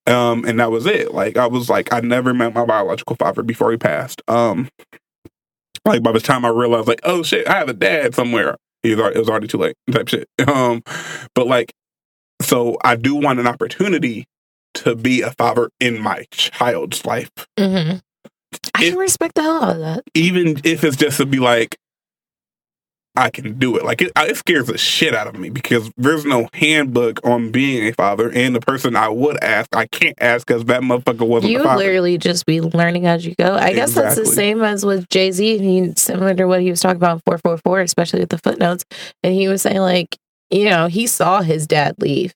Um 0.07 0.45
and 0.45 0.59
that 0.61 0.71
was 0.71 0.87
it. 0.87 1.13
Like 1.15 1.37
I 1.37 1.47
was 1.47 1.69
like 1.69 1.93
I 1.93 2.01
never 2.01 2.33
met 2.35 2.55
my 2.55 2.65
biological 2.65 3.17
father 3.17 3.43
before 3.43 3.71
he 3.71 3.77
passed. 3.77 4.23
Um 4.29 4.69
like 5.85 6.03
by 6.03 6.13
the 6.13 6.21
time 6.21 6.45
I 6.45 6.49
realized 6.49 6.89
like, 6.89 7.01
oh 7.05 7.23
shit, 7.23 7.49
I 7.49 7.59
have 7.59 7.69
a 7.69 7.75
dad 7.75 8.15
somewhere. 8.15 8.57
He 8.83 8.91
was 8.91 9.01
already, 9.01 9.17
it 9.17 9.19
was 9.21 9.29
already 9.29 9.47
too 9.49 9.59
late 9.59 9.77
type 9.91 10.09
shit. 10.09 10.29
Um 10.49 10.83
but 11.35 11.47
like 11.47 11.73
so 12.43 12.79
I 12.83 12.97
do 12.97 13.15
want 13.15 13.39
an 13.41 13.47
opportunity 13.47 14.25
to 14.75 14.95
be 14.95 15.21
a 15.23 15.33
father 15.33 15.69
in 15.81 16.01
my 16.01 16.25
child's 16.31 17.05
life. 17.05 17.31
Mm-hmm. 17.59 17.99
I 18.75 18.83
If- 18.85 18.91
can 18.91 18.99
respect 18.99 19.35
the 19.35 19.43
hell 19.43 19.63
out 19.65 19.71
of 19.77 19.79
that. 19.81 20.05
even 20.15 20.61
if 20.65 20.85
it's 20.85 20.97
just 20.97 21.19
to 21.19 21.27
be 21.27 21.39
like, 21.39 21.77
I 23.21 23.31
can 23.31 23.59
do 23.59 23.77
it. 23.77 23.85
Like 23.85 24.01
it, 24.03 24.11
it 24.17 24.37
scares 24.37 24.67
the 24.67 24.79
shit 24.79 25.15
out 25.15 25.27
of 25.27 25.39
me 25.39 25.51
because 25.51 25.91
there's 25.97 26.25
no 26.25 26.49
handbook 26.55 27.21
on 27.25 27.51
being 27.53 27.87
a 27.87 27.93
father, 27.93 28.31
and 28.33 28.55
the 28.55 28.61
person 28.61 28.97
I 28.97 29.09
would 29.09 29.43
ask, 29.45 29.75
I 29.77 29.87
can't 29.87 30.17
ask 30.21 30.47
because 30.47 30.65
that 30.67 30.83
motherfucker 30.83 31.27
wasn't 31.27 31.53
You 31.53 31.59
would 31.61 31.77
literally 31.77 32.19
just 32.19 32.47
be 32.47 32.61
learning 32.61 33.07
as 33.07 33.27
you 33.27 33.35
go. 33.35 33.55
I 33.55 33.73
guess 33.73 33.95
that's 33.95 34.17
the 34.17 34.27
same 34.27 34.63
as 34.63 34.85
with 34.85 35.09
Jay 35.11 35.31
Z. 35.33 35.59
He 35.59 35.93
similar 35.97 36.35
to 36.35 36.47
what 36.47 36.63
he 36.63 36.71
was 36.71 36.81
talking 36.81 36.97
about 36.97 37.15
in 37.17 37.21
four 37.27 37.39
four 37.39 37.59
four, 37.59 37.81
especially 37.81 38.21
with 38.21 38.31
the 38.31 38.39
footnotes. 38.39 38.85
And 39.23 39.35
he 39.35 39.49
was 39.49 39.63
saying 39.63 39.79
like, 39.81 40.17
you 40.51 40.65
know, 40.69 40.87
he 40.87 41.07
saw 41.07 41.43
his 41.43 41.67
dad 41.67 41.95
leave, 41.99 42.33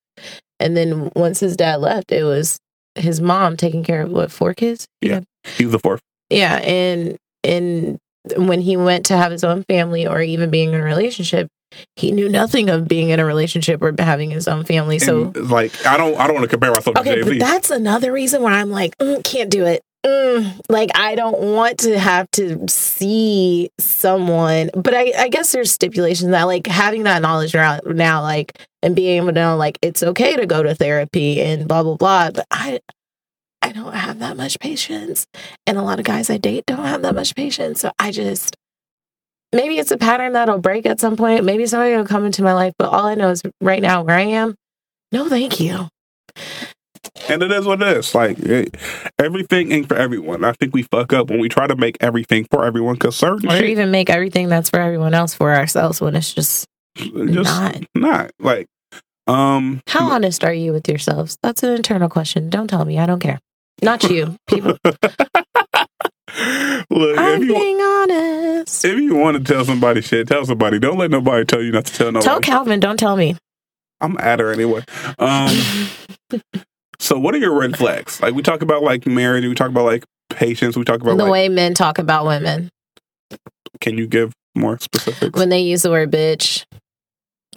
and 0.61 0.76
then 0.76 1.11
once 1.16 1.41
his 1.41 1.57
dad 1.57 1.76
left, 1.80 2.12
it 2.12 2.24
was 2.24 2.59
his 2.95 3.20
mom 3.20 3.57
taking 3.57 3.82
care 3.82 4.03
of 4.03 4.11
what 4.11 4.30
four 4.30 4.55
kids. 4.55 4.87
He 5.01 5.09
Yeah. 5.09 5.14
had- 5.14 5.24
He's 5.59 5.70
the 5.70 5.78
fourth. 5.78 6.01
yeah, 6.30 6.57
and 6.57 7.16
and 7.43 7.99
when 8.37 8.61
he 8.61 8.77
went 8.77 9.07
to 9.07 9.16
have 9.16 9.33
his 9.33 9.45
own 9.45 9.64
family 9.64 10.07
or 10.07 10.20
even 10.22 10.51
being 10.51 10.72
in 10.72 10.81
a 10.81 10.85
relationship, 10.85 11.49
he 11.97 12.12
knew 12.12 12.29
nothing 12.29 12.70
of 12.70 12.87
being 12.87 13.11
in 13.11 13.20
a 13.20 13.25
relationship 13.25 13.83
or 13.83 13.95
having 13.99 14.31
his 14.31 14.49
own 14.49 14.64
family. 14.64 14.99
So 14.99 15.33
And, 15.35 15.51
like 15.51 15.87
I 15.87 15.97
don't, 15.97 16.18
I 16.18 16.27
don't 16.27 16.35
want 16.35 16.45
to 16.45 16.49
compare 16.49 16.70
myself 16.70 16.97
Okay, 16.99 17.16
to 17.16 17.25
Jay 17.25 17.39
that's 17.39 17.70
another 17.70 18.12
reason 18.12 18.43
why 18.43 18.53
I'm 18.53 18.70
like, 18.70 18.97
mm, 18.99 19.22
can't 19.25 19.51
do 19.51 19.64
it. 19.64 19.83
Mm, 20.05 20.61
like, 20.68 20.91
I 20.95 21.14
don't 21.14 21.41
want 21.41 21.79
to 21.79 21.99
have 21.99 22.31
to 22.33 22.68
see 22.68 23.70
someone, 23.79 24.68
but 24.75 24.93
I, 24.93 25.12
I 25.16 25.29
guess 25.29 25.53
there's 25.53 25.72
stipulations 25.72 26.31
that, 26.31 26.43
like, 26.43 26.66
having 26.66 27.05
that 27.05 27.22
knowledge 27.22 27.55
now, 27.55 27.81
now, 27.87 28.20
like, 28.20 28.59
and 28.83 28.95
being 28.95 29.16
able 29.16 29.29
to 29.29 29.33
know, 29.33 29.57
like, 29.57 29.79
it's 29.81 30.03
okay 30.03 30.37
to 30.37 30.45
go 30.45 30.62
to 30.62 30.75
therapy 30.75 31.41
and 31.41 31.66
blah 31.66 31.83
blah 31.83 31.97
blah. 31.97 32.31
But 32.33 32.47
I, 32.51 32.81
I 33.65 33.73
don't 33.73 33.95
have 33.95 34.19
that 34.19 34.37
much 34.37 34.61
patience, 34.61 35.27
and 35.67 35.79
a 35.79 35.83
lot 35.83 35.99
of 35.99 36.05
guys 36.05 36.29
I 36.29 36.37
date 36.37 36.67
don't 36.67 36.85
have 36.85 37.01
that 37.01 37.15
much 37.15 37.35
patience. 37.35 37.81
So 37.81 37.93
I 37.99 38.11
just, 38.11 38.55
maybe 39.55 39.79
it's 39.79 39.91
a 39.91 39.97
pattern 39.97 40.35
that'll 40.35 40.59
break 40.59 40.85
at 40.85 41.01
some 41.01 41.17
point. 41.17 41.45
Maybe 41.45 41.65
somebody 41.65 41.97
will 41.97 42.05
come 42.07 42.27
into 42.27 42.43
my 42.43 42.53
life, 42.53 42.75
but 42.79 42.91
all 42.91 43.07
I 43.07 43.15
know 43.15 43.31
is 43.31 43.43
right 43.62 43.81
now 43.81 44.03
where 44.03 44.17
I 44.17 44.23
am, 44.23 44.55
no, 45.12 45.31
thank 45.31 45.61
you. 45.61 45.89
And 47.29 47.43
it 47.43 47.51
is 47.53 47.65
what 47.65 47.81
it 47.81 47.97
is. 47.97 48.15
Like 48.15 48.39
it, 48.41 48.77
everything 49.19 49.73
ain't 49.73 49.89
for 49.89 49.97
everyone. 49.97 50.45
I 50.45 50.53
think 50.53 50.75
we 50.75 50.83
fuck 50.83 51.12
up 51.15 51.31
when 51.31 51.41
we 51.41 51.49
try 51.49 51.67
to 51.67 51.77
make 51.77 51.97
everything 52.01 52.47
for 52.51 52.67
everyone 52.67 52.95
because 52.95 53.17
certain 53.17 53.49
Or 53.49 53.57
shit 53.57 53.71
even 53.71 53.91
make 53.91 54.11
everything 54.11 54.49
that's 54.49 54.69
for 54.69 54.79
everyone 54.79 55.15
else 55.15 55.33
for 55.33 55.55
ourselves 55.55 56.01
when 56.03 56.17
it's 56.17 56.35
just 56.35 56.67
just 56.97 57.27
not. 57.27 57.77
not. 57.95 58.31
Like 58.39 58.67
um 59.27 59.81
How 59.89 60.11
honest 60.11 60.45
are 60.45 60.53
you 60.53 60.73
with 60.73 60.89
yourselves? 60.89 61.39
That's 61.43 61.62
an 61.62 61.71
internal 61.73 62.09
question. 62.09 62.51
Don't 62.51 62.69
tell 62.69 62.85
me. 62.85 62.99
I 62.99 63.07
don't 63.07 63.21
care. 63.21 63.39
Not 63.85 64.03
you. 64.05 64.37
People. 64.47 64.76
look 66.91 67.18
I'm 67.18 67.43
if 67.43 67.49
you 67.49 67.55
being 67.55 67.80
honest. 67.80 68.85
if 68.85 68.99
you 68.99 69.14
want 69.14 69.37
to 69.37 69.53
tell 69.53 69.64
somebody 69.64 70.01
shit, 70.01 70.26
tell 70.26 70.45
somebody. 70.45 70.78
Don't 70.78 70.99
let 70.99 71.11
nobody 71.11 71.45
tell 71.45 71.62
you 71.62 71.72
not 71.72 71.87
to 71.87 71.93
tell 71.93 72.12
nobody. 72.12 72.24
Tell 72.24 72.41
Calvin. 72.41 72.80
Don't 72.80 72.99
tell 72.99 73.16
me. 73.16 73.37
I'm 74.01 74.16
at 74.18 74.41
her 74.41 74.53
anyway. 74.53 74.82
Um 75.18 75.57
so 76.99 77.18
what 77.18 77.35
are 77.35 77.39
your 77.39 77.59
red 77.59 77.76
flags? 77.76 78.20
Like 78.20 78.35
we 78.35 78.43
talk 78.43 78.62
about 78.62 78.82
like 78.82 79.07
marriage, 79.07 79.45
we 79.45 79.55
talk 79.55 79.68
about 79.68 79.85
like 79.85 80.05
patience, 80.30 80.76
we 80.76 80.85
talk 80.85 81.01
about 81.01 81.16
the 81.16 81.24
like 81.24 81.32
way 81.32 81.49
men 81.49 81.74
talk 81.74 81.99
about 81.99 82.26
women 82.26 82.68
can 83.80 83.99
you 83.99 84.07
give 84.07 84.32
more 84.55 84.78
specifics? 84.78 85.39
when 85.39 85.49
they 85.49 85.61
use 85.61 85.82
the 85.82 85.91
word 85.91 86.11
bitch, 86.11 86.64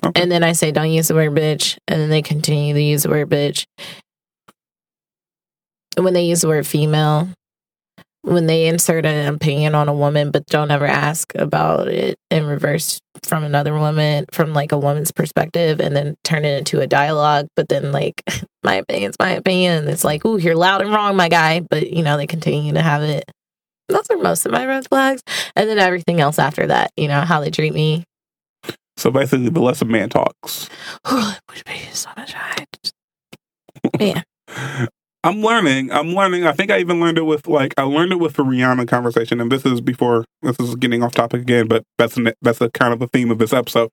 Okay. 0.03 0.21
and 0.21 0.31
then 0.31 0.43
I 0.43 0.51
say 0.51 0.71
don't 0.71 0.91
use 0.91 1.07
the 1.07 1.15
word 1.15 1.31
bitch, 1.31 1.77
and 1.87 2.01
then 2.01 2.09
they 2.09 2.21
continue 2.21 2.73
to 2.73 2.81
use 2.81 3.03
the 3.03 3.09
word 3.09 3.29
bitch. 3.29 3.65
When 5.97 6.13
they 6.13 6.25
use 6.25 6.41
the 6.41 6.47
word 6.47 6.67
female, 6.67 7.29
when 8.27 8.45
they 8.45 8.67
insert 8.67 9.05
an 9.05 9.33
opinion 9.33 9.73
on 9.73 9.87
a 9.87 9.93
woman 9.93 10.31
but 10.31 10.45
don't 10.47 10.69
ever 10.69 10.85
ask 10.85 11.33
about 11.35 11.87
it 11.87 12.17
in 12.29 12.45
reverse 12.45 12.99
from 13.23 13.43
another 13.43 13.73
woman 13.73 14.25
from 14.31 14.53
like 14.53 14.73
a 14.73 14.77
woman's 14.77 15.11
perspective 15.11 15.79
and 15.79 15.95
then 15.95 16.15
turn 16.25 16.43
it 16.43 16.57
into 16.57 16.81
a 16.81 16.87
dialogue 16.87 17.47
but 17.55 17.69
then 17.69 17.91
like 17.91 18.21
my 18.63 18.75
opinion's 18.75 19.15
my 19.17 19.31
opinion. 19.31 19.87
It's 19.87 20.03
like 20.03 20.25
ooh 20.25 20.37
you're 20.37 20.55
loud 20.55 20.81
and 20.81 20.91
wrong 20.91 21.15
my 21.15 21.29
guy. 21.29 21.61
But 21.61 21.91
you 21.91 22.03
know 22.03 22.17
they 22.17 22.27
continue 22.27 22.73
to 22.73 22.81
have 22.81 23.01
it. 23.01 23.23
Those 23.87 24.09
are 24.09 24.17
most 24.17 24.45
of 24.45 24.51
my 24.51 24.65
red 24.65 24.87
flags. 24.89 25.21
And 25.55 25.69
then 25.69 25.79
everything 25.79 26.19
else 26.19 26.37
after 26.37 26.67
that 26.67 26.91
you 26.97 27.07
know 27.07 27.21
how 27.21 27.39
they 27.39 27.49
treat 27.49 27.73
me. 27.73 28.03
So 28.97 29.09
basically 29.09 29.49
the 29.49 29.61
less 29.61 29.81
a 29.81 29.85
man 29.85 30.09
talks. 30.09 30.69
would 31.09 31.63
be 31.65 31.77
so 31.93 32.09
much 32.17 32.33
high. 32.33 32.65
Man, 33.99 34.23
I'm 35.27 35.41
learning. 35.41 35.91
I'm 35.91 36.13
learning. 36.13 36.45
I 36.45 36.53
think 36.53 36.71
I 36.71 36.79
even 36.79 37.01
learned 37.01 37.17
it 37.17 37.23
with 37.23 37.47
like 37.47 37.73
I 37.75 37.83
learned 37.83 38.13
it 38.13 38.19
with 38.19 38.35
the 38.35 38.43
Rihanna 38.43 38.87
conversation, 38.87 39.41
and 39.41 39.51
this 39.51 39.65
is 39.65 39.81
before 39.81 40.23
this 40.41 40.57
is 40.57 40.75
getting 40.75 41.03
off 41.03 41.13
topic 41.13 41.41
again, 41.41 41.67
but 41.67 41.83
that's 41.97 42.15
an, 42.15 42.31
that's 42.41 42.59
the 42.59 42.71
kind 42.71 42.93
of 42.93 42.99
the 42.99 43.07
theme 43.07 43.29
of 43.29 43.37
this 43.37 43.51
episode 43.51 43.89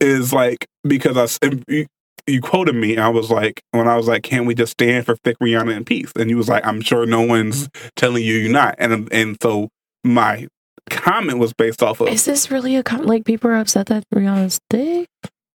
is 0.00 0.32
like 0.32 0.66
because 0.82 1.38
I 1.42 1.50
you, 1.68 1.86
you 2.26 2.40
quoted 2.40 2.74
me. 2.74 2.96
I 2.96 3.08
was 3.08 3.30
like 3.30 3.60
when 3.72 3.86
I 3.86 3.96
was 3.96 4.08
like, 4.08 4.22
"Can 4.22 4.46
we 4.46 4.54
just 4.54 4.72
stand 4.72 5.04
for 5.04 5.14
thick 5.16 5.36
Rihanna 5.42 5.76
in 5.76 5.84
peace?" 5.84 6.10
And 6.16 6.30
you 6.30 6.38
was 6.38 6.48
like, 6.48 6.64
"I'm 6.66 6.80
sure 6.80 7.04
no 7.04 7.20
one's 7.20 7.68
mm-hmm. 7.68 7.88
telling 7.96 8.24
you 8.24 8.36
you're 8.36 8.50
not." 8.50 8.74
And 8.78 9.12
and 9.12 9.36
so 9.42 9.68
my 10.04 10.48
comment 10.88 11.38
was 11.38 11.52
based 11.52 11.82
off 11.82 12.00
of 12.00 12.08
is 12.08 12.24
this 12.24 12.50
really 12.50 12.76
a 12.76 12.82
com- 12.82 13.04
like 13.04 13.26
people 13.26 13.50
are 13.50 13.56
upset 13.56 13.88
that 13.88 14.04
Rihanna's 14.14 14.58
thick? 14.70 15.06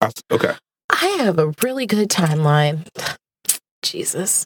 I 0.02 0.08
s- 0.08 0.24
okay, 0.30 0.56
I 0.90 1.06
have 1.20 1.40
a 1.40 1.54
really 1.64 1.86
good 1.86 2.10
timeline. 2.10 2.86
Jesus, 3.82 4.46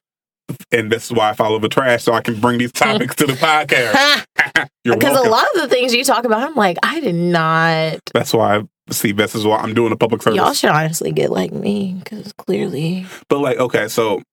and 0.72 0.92
this 0.92 1.06
is 1.06 1.12
why 1.14 1.30
I 1.30 1.34
follow 1.34 1.60
the 1.60 1.70
trash 1.70 2.04
so 2.04 2.14
I 2.14 2.22
can 2.22 2.40
bring 2.40 2.58
these 2.58 2.72
topics 2.72 3.16
to 3.16 3.26
the 3.28 3.34
podcast. 3.34 4.26
Because 4.84 5.24
a 5.24 5.30
lot 5.30 5.46
of 5.56 5.62
the 5.62 5.68
things 5.68 5.94
you 5.94 6.04
talk 6.04 6.26
about, 6.26 6.42
I'm 6.42 6.56
like, 6.56 6.78
I 6.82 7.00
did 7.00 7.14
not. 7.14 8.00
That's 8.14 8.34
why 8.34 8.58
I 8.58 8.64
see 8.92 9.12
this 9.12 9.36
is 9.36 9.46
why 9.46 9.58
I'm 9.58 9.74
doing 9.76 9.92
a 9.92 9.96
public 9.96 10.24
service. 10.24 10.38
Y'all 10.38 10.54
should 10.54 10.72
honestly 10.72 11.12
get 11.12 11.30
like 11.30 11.52
me 11.52 11.96
because 12.04 12.34
clearly, 12.34 13.06
But 13.28 13.40
like, 13.40 13.58
okay, 13.58 13.88
so 13.88 14.24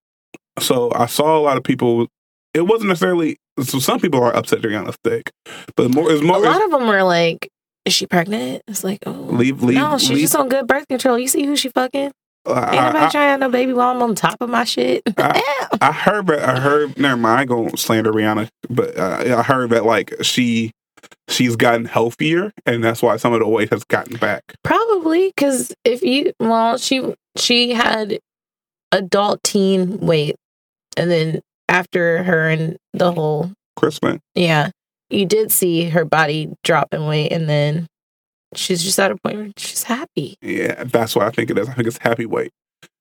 so 0.58 0.90
I 0.94 1.06
saw 1.06 1.36
a 1.36 1.42
lot 1.42 1.56
of 1.58 1.64
people. 1.64 2.06
It 2.54 2.62
wasn't 2.62 2.88
necessarily. 2.88 3.36
So 3.62 3.78
some 3.80 4.00
people 4.00 4.22
are 4.22 4.34
upset 4.34 4.60
Rihanna's 4.60 4.96
thick, 5.04 5.30
but 5.76 5.90
more 5.90 6.10
is 6.10 6.22
more. 6.22 6.36
a 6.36 6.40
lot 6.40 6.64
of 6.64 6.70
them 6.70 6.86
were 6.86 7.02
like, 7.02 7.50
"Is 7.84 7.92
she 7.92 8.06
pregnant?" 8.06 8.62
It's 8.66 8.84
like, 8.84 9.00
oh, 9.04 9.10
leave, 9.10 9.62
leave, 9.62 9.76
no, 9.76 9.98
she's 9.98 10.10
leave. 10.10 10.20
just 10.20 10.36
on 10.36 10.48
good 10.48 10.66
birth 10.66 10.88
control. 10.88 11.18
You 11.18 11.28
see 11.28 11.44
who 11.44 11.56
she 11.56 11.68
fucking? 11.68 12.12
I, 12.46 12.72
Ain't 12.74 12.82
nobody 12.86 12.98
I, 13.06 13.08
trying 13.08 13.10
to 13.10 13.18
have 13.18 13.40
no 13.40 13.50
baby 13.50 13.72
while 13.72 13.94
I'm 13.94 14.02
on 14.02 14.14
top 14.14 14.36
of 14.40 14.48
my 14.50 14.64
shit. 14.64 15.02
I- 15.16 15.68
I 15.80 15.92
heard 15.92 16.26
that. 16.28 16.42
I 16.48 16.58
heard. 16.60 16.98
Never 16.98 17.16
mind. 17.16 17.40
I 17.40 17.44
gonna 17.44 17.76
slander 17.76 18.12
Rihanna, 18.12 18.48
but 18.70 18.96
uh, 18.98 19.36
I 19.38 19.42
heard 19.42 19.70
that 19.70 19.84
like 19.84 20.14
she 20.22 20.72
she's 21.28 21.56
gotten 21.56 21.84
healthier, 21.84 22.52
and 22.64 22.82
that's 22.82 23.02
why 23.02 23.16
some 23.16 23.32
of 23.32 23.40
the 23.40 23.48
weight 23.48 23.70
has 23.70 23.84
gotten 23.84 24.16
back. 24.16 24.42
Probably 24.62 25.28
because 25.36 25.74
if 25.84 26.02
you, 26.02 26.32
well, 26.40 26.78
she 26.78 27.14
she 27.36 27.72
had 27.72 28.18
adult 28.92 29.42
teen 29.42 29.98
weight, 29.98 30.36
and 30.96 31.10
then 31.10 31.40
after 31.68 32.22
her 32.22 32.48
and 32.48 32.76
the 32.92 33.12
whole, 33.12 33.52
Chris 33.76 33.98
Brown, 33.98 34.20
yeah, 34.34 34.70
you 35.10 35.26
did 35.26 35.52
see 35.52 35.90
her 35.90 36.04
body 36.04 36.52
drop 36.64 36.94
in 36.94 37.06
weight, 37.06 37.32
and 37.32 37.48
then 37.48 37.86
she's 38.54 38.82
just 38.82 38.98
at 38.98 39.10
a 39.10 39.16
point 39.16 39.36
where 39.36 39.50
she's 39.56 39.82
happy. 39.84 40.36
yeah, 40.40 40.84
that's 40.84 41.14
what 41.16 41.26
I 41.26 41.30
think 41.30 41.50
it 41.50 41.58
is. 41.58 41.68
I 41.68 41.72
think 41.74 41.88
it's 41.88 41.98
happy 41.98 42.26
weight, 42.26 42.52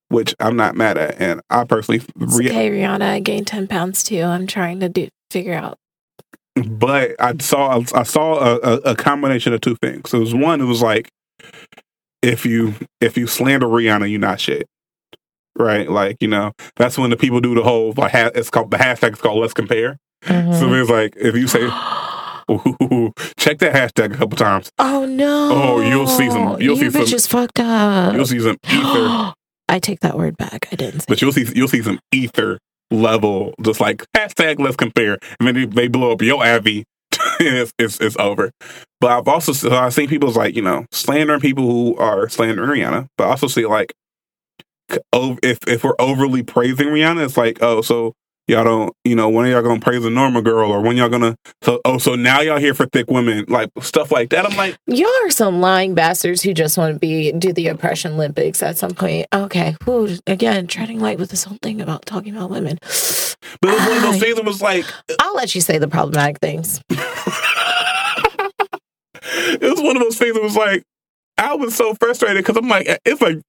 which 0.10 0.36
I'm 0.40 0.56
not 0.56 0.76
mad 0.76 0.98
at, 0.98 1.20
and 1.22 1.42
I 1.50 1.64
personally, 1.66 1.98
It's 2.20 2.38
Rih- 2.38 2.48
okay, 2.48 2.70
Rihanna. 2.70 3.02
I 3.04 3.20
gained 3.20 3.48
ten 3.48 3.68
pounds 3.68 4.04
too. 4.04 4.22
I'm 4.22 4.48
trying 4.48 4.80
to 4.82 4.90
do 4.90 5.08
figure 5.32 5.54
out. 5.54 5.78
but 6.56 7.16
I 7.20 7.36
saw 7.40 7.82
I 7.94 8.04
saw 8.04 8.40
a, 8.40 8.56
a, 8.60 8.74
a 8.92 8.96
combination 8.96 9.54
of 9.54 9.62
two 9.62 9.76
things. 9.82 10.10
So 10.10 10.18
it 10.18 10.22
was 10.22 10.34
one, 10.34 10.62
it 10.62 10.66
was 10.66 10.82
like 10.82 11.10
if 12.22 12.46
you 12.46 12.74
if 13.02 13.18
you 13.18 13.28
slander 13.28 13.68
Rihanna, 13.68 14.10
you're 14.10 14.20
not 14.20 14.40
shit, 14.40 14.68
right? 15.58 15.90
Like 15.90 16.18
you 16.22 16.28
know 16.28 16.54
that's 16.76 16.98
when 16.98 17.10
the 17.10 17.18
people 17.18 17.42
do 17.42 17.54
the 17.56 17.64
whole 17.64 17.94
like 17.98 18.12
ha- 18.12 18.32
it's 18.34 18.50
called 18.50 18.72
the 18.72 18.78
hashtag 18.78 19.14
is 19.14 19.22
called 19.22 19.40
Let's 19.40 19.54
Compare. 19.54 19.98
So 20.24 20.32
Mhm. 20.34 20.82
it's 20.82 20.90
like 20.90 21.14
if 21.18 21.36
you 21.36 21.48
say 21.48 21.60
ooh, 22.52 23.12
check 23.38 23.60
that 23.60 23.74
hashtag 23.74 24.14
a 24.14 24.18
couple 24.18 24.38
times, 24.38 24.72
oh 24.80 25.06
no! 25.06 25.50
Oh, 25.52 25.82
you'll 25.82 26.08
see 26.08 26.30
some- 26.30 26.62
you'll 26.62 26.78
you 26.78 26.92
see 26.92 26.92
some- 26.92 27.02
bitches 27.02 27.28
fucked 27.28 27.60
up. 27.60 28.14
you'll 28.16 28.26
see 28.26 28.40
some 28.40 28.58
ether, 28.70 29.34
I 29.70 29.80
take 29.80 30.02
that 30.02 30.18
word 30.18 30.38
back. 30.38 30.68
I 30.72 30.76
didn't 30.76 31.02
say. 31.02 31.06
but 31.08 31.22
you'll 31.22 31.32
see 31.32 31.46
you'll 31.56 31.68
see 31.68 31.82
some 31.82 32.00
ether 32.12 32.60
level, 32.92 33.54
just 33.62 33.82
like 33.82 34.04
hashtag 34.16 34.60
Let's 34.60 34.76
Compare, 34.76 35.18
and 35.40 35.48
then 35.48 35.56
they, 35.56 35.66
they 35.66 35.88
blow 35.88 36.12
up 36.12 36.22
your 36.22 36.46
Avi. 36.46 36.84
it's, 37.40 37.72
it's 37.80 38.00
it's 38.00 38.18
over. 38.18 38.52
But 39.02 39.12
I've 39.12 39.28
also 39.28 39.54
so 39.54 39.72
I've 39.76 39.94
seen 39.94 40.08
people's 40.08 40.38
like 40.38 40.56
you 40.56 40.62
know 40.62 40.86
slandering 40.92 41.40
people 41.42 41.66
who 41.66 41.96
are 41.98 42.30
slandering 42.30 42.70
Rihanna, 42.70 43.08
but 43.18 43.26
I 43.28 43.32
also 43.32 43.48
see 43.48 43.66
like 43.66 43.94
if 45.12 45.60
if 45.68 45.84
we're 45.84 45.96
overly 46.00 46.44
praising 46.44 46.88
Rihanna, 46.88 47.26
it's 47.26 47.38
like 47.38 47.58
oh 47.62 47.82
so 47.82 48.14
y'all 48.48 48.64
don't 48.64 48.94
you 49.04 49.16
know 49.16 49.30
when 49.30 49.46
are 49.46 49.50
y'all 49.50 49.62
gonna 49.62 49.80
praise 49.80 50.06
a 50.06 50.10
normal 50.10 50.42
girl 50.42 50.72
or 50.72 50.82
when 50.82 50.98
y'all 50.98 51.10
gonna 51.10 51.36
so 51.62 51.80
oh 51.86 51.98
so 51.98 52.16
now 52.16 52.42
y'all 52.42 52.60
here 52.60 52.74
for 52.74 52.86
thick 52.86 53.10
women 53.10 53.46
like 53.48 53.70
stuff 53.82 54.12
like 54.12 54.30
that. 54.30 54.46
I'm 54.46 54.56
like 54.58 54.78
Y'all 54.88 55.10
are 55.24 55.30
some 55.30 55.62
lying 55.62 55.96
bastards 55.96 56.42
who 56.42 56.54
just 56.54 56.78
want 56.78 56.94
to 56.94 57.00
be 57.00 57.32
do 57.32 57.54
the 57.54 57.68
oppression 57.68 58.14
Olympics 58.14 58.62
at 58.62 58.78
some 58.78 58.94
point. 58.94 59.28
Okay, 59.34 59.76
whew, 59.84 60.18
again, 60.28 60.68
treading 60.68 61.00
light 61.00 61.18
with 61.18 61.30
this 61.30 61.44
whole 61.44 61.58
thing 61.62 61.82
about 61.82 62.06
talking 62.06 62.36
about 62.36 62.50
women. 62.50 62.78
but 63.62 63.70
it 63.70 63.80
was 63.80 63.88
one 63.88 63.98
of 63.98 64.04
those 64.04 64.20
things 64.20 64.36
that 64.36 64.46
was 64.46 64.62
like 64.62 64.86
I'll 65.20 65.36
let 65.36 65.56
you 65.56 65.62
say 65.62 65.78
the 65.78 65.88
problematic 65.88 66.40
things. 66.40 66.82
it 66.90 66.98
was 69.62 69.82
one 69.82 69.98
of 69.98 70.04
those 70.04 70.18
things 70.18 70.36
that 70.36 70.44
was 70.44 70.56
like 70.56 70.84
I 71.38 71.56
was 71.56 71.76
so 71.76 71.94
frustrated 71.96 72.44
because 72.44 72.58
I'm 72.58 72.70
like 72.70 72.88
it's 73.06 73.22
like 73.22 73.40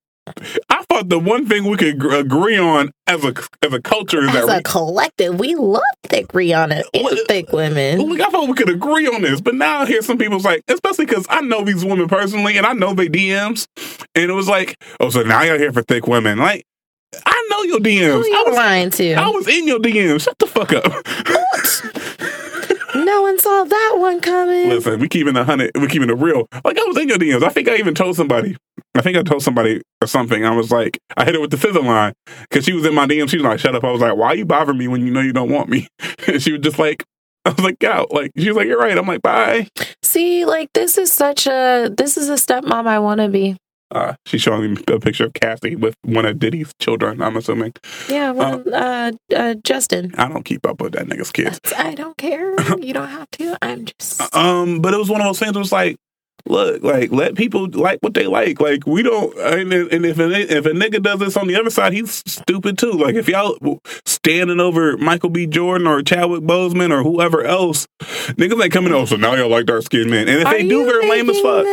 I 0.69 0.83
thought 0.97 1.09
the 1.09 1.19
one 1.19 1.45
thing 1.45 1.65
we 1.65 1.77
could 1.77 2.13
agree 2.13 2.57
on 2.57 2.91
as 3.05 3.23
a 3.23 3.33
as 3.63 3.73
a 3.73 3.81
culture 3.81 4.23
is 4.23 4.35
As 4.35 4.47
that 4.47 4.59
a 4.59 4.63
collective, 4.63 5.39
we 5.39 5.55
love 5.55 5.81
thick 6.03 6.27
Rihanna 6.29 6.83
and 6.93 7.19
thick 7.27 7.51
women. 7.51 8.21
I 8.21 8.25
thought 8.25 8.47
we 8.47 8.55
could 8.55 8.69
agree 8.69 9.07
on 9.07 9.21
this, 9.21 9.41
but 9.41 9.55
now 9.55 9.81
I 9.81 9.85
hear 9.85 10.01
some 10.01 10.17
people's 10.17 10.45
like, 10.45 10.63
especially 10.67 11.05
because 11.05 11.25
I 11.29 11.41
know 11.41 11.63
these 11.63 11.85
women 11.85 12.07
personally 12.07 12.57
and 12.57 12.65
I 12.65 12.73
know 12.73 12.93
they 12.93 13.09
DMs, 13.09 13.67
and 14.15 14.29
it 14.29 14.33
was 14.33 14.47
like, 14.47 14.77
oh, 14.99 15.09
so 15.09 15.23
now 15.23 15.43
you're 15.43 15.59
here 15.59 15.71
for 15.71 15.83
thick 15.83 16.07
women. 16.07 16.39
Like, 16.39 16.65
I 17.25 17.47
know 17.49 17.63
your 17.63 17.77
Who 17.77 17.83
DMs. 17.83 18.33
I 18.33 18.43
was, 18.47 18.55
lying 18.55 18.89
to? 18.91 19.13
I 19.13 19.27
was 19.29 19.47
in 19.47 19.67
your 19.67 19.79
DMs. 19.79 20.21
Shut 20.21 20.37
the 20.39 20.47
fuck 20.47 20.73
up. 20.73 22.43
no 23.07 23.21
one 23.21 23.39
saw 23.39 23.63
that 23.63 23.95
one 23.97 24.19
coming. 24.19 24.69
Listen, 24.69 24.99
we 24.99 25.07
keeping 25.07 25.35
a 25.37 25.43
hundred. 25.43 25.71
We 25.75 25.87
keeping 25.87 26.09
it 26.09 26.17
real. 26.17 26.45
Like 26.65 26.77
I 26.77 26.83
was 26.83 26.97
in 26.97 27.07
your 27.07 27.17
DMs. 27.17 27.41
I 27.41 27.49
think 27.49 27.69
I 27.69 27.77
even 27.77 27.95
told 27.95 28.17
somebody. 28.17 28.57
I 28.95 29.01
think 29.01 29.17
I 29.17 29.23
told 29.23 29.41
somebody 29.41 29.81
or 30.01 30.07
something. 30.07 30.45
I 30.45 30.51
was 30.51 30.71
like, 30.71 30.99
I 31.15 31.23
hit 31.23 31.33
her 31.35 31.41
with 31.41 31.51
the 31.51 31.57
fizzle 31.57 31.83
line 31.83 32.13
because 32.41 32.65
she 32.65 32.73
was 32.73 32.85
in 32.85 32.93
my 32.93 33.07
DM. 33.07 33.29
She 33.29 33.37
was 33.37 33.45
like, 33.45 33.59
"Shut 33.59 33.75
up." 33.75 33.83
I 33.83 33.91
was 33.91 34.01
like, 34.01 34.17
"Why 34.17 34.33
you 34.33 34.45
bother 34.45 34.73
me 34.73 34.87
when 34.89 35.05
you 35.05 35.11
know 35.11 35.21
you 35.21 35.33
don't 35.33 35.49
want 35.49 35.69
me?" 35.69 35.87
And 36.27 36.43
she 36.43 36.51
was 36.51 36.61
just 36.61 36.77
like, 36.77 37.05
"I 37.45 37.51
was 37.51 37.59
like, 37.59 37.81
out." 37.85 38.11
Like 38.11 38.31
she 38.37 38.49
was 38.49 38.57
like, 38.57 38.67
"You're 38.67 38.79
right." 38.79 38.97
I'm 38.97 39.07
like, 39.07 39.21
"Bye." 39.21 39.69
See, 40.03 40.43
like 40.45 40.73
this 40.73 40.97
is 40.97 41.11
such 41.11 41.47
a 41.47 41.89
this 41.95 42.17
is 42.17 42.29
a 42.29 42.33
stepmom 42.33 42.85
I 42.87 42.99
want 42.99 43.21
to 43.21 43.29
be. 43.29 43.55
Uh, 43.89 44.13
she's 44.25 44.41
showing 44.41 44.73
me 44.73 44.83
a 44.87 44.99
picture 44.99 45.25
of 45.25 45.33
Cassie 45.33 45.75
with 45.75 45.95
one 46.03 46.25
of 46.25 46.39
Diddy's 46.39 46.73
children. 46.79 47.21
I'm 47.21 47.37
assuming. 47.37 47.73
Yeah, 48.09 48.31
well, 48.31 48.63
uh, 48.73 49.11
uh, 49.35 49.55
Justin. 49.63 50.13
I 50.17 50.27
don't 50.27 50.43
keep 50.43 50.65
up 50.65 50.81
with 50.81 50.93
that 50.93 51.05
nigga's 51.07 51.31
kids. 51.31 51.59
That's- 51.63 51.85
I 51.85 51.93
don't 51.95 52.17
care. 52.17 52.53
You 52.79 52.93
don't 52.93 53.07
have 53.07 53.29
to. 53.31 53.57
I'm 53.61 53.85
just. 53.85 54.35
Um, 54.35 54.81
but 54.81 54.93
it 54.93 54.97
was 54.97 55.09
one 55.09 55.21
of 55.21 55.25
those 55.27 55.39
things. 55.39 55.55
It 55.55 55.59
was 55.59 55.71
like, 55.71 55.97
look, 56.45 56.83
like 56.83 57.11
let 57.11 57.35
people 57.35 57.67
like 57.69 57.99
what 58.01 58.13
they 58.13 58.27
like. 58.27 58.59
Like 58.61 58.85
we 58.85 59.03
don't, 59.03 59.35
and, 59.37 59.73
and 59.73 60.05
if 60.05 60.19
a, 60.19 60.29
if 60.31 60.65
a 60.65 60.71
nigga 60.71 61.01
does 61.01 61.19
this 61.19 61.37
on 61.37 61.47
the 61.47 61.55
other 61.59 61.69
side, 61.69 61.93
he's 61.93 62.23
stupid 62.27 62.77
too. 62.77 62.91
Like 62.91 63.15
if 63.15 63.27
y'all 63.27 63.57
standing 64.05 64.59
over 64.59 64.97
Michael 64.97 65.29
B. 65.29 65.47
Jordan 65.47 65.87
or 65.87 66.01
Chadwick 66.01 66.41
Boseman 66.43 66.91
or 66.91 67.03
whoever 67.03 67.43
else, 67.43 67.87
niggas 68.01 68.61
ain't 68.61 68.73
coming. 68.73 68.93
Oh, 68.93 69.05
so 69.05 69.15
now 69.15 69.33
y'all 69.35 69.49
like 69.49 69.65
dark 69.65 69.83
skinned 69.83 70.09
men, 70.11 70.27
and 70.27 70.41
if 70.41 70.45
Are 70.45 70.53
they 70.53 70.67
do, 70.67 70.85
they're 70.85 71.09
lame 71.09 71.29
as 71.29 71.39
fuck. 71.39 71.65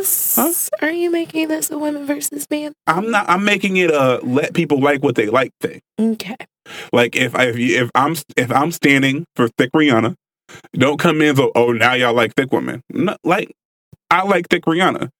This? 0.00 0.36
Huh? 0.36 0.86
Are 0.86 0.90
you 0.90 1.10
making 1.10 1.48
this 1.48 1.70
a 1.70 1.78
women 1.78 2.06
versus 2.06 2.46
men? 2.50 2.72
I'm 2.86 3.10
not. 3.10 3.28
I'm 3.28 3.44
making 3.44 3.76
it 3.76 3.90
a 3.90 4.20
let 4.22 4.54
people 4.54 4.80
like 4.80 5.02
what 5.02 5.14
they 5.14 5.26
like 5.26 5.52
thing. 5.60 5.82
Okay. 5.98 6.36
Like 6.90 7.16
if 7.16 7.34
I, 7.36 7.48
if, 7.48 7.58
you, 7.58 7.82
if 7.82 7.90
I'm 7.94 8.16
if 8.34 8.50
I'm 8.50 8.72
standing 8.72 9.26
for 9.36 9.48
thick 9.48 9.72
Rihanna, 9.72 10.14
don't 10.72 10.98
come 10.98 11.20
in 11.20 11.36
so 11.36 11.52
oh 11.54 11.72
now 11.72 11.92
y'all 11.92 12.14
like 12.14 12.34
thick 12.34 12.50
women. 12.50 12.82
No, 12.88 13.14
like 13.24 13.54
I 14.10 14.22
like 14.22 14.48
thick 14.48 14.64
Rihanna. 14.64 15.10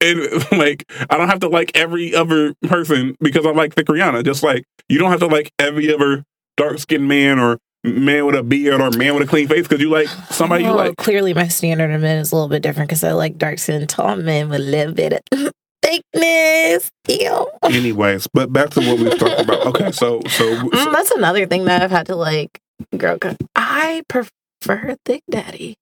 And 0.00 0.52
like 0.52 0.88
I 1.10 1.16
don't 1.16 1.28
have 1.28 1.40
to 1.40 1.48
like 1.48 1.72
every 1.74 2.14
other 2.14 2.54
person 2.62 3.16
because 3.20 3.44
I 3.44 3.50
like 3.50 3.74
thick 3.74 3.86
Rihanna. 3.86 4.24
Just 4.24 4.44
like 4.44 4.64
you 4.88 4.98
don't 4.98 5.10
have 5.10 5.20
to 5.20 5.26
like 5.26 5.50
every 5.58 5.92
other 5.92 6.22
dark 6.56 6.78
skinned 6.78 7.08
man 7.08 7.40
or 7.40 7.58
man 7.84 8.26
with 8.26 8.34
a 8.36 8.42
beard 8.42 8.80
or 8.80 8.90
man 8.92 9.14
with 9.14 9.24
a 9.24 9.26
clean 9.26 9.48
face 9.48 9.66
because 9.66 9.80
you 9.80 9.90
like 9.90 10.08
somebody 10.30 10.64
you 10.64 10.72
like. 10.72 10.96
clearly 10.96 11.34
my 11.34 11.48
standard 11.48 11.90
of 11.90 12.00
men 12.00 12.18
is 12.18 12.32
a 12.32 12.34
little 12.34 12.48
bit 12.48 12.62
different 12.62 12.88
because 12.88 13.02
I 13.02 13.12
like 13.12 13.38
dark 13.38 13.58
skinned 13.58 13.88
tall 13.88 14.16
men 14.16 14.48
with 14.48 14.60
a 14.60 14.64
little 14.64 14.94
bit 14.94 15.12
of 15.32 15.52
thickness. 15.82 16.90
Ew. 17.08 17.48
Anyways, 17.64 18.28
but 18.32 18.52
back 18.52 18.70
to 18.70 18.80
what 18.80 18.98
we 18.98 19.04
were 19.04 19.16
talking 19.16 19.44
about. 19.44 19.66
Okay, 19.66 19.90
so 19.92 20.20
so, 20.28 20.44
Mm, 20.56 20.84
so 20.84 20.92
that's 20.92 21.10
another 21.10 21.46
thing 21.46 21.64
that 21.64 21.82
I've 21.82 21.90
had 21.90 22.06
to 22.06 22.16
like 22.16 22.60
grow. 22.96 23.18
I 23.56 24.02
prefer 24.08 24.96
thick 25.04 25.22
daddy. 25.30 25.74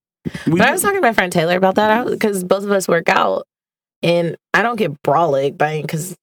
we, 0.46 0.59
But 0.59 0.68
I 0.68 0.72
was 0.72 0.82
talking 0.82 0.96
to 0.98 1.03
my 1.07 1.12
friend 1.12 1.30
Taylor 1.32 1.57
about 1.57 1.74
that 1.74 2.07
because 2.07 2.44
both 2.44 2.64
of 2.64 2.70
us 2.70 2.88
work 2.88 3.09
out, 3.11 3.44
and 4.03 4.36
I 4.55 4.62
don't 4.62 4.76
get 4.76 5.03
brolic 5.03 5.59
by 5.59 5.82
because, 5.82 6.16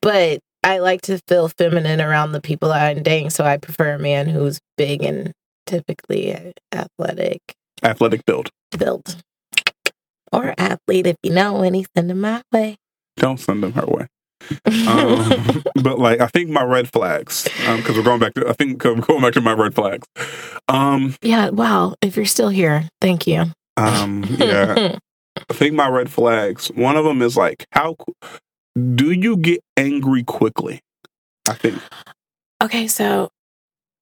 but 0.00 0.40
I 0.64 0.78
like 0.78 1.02
to 1.02 1.18
feel 1.28 1.48
feminine 1.48 2.00
around 2.00 2.32
the 2.32 2.40
people 2.40 2.70
that 2.70 2.82
I'm 2.96 3.02
dating. 3.02 3.30
So 3.30 3.44
I 3.44 3.56
prefer 3.56 3.92
a 3.94 3.98
man 3.98 4.28
who's 4.28 4.60
big 4.76 5.02
and 5.02 5.32
typically 5.66 6.52
athletic 6.72 7.40
athletic 7.82 8.24
build. 8.26 8.50
built, 8.76 9.16
or 10.32 10.54
athlete 10.58 11.06
if 11.06 11.16
you 11.22 11.30
know 11.32 11.62
any. 11.62 11.86
Send 11.96 12.10
him 12.10 12.20
my 12.20 12.42
way. 12.52 12.76
Don't 13.16 13.38
send 13.38 13.62
them 13.62 13.72
her 13.72 13.86
way. 13.86 14.06
um, 14.86 15.62
but 15.82 15.98
like 15.98 16.20
I 16.20 16.26
think 16.28 16.48
my 16.50 16.62
red 16.62 16.90
flags 16.90 17.44
because 17.76 17.96
we're 17.96 18.02
going 18.02 18.20
back 18.20 18.34
to 18.34 18.48
I 18.48 18.52
think 18.52 18.84
I'm 18.84 19.00
going 19.00 19.20
back 19.20 19.34
to 19.34 19.40
my 19.40 19.52
red 19.52 19.74
flags. 19.74 20.06
Um, 20.68 21.14
yeah. 21.22 21.50
Wow. 21.50 21.94
If 22.02 22.16
you're 22.16 22.24
still 22.24 22.48
here, 22.48 22.88
thank 23.00 23.26
you. 23.26 23.46
um, 23.76 24.24
yeah, 24.28 24.96
I 25.50 25.54
think 25.54 25.74
my 25.74 25.88
red 25.88 26.10
flags. 26.10 26.68
One 26.68 26.96
of 26.96 27.04
them 27.04 27.22
is 27.22 27.36
like 27.36 27.66
how 27.72 27.96
do 28.94 29.12
you 29.12 29.36
get 29.36 29.60
angry 29.76 30.22
quickly? 30.22 30.80
I 31.48 31.54
think 31.54 31.80
Okay, 32.62 32.88
so 32.88 33.30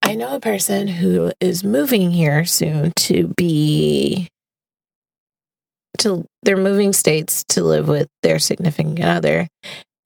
I 0.03 0.15
know 0.15 0.35
a 0.35 0.41
person 0.41 0.89
who 0.89 1.33
is 1.41 1.63
moving 1.63 2.11
here 2.11 2.45
soon 2.47 2.93
to 2.97 3.33
be 3.37 4.29
to 5.99 6.25
they're 6.43 6.57
moving 6.57 6.93
states 6.93 7.45
to 7.51 7.63
live 7.63 7.89
with 7.89 8.09
their 8.23 8.39
significant 8.39 9.03
other. 9.03 9.47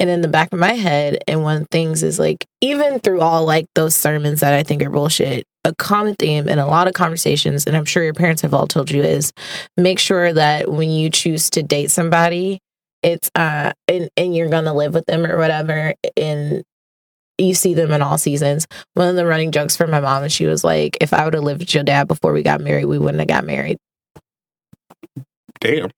And 0.01 0.09
in 0.09 0.23
the 0.23 0.29
back 0.29 0.53
of 0.53 0.59
my 0.59 0.73
head, 0.73 1.23
and 1.29 1.43
one 1.43 1.66
things 1.66 2.03
is 2.03 2.18
like, 2.18 2.47
even 2.62 3.01
through 3.01 3.21
all 3.21 3.45
like 3.45 3.66
those 3.75 3.95
sermons 3.95 4.41
that 4.41 4.55
I 4.55 4.62
think 4.62 4.83
are 4.83 4.91
bullshit, 4.91 5.45
a 5.64 5.75
common 5.75 6.14
theme 6.14 6.49
in 6.49 6.59
a 6.59 6.66
lot 6.66 6.89
of 6.89 6.95
conversations, 6.95 7.66
and 7.66 7.77
I'm 7.77 7.85
sure 7.85 8.03
your 8.03 8.14
parents 8.14 8.41
have 8.43 8.55
all 8.55 8.66
told 8.66 8.91
you, 8.91 9.03
is 9.03 9.31
make 9.77 9.99
sure 9.99 10.33
that 10.33 10.73
when 10.73 10.91
you 10.91 11.11
choose 11.11 11.51
to 11.51 11.62
date 11.62 11.91
somebody, 11.91 12.61
it's 13.03 13.31
uh 13.35 13.73
and, 13.89 14.11
and 14.17 14.35
you're 14.35 14.49
gonna 14.49 14.75
live 14.75 14.95
with 14.95 15.07
them 15.07 15.25
or 15.25 15.39
whatever, 15.39 15.95
and 16.17 16.63
you 17.39 17.55
see 17.55 17.75
them 17.75 17.93
in 17.93 18.03
all 18.03 18.19
seasons. 18.19 18.67
One 18.95 19.09
of 19.09 19.17
the 19.17 19.27
running 19.27 19.53
jokes 19.53 19.77
for 19.77 19.87
my 19.87 20.01
mom, 20.01 20.25
and 20.25 20.33
she 20.33 20.47
was 20.47 20.65
like, 20.65 20.99
"If 21.01 21.13
I 21.13 21.25
would 21.25 21.35
have 21.35 21.45
lived 21.45 21.61
with 21.61 21.75
your 21.75 21.85
dad 21.85 22.09
before 22.09 22.33
we 22.33 22.43
got 22.43 22.61
married, 22.61 22.87
we 22.87 22.99
wouldn't 22.99 23.21
have 23.21 23.29
got 23.29 23.45
married." 23.45 23.79
damn. 25.61 25.91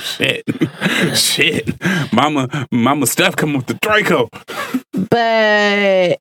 Shit, 0.00 0.44
shit, 1.14 1.70
Mama, 2.12 2.66
Mama 2.70 3.06
Steph 3.06 3.36
come 3.36 3.54
with 3.54 3.66
the 3.66 3.74
Draco. 3.74 4.28
But 4.92 6.20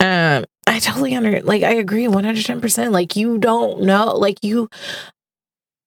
um, 0.00 0.44
I 0.66 0.78
totally 0.80 1.14
under 1.14 1.40
like 1.42 1.62
I 1.62 1.74
agree 1.74 2.08
one 2.08 2.24
hundred 2.24 2.44
ten 2.44 2.60
percent. 2.60 2.92
Like 2.92 3.16
you 3.16 3.38
don't 3.38 3.82
know, 3.82 4.16
like 4.16 4.38
you. 4.42 4.68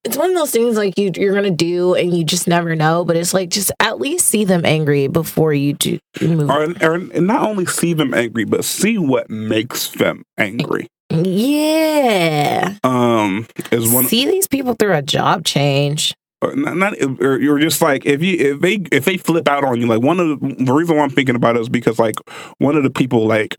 It's 0.07 0.15
one 0.15 0.29
of 0.29 0.37
those 0.37 0.51
things 0.51 0.77
like 0.77 0.97
you 0.97 1.11
you're 1.15 1.35
gonna 1.35 1.51
do 1.51 1.93
and 1.93 2.15
you 2.17 2.23
just 2.23 2.47
never 2.47 2.77
know. 2.77 3.03
But 3.03 3.17
it's 3.17 3.33
like 3.33 3.49
just 3.49 3.73
at 3.81 3.99
least 3.99 4.25
see 4.27 4.45
them 4.45 4.65
angry 4.65 5.07
before 5.07 5.53
you 5.53 5.73
do 5.73 5.99
move. 6.21 6.49
Or, 6.49 6.63
or 6.81 6.95
and 6.95 7.27
not 7.27 7.41
only 7.41 7.65
see 7.65 7.91
them 7.91 8.13
angry, 8.13 8.45
but 8.45 8.63
see 8.63 8.97
what 8.97 9.29
makes 9.29 9.89
them 9.89 10.23
angry. 10.37 10.87
Yeah, 11.09 12.75
Um, 12.85 13.47
is 13.69 13.91
one 13.91 14.05
see 14.05 14.25
these 14.25 14.47
people 14.47 14.75
through 14.75 14.93
a 14.93 15.01
job 15.01 15.43
change. 15.43 16.13
or 16.41 16.55
not, 16.55 16.77
not 16.77 16.93
or 17.21 17.37
you're 17.39 17.59
just 17.59 17.81
like 17.81 18.05
if 18.05 18.23
you 18.23 18.53
if 18.53 18.61
they 18.61 18.75
if 18.93 19.03
they 19.03 19.17
flip 19.17 19.49
out 19.49 19.65
on 19.65 19.81
you 19.81 19.87
like 19.87 20.01
one 20.01 20.21
of 20.21 20.39
the, 20.39 20.55
the 20.63 20.73
reason 20.73 20.95
why 20.95 21.03
I'm 21.03 21.09
thinking 21.09 21.35
about 21.35 21.57
it 21.57 21.61
is 21.61 21.69
because 21.69 21.99
like 21.99 22.15
one 22.59 22.77
of 22.77 22.83
the 22.83 22.89
people 22.89 23.27
like 23.27 23.57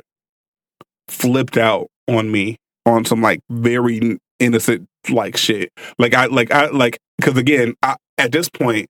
flipped 1.09 1.59
out 1.59 1.89
on 2.07 2.31
me 2.31 2.57
on 2.87 3.05
some 3.05 3.21
like 3.21 3.41
very 3.51 4.19
innocent 4.39 4.89
like 5.11 5.37
shit. 5.37 5.73
Like 5.99 6.15
I 6.15 6.27
like 6.27 6.51
I 6.53 6.69
like 6.69 6.99
because 7.19 7.37
again 7.37 7.75
I, 7.83 7.97
at 8.17 8.33
this 8.33 8.49
point 8.49 8.89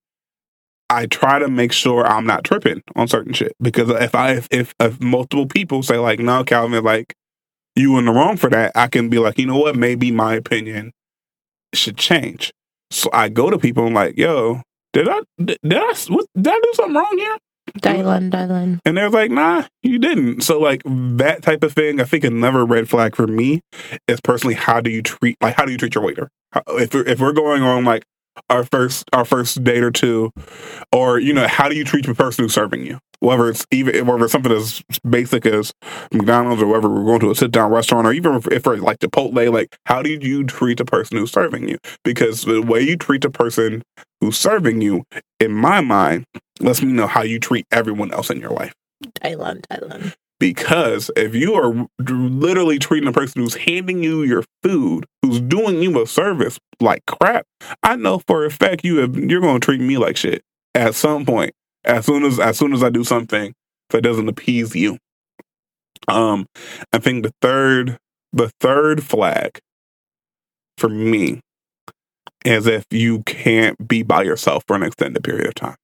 I 0.91 1.07
try 1.07 1.39
to 1.39 1.49
make 1.49 1.73
sure 1.73 2.07
I'm 2.07 2.27
not 2.27 2.45
tripping 2.45 2.83
on 2.97 3.09
certain 3.09 3.33
shit. 3.33 3.53
Because 3.61 3.91
if 3.91 4.15
I 4.15 4.33
if 4.33 4.49
if, 4.51 4.75
if 4.81 5.01
multiple 5.01 5.47
people 5.47 5.83
say 5.83 5.99
like 5.99 6.19
no 6.21 6.45
Calvin 6.45 6.85
like 6.85 7.15
you 7.77 7.99
in 7.99 8.07
the 8.07 8.13
wrong 8.13 8.37
for 8.37 8.51
that 8.51 8.73
I 8.75 8.89
can 8.89 9.09
be 9.09 9.19
like 9.19 9.39
you 9.39 9.47
know 9.47 9.59
what? 9.59 9.77
Maybe 9.77 10.11
my 10.11 10.35
opinion 10.35 10.93
should 11.75 11.97
change. 11.97 12.53
So 12.91 13.11
I 13.13 13.29
go 13.29 13.51
to 13.51 13.59
people 13.59 13.87
and 13.87 13.95
like, 13.95 14.17
yo, 14.17 14.63
did 14.93 15.09
I 15.09 15.21
did, 15.43 15.59
I 15.65 15.95
what, 16.09 16.27
did 16.35 16.49
I 16.49 16.61
do 16.63 16.73
something 16.75 16.95
wrong 16.95 17.19
here? 17.19 17.37
Dylan, 17.75 18.31
Dylan. 18.31 18.79
And 18.85 18.97
they're 18.97 19.11
like, 19.11 19.31
nah, 19.31 19.65
you 19.83 19.99
didn't. 19.99 20.43
So 20.43 20.59
like 20.59 20.83
that 20.85 21.43
type 21.43 21.63
of 21.63 21.73
thing, 21.73 22.01
I 22.01 22.05
think 22.05 22.25
another 22.25 22.65
red 22.65 22.89
flag 22.89 23.17
for 23.17 23.27
me 23.27 23.61
is 24.07 24.21
personally 24.21 24.55
how 24.55 24.81
do 24.81 24.91
you 24.91 25.03
treat 25.03 25.37
like 25.41 25.55
how 25.55 25.65
do 25.65 25.73
you 25.73 25.79
treat 25.79 25.95
your 25.95 26.05
waiter? 26.05 26.29
How, 26.53 26.63
if 26.69 26.95
we're, 26.95 27.07
if 27.07 27.21
we're 27.21 27.33
going 27.33 27.63
on 27.63 27.85
like 27.85 28.05
our 28.51 28.65
first 28.65 29.05
our 29.13 29.25
first 29.25 29.63
date 29.65 29.83
or 29.83 29.91
two, 29.91 30.31
or 30.93 31.19
you 31.19 31.33
know, 31.33 31.47
how 31.47 31.69
do 31.69 31.77
you 31.77 31.85
treat 31.85 32.07
the 32.07 32.15
person 32.15 32.45
who's 32.45 32.55
serving 32.55 32.85
you? 32.85 32.99
Whether 33.21 33.49
it's 33.49 33.67
even 33.73 34.07
whether 34.07 34.25
it's 34.25 34.33
something 34.33 34.53
as 34.53 34.83
basic 35.09 35.45
as 35.45 35.73
McDonald's 36.13 36.63
or 36.63 36.67
whether 36.67 36.89
we're 36.89 37.05
going 37.05 37.21
to 37.21 37.31
a 37.31 37.35
sit 37.35 37.51
down 37.51 37.71
restaurant 37.73 38.07
or 38.07 38.13
even 38.13 38.35
if, 38.35 38.47
it's 38.47 38.67
like 38.67 39.01
Chipotle, 39.01 39.53
like 39.53 39.77
how 39.87 40.03
do 40.03 40.11
you 40.11 40.45
treat 40.45 40.79
the 40.79 40.85
person 40.85 41.19
who's 41.19 41.33
serving 41.33 41.69
you? 41.69 41.79
Because 42.05 42.43
the 42.43 42.63
way 42.63 42.81
you 42.81 42.97
treat 42.97 43.23
the 43.23 43.31
person 43.31 43.83
who's 44.21 44.39
serving 44.39 44.81
you, 44.81 45.05
in 45.41 45.53
my 45.53 45.81
mind, 45.81 46.25
lets 46.61 46.83
me 46.83 46.93
know 46.93 47.07
how 47.07 47.23
you 47.23 47.39
treat 47.39 47.67
everyone 47.71 48.13
else 48.13 48.31
in 48.31 48.41
your 48.41 48.51
life. 48.51 48.75
Dylan, 49.23 49.61
Dylan. 49.67 50.15
Because 50.41 51.11
if 51.17 51.35
you 51.35 51.55
are 51.55 51.89
literally 51.99 52.79
treating 52.79 53.09
a 53.09 53.13
person 53.13 53.43
who's 53.43 53.57
handing 53.57 54.05
you 54.05 54.23
your 54.23 54.45
food, 54.63 55.05
who's 55.23 55.41
doing 55.41 55.83
you 55.83 56.01
a 56.01 56.07
service 56.07 56.59
like 56.81 57.05
crap, 57.07 57.45
I 57.83 57.97
know 57.97 58.21
for 58.21 58.45
a 58.45 58.51
fact 58.51 58.85
you 58.85 58.99
have 58.99 59.17
you're 59.17 59.41
going 59.41 59.61
to 59.61 59.65
treat 59.65 59.81
me 59.81 59.99
like 59.99 60.17
shit 60.17 60.43
at 60.75 60.95
some 60.95 61.27
point. 61.27 61.55
As 61.85 62.07
soon 62.07 62.25
as 62.25 62.39
as 62.39 62.57
soon 62.57 62.73
as 62.73 62.85
I 62.85 62.91
do 62.91 63.03
something 63.03 63.53
that 63.91 64.03
doesn't 64.03 64.29
appease 64.29 64.77
you. 64.77 64.99
Um, 66.07 66.47
I 66.93 66.99
think 66.99 67.25
the 67.25 67.33
third 67.43 67.99
the 68.33 68.51
third 68.61 69.03
flag 69.03 69.59
for 70.77 70.89
me 70.89 71.41
is 72.45 72.67
if 72.67 72.85
you 72.91 73.23
can't 73.25 73.89
be 73.89 74.03
by 74.03 74.23
yourself 74.23 74.63
for 74.67 74.77
an 74.77 74.85
extended 74.85 75.25
period 75.25 75.47
of 75.47 75.55
time. 75.55 75.77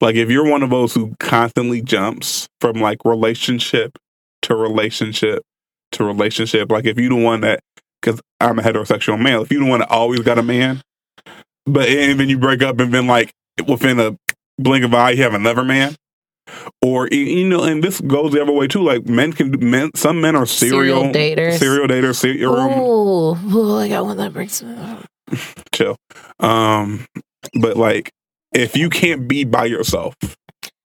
Like 0.00 0.16
if 0.16 0.30
you're 0.30 0.48
one 0.48 0.62
of 0.62 0.70
those 0.70 0.94
who 0.94 1.14
constantly 1.20 1.80
jumps 1.82 2.48
from 2.60 2.76
like 2.80 3.04
relationship 3.04 3.98
to 4.42 4.56
relationship 4.56 5.42
to 5.92 6.04
relationship, 6.04 6.70
like 6.70 6.84
if 6.86 6.98
you 6.98 7.08
the 7.08 7.16
one 7.16 7.42
that, 7.42 7.60
because 8.00 8.20
I'm 8.40 8.58
a 8.58 8.62
heterosexual 8.62 9.20
male, 9.20 9.42
if 9.42 9.52
you 9.52 9.60
the 9.60 9.70
one 9.70 9.80
that 9.80 9.90
always 9.90 10.20
got 10.20 10.38
a 10.38 10.42
man, 10.42 10.82
but 11.66 11.88
and 11.88 12.18
then 12.18 12.28
you 12.28 12.38
break 12.38 12.62
up 12.62 12.80
and 12.80 12.92
then 12.92 13.06
like 13.06 13.30
within 13.68 14.00
a 14.00 14.16
blink 14.58 14.84
of 14.84 14.92
an 14.92 15.00
eye 15.00 15.10
you 15.10 15.22
have 15.22 15.34
another 15.34 15.62
man, 15.64 15.94
or 16.80 17.08
you 17.08 17.48
know, 17.48 17.62
and 17.62 17.84
this 17.84 18.00
goes 18.00 18.32
the 18.32 18.42
other 18.42 18.52
way 18.52 18.66
too. 18.66 18.82
Like 18.82 19.06
men 19.06 19.32
can, 19.32 19.70
men, 19.70 19.90
some 19.94 20.20
men 20.20 20.34
are 20.34 20.46
serial, 20.46 21.12
Serial 21.12 21.14
daters. 21.14 21.58
serial 21.58 21.86
daters, 21.88 22.16
serial 22.16 22.56
Oh, 22.58 23.38
oh, 23.44 23.78
I 23.78 23.88
got 23.88 24.04
one 24.04 24.16
that 24.16 24.32
breaks 24.32 24.62
me 24.62 24.74
up. 24.76 25.06
chill. 25.72 25.96
Um, 26.40 27.06
but 27.60 27.76
like 27.76 28.10
if 28.52 28.76
you 28.76 28.88
can't 28.90 29.26
be 29.28 29.44
by 29.44 29.64
yourself, 29.66 30.14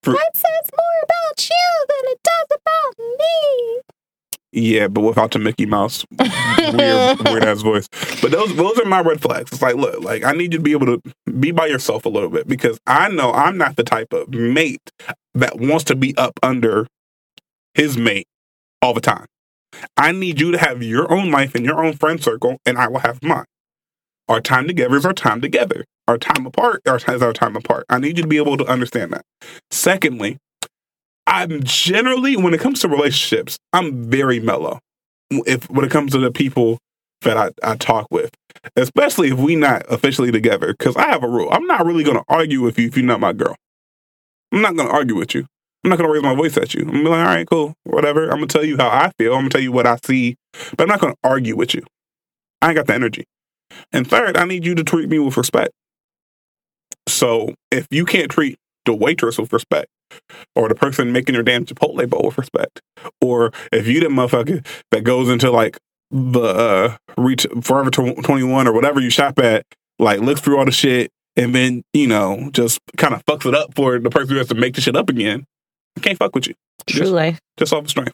For- 0.03 0.13
That 0.13 0.31
says 0.35 0.69
more 0.75 1.03
about 1.03 1.49
you 1.49 1.85
than 1.87 2.11
it 2.11 2.19
does 2.23 2.57
about 2.61 3.05
me. 3.19 3.81
Yeah, 4.53 4.87
but 4.87 5.01
without 5.01 5.31
the 5.31 5.39
Mickey 5.39 5.65
Mouse 5.65 6.05
weird 6.17 7.19
weird 7.25 7.43
ass 7.43 7.61
voice. 7.61 7.87
But 8.21 8.31
those 8.31 8.55
those 8.55 8.79
are 8.79 8.85
my 8.85 9.01
red 9.01 9.21
flags. 9.21 9.51
It's 9.51 9.61
like, 9.61 9.75
look, 9.75 10.01
like 10.01 10.23
I 10.23 10.31
need 10.31 10.53
you 10.53 10.59
to 10.59 10.63
be 10.63 10.71
able 10.71 10.85
to 10.87 11.01
be 11.39 11.51
by 11.51 11.67
yourself 11.67 12.05
a 12.05 12.09
little 12.09 12.29
bit 12.29 12.47
because 12.47 12.79
I 12.87 13.09
know 13.09 13.33
I'm 13.33 13.57
not 13.57 13.75
the 13.75 13.83
type 13.83 14.13
of 14.13 14.29
mate 14.29 14.89
that 15.35 15.59
wants 15.59 15.83
to 15.85 15.95
be 15.95 16.15
up 16.17 16.39
under 16.41 16.87
his 17.73 17.97
mate 17.97 18.25
all 18.81 18.93
the 18.93 19.01
time. 19.01 19.25
I 19.97 20.11
need 20.13 20.39
you 20.39 20.51
to 20.53 20.57
have 20.57 20.81
your 20.81 21.11
own 21.11 21.29
life 21.29 21.53
and 21.53 21.65
your 21.65 21.83
own 21.83 21.93
friend 21.93 22.23
circle, 22.23 22.57
and 22.65 22.77
I 22.77 22.87
will 22.87 22.99
have 22.99 23.21
mine. 23.21 23.45
Our 24.29 24.39
time 24.41 24.65
together 24.65 24.95
is 24.95 25.05
our 25.05 25.13
time 25.13 25.41
together. 25.41 25.83
Our 26.07 26.17
time 26.17 26.45
apart 26.45 26.81
our, 26.87 26.97
is 26.97 27.21
our 27.21 27.33
time 27.33 27.55
apart. 27.55 27.85
I 27.89 27.99
need 27.99 28.17
you 28.17 28.23
to 28.23 28.29
be 28.29 28.37
able 28.37 28.57
to 28.57 28.65
understand 28.65 29.11
that. 29.11 29.25
Secondly, 29.71 30.37
I'm 31.25 31.61
generally, 31.63 32.37
when 32.37 32.53
it 32.53 32.61
comes 32.61 32.79
to 32.81 32.87
relationships, 32.87 33.57
I'm 33.73 34.09
very 34.09 34.39
mellow. 34.39 34.79
If 35.29 35.69
when 35.69 35.83
it 35.83 35.91
comes 35.91 36.13
to 36.13 36.19
the 36.19 36.31
people 36.31 36.79
that 37.21 37.35
I, 37.35 37.51
I 37.61 37.75
talk 37.75 38.07
with, 38.11 38.31
especially 38.77 39.29
if 39.29 39.37
we 39.37 39.55
not 39.55 39.85
officially 39.91 40.31
together, 40.31 40.73
because 40.73 40.95
I 40.95 41.07
have 41.09 41.23
a 41.23 41.27
rule. 41.27 41.49
I'm 41.51 41.65
not 41.65 41.85
really 41.85 42.03
going 42.03 42.17
to 42.17 42.23
argue 42.29 42.61
with 42.61 42.79
you 42.79 42.87
if 42.87 42.95
you're 42.95 43.05
not 43.05 43.19
my 43.19 43.33
girl. 43.33 43.55
I'm 44.53 44.61
not 44.61 44.77
going 44.77 44.87
to 44.87 44.93
argue 44.93 45.15
with 45.15 45.35
you. 45.35 45.45
I'm 45.83 45.89
not 45.89 45.97
going 45.97 46.09
to 46.09 46.13
raise 46.13 46.23
my 46.23 46.35
voice 46.35 46.55
at 46.57 46.73
you. 46.73 46.81
I'm 46.81 46.91
to 46.91 47.03
be 47.03 47.09
like, 47.09 47.19
all 47.19 47.25
right, 47.25 47.47
cool, 47.49 47.73
whatever. 47.83 48.29
I'm 48.29 48.39
to 48.39 48.47
tell 48.47 48.63
you 48.63 48.77
how 48.77 48.87
I 48.87 49.11
feel. 49.17 49.33
I'm 49.35 49.43
to 49.43 49.49
tell 49.49 49.61
you 49.61 49.71
what 49.71 49.85
I 49.85 49.97
see, 50.03 50.37
but 50.77 50.83
I'm 50.83 50.87
not 50.87 51.01
going 51.01 51.13
to 51.13 51.19
argue 51.23 51.55
with 51.55 51.73
you. 51.73 51.83
I 52.61 52.69
ain't 52.69 52.77
got 52.77 52.87
the 52.87 52.93
energy. 52.93 53.25
And 53.91 54.09
third, 54.09 54.37
I 54.37 54.45
need 54.45 54.65
you 54.65 54.75
to 54.75 54.83
treat 54.83 55.09
me 55.09 55.19
with 55.19 55.37
respect. 55.37 55.71
So 57.07 57.55
if 57.71 57.87
you 57.89 58.05
can't 58.05 58.29
treat 58.29 58.57
the 58.85 58.93
waitress 58.93 59.37
with 59.37 59.53
respect, 59.53 59.87
or 60.55 60.69
the 60.69 60.75
person 60.75 61.11
making 61.11 61.35
your 61.35 61.43
damn 61.43 61.65
Chipotle 61.65 62.09
bowl 62.09 62.23
with 62.25 62.37
respect, 62.37 62.81
or 63.21 63.51
if 63.71 63.87
you 63.87 63.99
the 63.99 64.07
motherfucker 64.07 64.65
that 64.91 65.03
goes 65.03 65.29
into 65.29 65.51
like 65.51 65.77
the 66.11 66.41
uh, 66.41 66.97
reach 67.17 67.45
Forever 67.61 67.89
21 67.89 68.67
or 68.67 68.73
whatever 68.73 68.99
you 68.99 69.09
shop 69.09 69.39
at, 69.39 69.65
like 69.99 70.21
looks 70.21 70.41
through 70.41 70.57
all 70.57 70.65
the 70.65 70.71
shit 70.71 71.11
and 71.35 71.53
then, 71.53 71.83
you 71.93 72.07
know, 72.07 72.49
just 72.51 72.79
kind 72.97 73.13
of 73.13 73.23
fucks 73.25 73.45
it 73.45 73.53
up 73.53 73.75
for 73.75 73.99
the 73.99 74.09
person 74.09 74.31
who 74.31 74.37
has 74.37 74.47
to 74.47 74.55
make 74.55 74.75
the 74.75 74.81
shit 74.81 74.95
up 74.95 75.09
again, 75.09 75.45
I 75.95 76.01
can't 76.01 76.17
fuck 76.17 76.33
with 76.33 76.47
you. 76.47 76.55
True 76.87 77.01
just, 77.01 77.11
life. 77.11 77.39
Just 77.57 77.73
off 77.73 77.83
the 77.83 77.89
strength. 77.89 78.13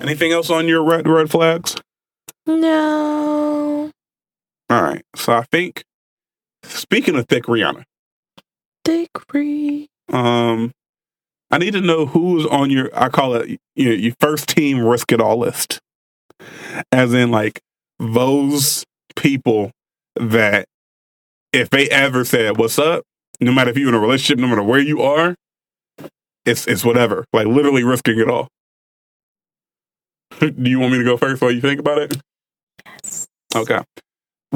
Anything 0.00 0.32
else 0.32 0.50
on 0.50 0.66
your 0.68 0.82
red 0.82 1.06
red 1.06 1.30
flags? 1.30 1.76
No. 2.46 3.90
All 4.70 4.82
right. 4.82 5.02
So 5.14 5.32
I 5.32 5.42
think 5.42 5.84
speaking 6.68 7.16
of 7.16 7.26
thick 7.28 7.44
Rihanna, 7.44 7.84
Degree. 8.84 9.88
um, 10.12 10.72
I 11.50 11.58
need 11.58 11.72
to 11.72 11.80
know 11.80 12.06
who's 12.06 12.46
on 12.46 12.70
your 12.70 12.90
I 12.94 13.08
call 13.08 13.34
it 13.34 13.58
your, 13.74 13.92
your 13.94 14.14
first 14.20 14.48
team 14.48 14.80
risk 14.80 15.12
it 15.12 15.20
all 15.20 15.38
list. 15.38 15.80
As 16.92 17.14
in 17.14 17.30
like 17.30 17.60
those 17.98 18.84
people 19.16 19.70
that 20.16 20.66
if 21.52 21.70
they 21.70 21.88
ever 21.88 22.24
said, 22.24 22.58
What's 22.58 22.78
up? 22.78 23.04
No 23.40 23.52
matter 23.52 23.70
if 23.70 23.78
you're 23.78 23.88
in 23.88 23.94
a 23.94 23.98
relationship, 24.00 24.38
no 24.38 24.48
matter 24.48 24.62
where 24.62 24.80
you 24.80 25.02
are, 25.02 25.34
it's 26.44 26.66
it's 26.66 26.84
whatever. 26.84 27.24
Like 27.32 27.46
literally 27.46 27.84
risking 27.84 28.18
it 28.18 28.28
all. 28.28 28.48
Do 30.40 30.52
you 30.58 30.78
want 30.80 30.92
me 30.92 30.98
to 30.98 31.04
go 31.04 31.16
first 31.16 31.40
while 31.40 31.50
you 31.50 31.60
think 31.60 31.80
about 31.80 31.98
it? 31.98 32.16
Yes. 32.84 33.26
Okay. 33.54 33.80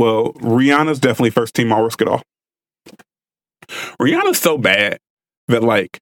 Well, 0.00 0.32
Rihanna's 0.32 0.98
definitely 0.98 1.28
first 1.28 1.54
team. 1.54 1.70
I'll 1.74 1.82
risk 1.82 2.00
it 2.00 2.08
all. 2.08 2.22
Rihanna's 4.00 4.38
so 4.38 4.56
bad 4.56 4.98
that 5.48 5.62
like, 5.62 6.00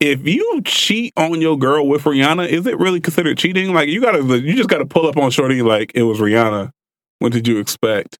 if 0.00 0.26
you 0.26 0.62
cheat 0.64 1.12
on 1.18 1.42
your 1.42 1.58
girl 1.58 1.86
with 1.86 2.04
Rihanna, 2.04 2.48
is 2.48 2.66
it 2.66 2.78
really 2.78 2.98
considered 2.98 3.36
cheating? 3.36 3.74
Like, 3.74 3.90
you 3.90 4.00
gotta, 4.00 4.22
you 4.38 4.56
just 4.56 4.70
gotta 4.70 4.86
pull 4.86 5.06
up 5.06 5.18
on 5.18 5.30
Shorty 5.30 5.60
like 5.60 5.92
it 5.94 6.04
was 6.04 6.18
Rihanna. 6.18 6.70
What 7.18 7.32
did 7.32 7.46
you 7.46 7.58
expect? 7.58 8.16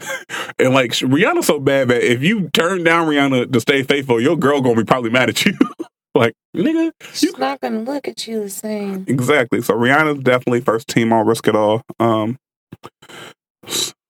and 0.58 0.74
like 0.74 0.90
Rihanna's 0.90 1.46
so 1.46 1.58
bad 1.58 1.88
that 1.88 2.02
if 2.02 2.22
you 2.22 2.50
turn 2.50 2.84
down 2.84 3.08
Rihanna 3.08 3.50
to 3.50 3.58
stay 3.58 3.82
faithful, 3.84 4.20
your 4.20 4.36
girl 4.36 4.60
gonna 4.60 4.76
be 4.76 4.84
probably 4.84 5.08
mad 5.08 5.30
at 5.30 5.46
you. 5.46 5.54
like, 6.14 6.34
nigga, 6.54 6.92
She's 7.14 7.38
not 7.38 7.62
gonna 7.62 7.80
look 7.80 8.06
at 8.06 8.28
you 8.28 8.42
the 8.42 8.50
same. 8.50 9.06
Exactly. 9.08 9.62
So 9.62 9.72
Rihanna's 9.72 10.22
definitely 10.22 10.60
first 10.60 10.88
team. 10.88 11.10
I'll 11.10 11.24
risk 11.24 11.48
it 11.48 11.56
all. 11.56 11.80
Um, 11.98 12.36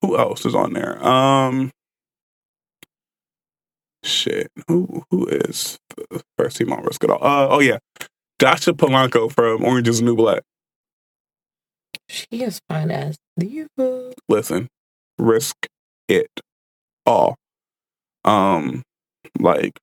who 0.01 0.17
else 0.17 0.45
is 0.45 0.55
on 0.55 0.73
there? 0.73 1.03
Um, 1.05 1.71
shit. 4.03 4.51
Who 4.67 5.03
who 5.11 5.27
is 5.27 5.77
the 5.97 6.21
first 6.37 6.57
team? 6.57 6.73
I'll 6.73 6.81
risk 6.81 7.03
it 7.03 7.09
all. 7.09 7.23
Uh, 7.23 7.47
oh 7.49 7.59
yeah, 7.59 7.79
Dasha 8.37 8.73
Polanco 8.73 9.31
from 9.31 9.63
Orange 9.63 9.87
Is 9.87 9.99
the 9.99 10.05
New 10.05 10.15
Black. 10.15 10.43
She 12.07 12.43
is 12.43 12.61
fine 12.67 12.91
as 12.91 13.17
diva. 13.37 14.13
Listen, 14.27 14.67
risk 15.17 15.55
it 16.07 16.31
all. 17.05 17.35
Um, 18.25 18.83
like 19.39 19.79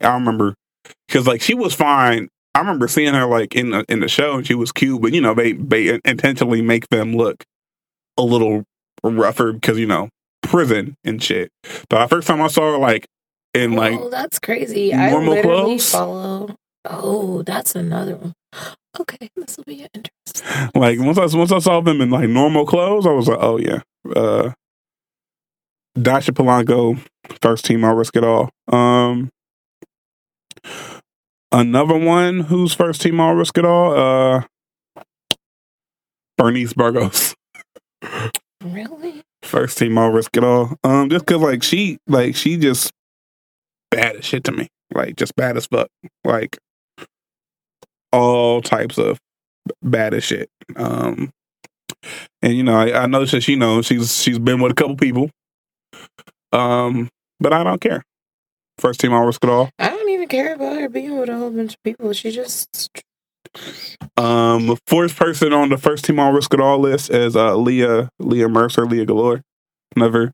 I 0.00 0.14
remember 0.14 0.54
because 1.08 1.26
like 1.26 1.42
she 1.42 1.54
was 1.54 1.74
fine. 1.74 2.28
I 2.54 2.60
remember 2.60 2.88
seeing 2.88 3.14
her 3.14 3.26
like 3.26 3.54
in 3.54 3.70
the 3.70 3.84
in 3.88 4.00
the 4.00 4.08
show 4.08 4.36
and 4.36 4.46
she 4.46 4.54
was 4.54 4.72
cute, 4.72 5.02
but 5.02 5.12
you 5.12 5.20
know 5.20 5.34
they 5.34 5.52
they 5.52 6.00
intentionally 6.04 6.62
make 6.62 6.88
them 6.88 7.14
look 7.16 7.44
a 8.16 8.22
little 8.22 8.64
rougher 9.10 9.52
because 9.52 9.78
you 9.78 9.86
know 9.86 10.08
prison 10.42 10.96
and 11.04 11.22
shit. 11.22 11.50
But 11.88 12.02
the 12.02 12.08
first 12.08 12.28
time 12.28 12.40
I 12.40 12.48
saw 12.48 12.72
her 12.72 12.78
like 12.78 13.06
in 13.54 13.72
like 13.72 13.98
oh, 13.98 14.10
that's 14.10 14.38
crazy. 14.38 14.94
I 14.94 15.10
normal 15.10 15.34
literally 15.34 15.62
clothes? 15.62 15.90
follow. 15.90 16.56
Oh, 16.88 17.42
that's 17.42 17.74
another 17.74 18.16
one. 18.16 18.34
Okay, 18.98 19.28
this 19.36 19.56
will 19.56 19.64
be 19.64 19.86
interesting. 19.94 20.70
like 20.74 20.98
once 20.98 21.18
I 21.18 21.36
once 21.36 21.52
I 21.52 21.58
saw 21.58 21.80
them 21.80 22.00
in 22.00 22.10
like 22.10 22.28
normal 22.28 22.64
clothes, 22.64 23.06
I 23.06 23.10
was 23.10 23.28
like, 23.28 23.38
oh 23.40 23.58
yeah, 23.58 23.80
uh, 24.14 24.52
Dasha 26.00 26.32
Polanco, 26.32 26.98
first 27.42 27.64
team. 27.64 27.84
I'll 27.84 27.94
risk 27.94 28.16
it 28.16 28.24
all. 28.24 28.50
Um, 28.68 29.30
another 31.52 31.98
one 31.98 32.40
who's 32.40 32.74
first 32.74 33.02
team. 33.02 33.20
I'll 33.20 33.34
risk 33.34 33.58
it 33.58 33.64
all. 33.64 33.92
Uh, 33.92 34.42
Bernice 36.38 36.74
Burgos. 36.74 37.34
Really? 38.62 39.22
First 39.42 39.78
team, 39.78 39.96
I'll 39.98 40.10
risk 40.10 40.36
it 40.36 40.44
all. 40.44 40.76
Um, 40.82 41.08
just 41.08 41.26
cause 41.26 41.40
like 41.40 41.62
she, 41.62 41.98
like 42.06 42.34
she 42.34 42.56
just 42.56 42.92
bad 43.90 44.16
as 44.16 44.24
shit 44.24 44.44
to 44.44 44.52
me. 44.52 44.68
Like 44.94 45.16
just 45.16 45.36
bad 45.36 45.56
as 45.56 45.66
fuck. 45.66 45.88
Like 46.24 46.58
all 48.12 48.62
types 48.62 48.98
of 48.98 49.18
bad 49.82 50.14
as 50.14 50.24
shit. 50.24 50.48
Um, 50.74 51.30
and 52.42 52.54
you 52.54 52.62
know, 52.62 52.76
I, 52.76 53.02
I 53.02 53.06
know 53.06 53.24
that 53.24 53.42
she 53.42 53.56
knows 53.56 53.86
she's 53.86 54.22
she's 54.22 54.38
been 54.38 54.60
with 54.60 54.72
a 54.72 54.74
couple 54.74 54.96
people. 54.96 55.30
Um, 56.52 57.08
but 57.40 57.52
I 57.52 57.62
don't 57.62 57.80
care. 57.80 58.02
First 58.78 59.00
team, 59.00 59.12
I'll 59.12 59.24
risk 59.24 59.42
it 59.42 59.50
all. 59.50 59.70
I 59.78 59.88
don't 59.88 60.08
even 60.10 60.28
care 60.28 60.54
about 60.54 60.80
her 60.80 60.88
being 60.88 61.18
with 61.18 61.28
a 61.28 61.36
whole 61.36 61.50
bunch 61.50 61.74
of 61.74 61.82
people. 61.82 62.12
She 62.12 62.30
just 62.30 62.90
Um, 64.16 64.76
fourth 64.86 65.16
person 65.16 65.52
on 65.52 65.68
the 65.68 65.76
first 65.78 66.04
team, 66.04 66.18
I'll 66.20 66.32
risk 66.32 66.52
it 66.54 66.60
all 66.60 66.78
list 66.78 67.10
is 67.10 67.36
uh 67.36 67.54
Lira 67.56 68.08
Lira 68.18 68.48
Mercer, 68.48 68.86
Lira 68.86 69.04
Galore. 69.06 69.42
Never, 69.96 70.32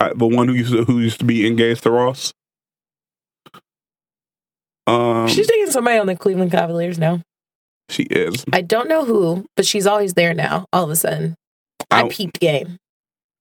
uh, 0.00 0.12
the 0.14 0.26
one 0.26 0.48
who 0.48 0.54
used 0.54 0.72
to, 0.72 0.84
who 0.84 0.98
used 1.00 1.18
to 1.20 1.24
be 1.24 1.46
engaged 1.46 1.82
to 1.84 1.90
Ross. 1.90 2.32
Um, 4.86 5.28
she's 5.28 5.46
dating 5.46 5.70
somebody 5.70 5.98
on 5.98 6.06
the 6.06 6.16
Cleveland 6.16 6.50
Cavaliers 6.50 6.98
now. 6.98 7.20
She 7.90 8.04
is. 8.04 8.44
I 8.52 8.62
don't 8.62 8.88
know 8.88 9.04
who, 9.04 9.46
but 9.56 9.66
she's 9.66 9.86
always 9.86 10.14
there 10.14 10.34
now. 10.34 10.66
All 10.72 10.84
of 10.84 10.90
a 10.90 10.96
sudden, 10.96 11.34
I 11.90 12.02
I- 12.02 12.08
peeped 12.08 12.40
game. 12.40 12.76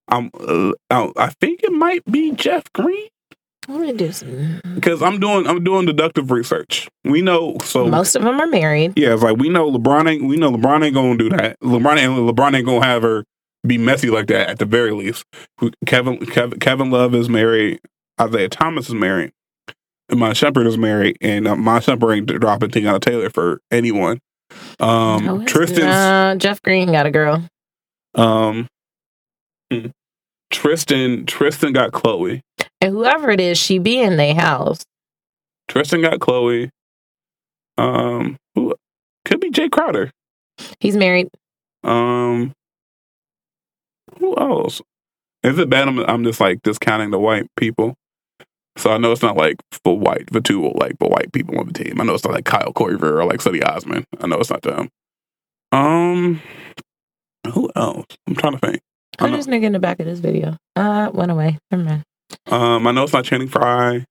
I'm. 0.09 0.31
Uh, 0.39 0.71
I 0.89 1.29
think 1.41 1.63
it 1.63 1.71
might 1.73 2.03
be 2.05 2.31
Jeff 2.31 2.63
Green 2.73 3.07
I'm 3.69 3.97
do 3.97 4.11
some. 4.11 4.61
because 4.75 5.01
I'm 5.01 5.19
doing. 5.19 5.45
I'm 5.47 5.63
doing 5.63 5.85
deductive 5.85 6.31
research. 6.31 6.87
We 7.03 7.21
know. 7.21 7.57
So 7.63 7.87
Most 7.87 8.15
of 8.15 8.23
them 8.23 8.39
are 8.39 8.47
married. 8.47 8.93
yeah, 8.95 9.13
it's 9.13 9.23
like 9.23 9.37
we 9.37 9.49
know 9.49 9.69
LeBron 9.71 10.09
ain't. 10.09 10.23
We 10.23 10.37
know 10.37 10.51
LeBron 10.51 10.85
ain't 10.85 10.93
gonna 10.93 11.17
do 11.17 11.29
that. 11.29 11.59
LeBron 11.61 11.97
ain't. 11.97 12.13
LeBron 12.13 12.55
ain't 12.55 12.65
gonna 12.65 12.85
have 12.85 13.01
her 13.03 13.23
be 13.65 13.77
messy 13.77 14.09
like 14.09 14.27
that 14.27 14.49
at 14.49 14.59
the 14.59 14.65
very 14.65 14.91
least. 14.91 15.25
Kevin 15.85 16.17
Kevin 16.27 16.59
Kevin 16.59 16.91
Love 16.91 17.13
is 17.13 17.27
married. 17.27 17.79
Isaiah 18.19 18.49
Thomas 18.49 18.87
is 18.87 18.95
married. 18.95 19.31
And 20.09 20.23
Iman 20.23 20.35
Shumpert 20.35 20.65
is 20.65 20.77
married, 20.77 21.17
and 21.19 21.47
uh, 21.47 21.51
Iman 21.51 21.81
Shumpert 21.81 22.15
ain't 22.15 22.27
dropping 22.27 22.69
Teyana 22.69 23.01
Taylor 23.01 23.29
for 23.29 23.59
anyone. 23.71 24.19
Um, 24.79 25.45
Tristan's 25.45 25.81
Nah, 25.81 26.35
Jeff 26.35 26.63
Green 26.63 26.91
got 26.93 27.05
a 27.05 27.11
girl. 27.11 27.43
um, 28.15 28.67
hmm. 29.71 29.87
Tristan 30.49 31.25
Tristan 31.25 31.73
got 31.73 31.91
Khloe. 31.91 32.39
And 32.81 32.93
whoever 32.93 33.31
it 33.31 33.39
is, 33.39 33.57
she 33.57 33.79
be 33.79 33.99
in 33.99 34.17
their 34.17 34.35
house. 34.35 34.85
Tristan 35.67 36.01
got 36.01 36.19
Khloe. 36.19 36.69
Um, 37.77 38.37
who 38.55 38.75
could 39.25 39.39
be 39.39 39.51
Jae 39.51 39.71
Crowder. 39.71 40.11
He's 40.79 40.95
married. 40.95 41.29
Um, 41.83 42.53
who 44.19 44.35
else? 44.37 44.81
Is 45.43 45.57
it 45.59 45.69
bad? 45.69 45.87
I'm, 45.87 45.99
I'm 45.99 46.23
just 46.23 46.39
like 46.39 46.61
discounting 46.63 47.11
the 47.11 47.19
white 47.19 47.47
people. 47.55 47.95
So 48.77 48.91
I 48.91 48.97
know 48.97 49.11
it's 49.11 49.23
not 49.23 49.37
like 49.37 49.57
for 49.71 49.97
white, 49.97 50.31
for 50.31 50.39
two 50.39 50.71
like 50.75 50.97
for 50.99 51.09
white 51.09 51.31
people 51.33 51.59
on 51.59 51.67
the 51.67 51.73
team. 51.73 51.99
I 51.99 52.03
know 52.03 52.13
it's 52.13 52.23
not 52.23 52.33
like 52.33 52.45
Kyle 52.45 52.73
Korver 52.73 53.17
or 53.17 53.25
like 53.25 53.39
Cedi 53.39 53.63
Osman. 53.65 54.05
I 54.19 54.27
know 54.27 54.37
it's 54.37 54.49
not 54.49 54.61
them. 54.61 54.89
Um, 55.71 56.41
who 57.53 57.69
else? 57.75 58.05
I'm 58.27 58.35
trying 58.35 58.53
to 58.53 58.59
think. 58.59 58.81
Know. 59.19 59.31
this 59.31 59.47
nigga 59.47 59.63
in 59.63 59.71
the 59.71 59.79
back 59.79 59.99
of 59.99 60.05
this 60.05 60.19
video? 60.19 60.57
Uh, 60.75 61.09
went 61.11 61.31
away. 61.31 61.57
Never 61.71 61.83
mind. 61.83 62.03
Um, 62.47 62.87
I 62.87 62.91
know 62.91 63.03
it's 63.03 63.13
not 63.13 63.25
Channing 63.25 63.47
Frye. 63.47 64.05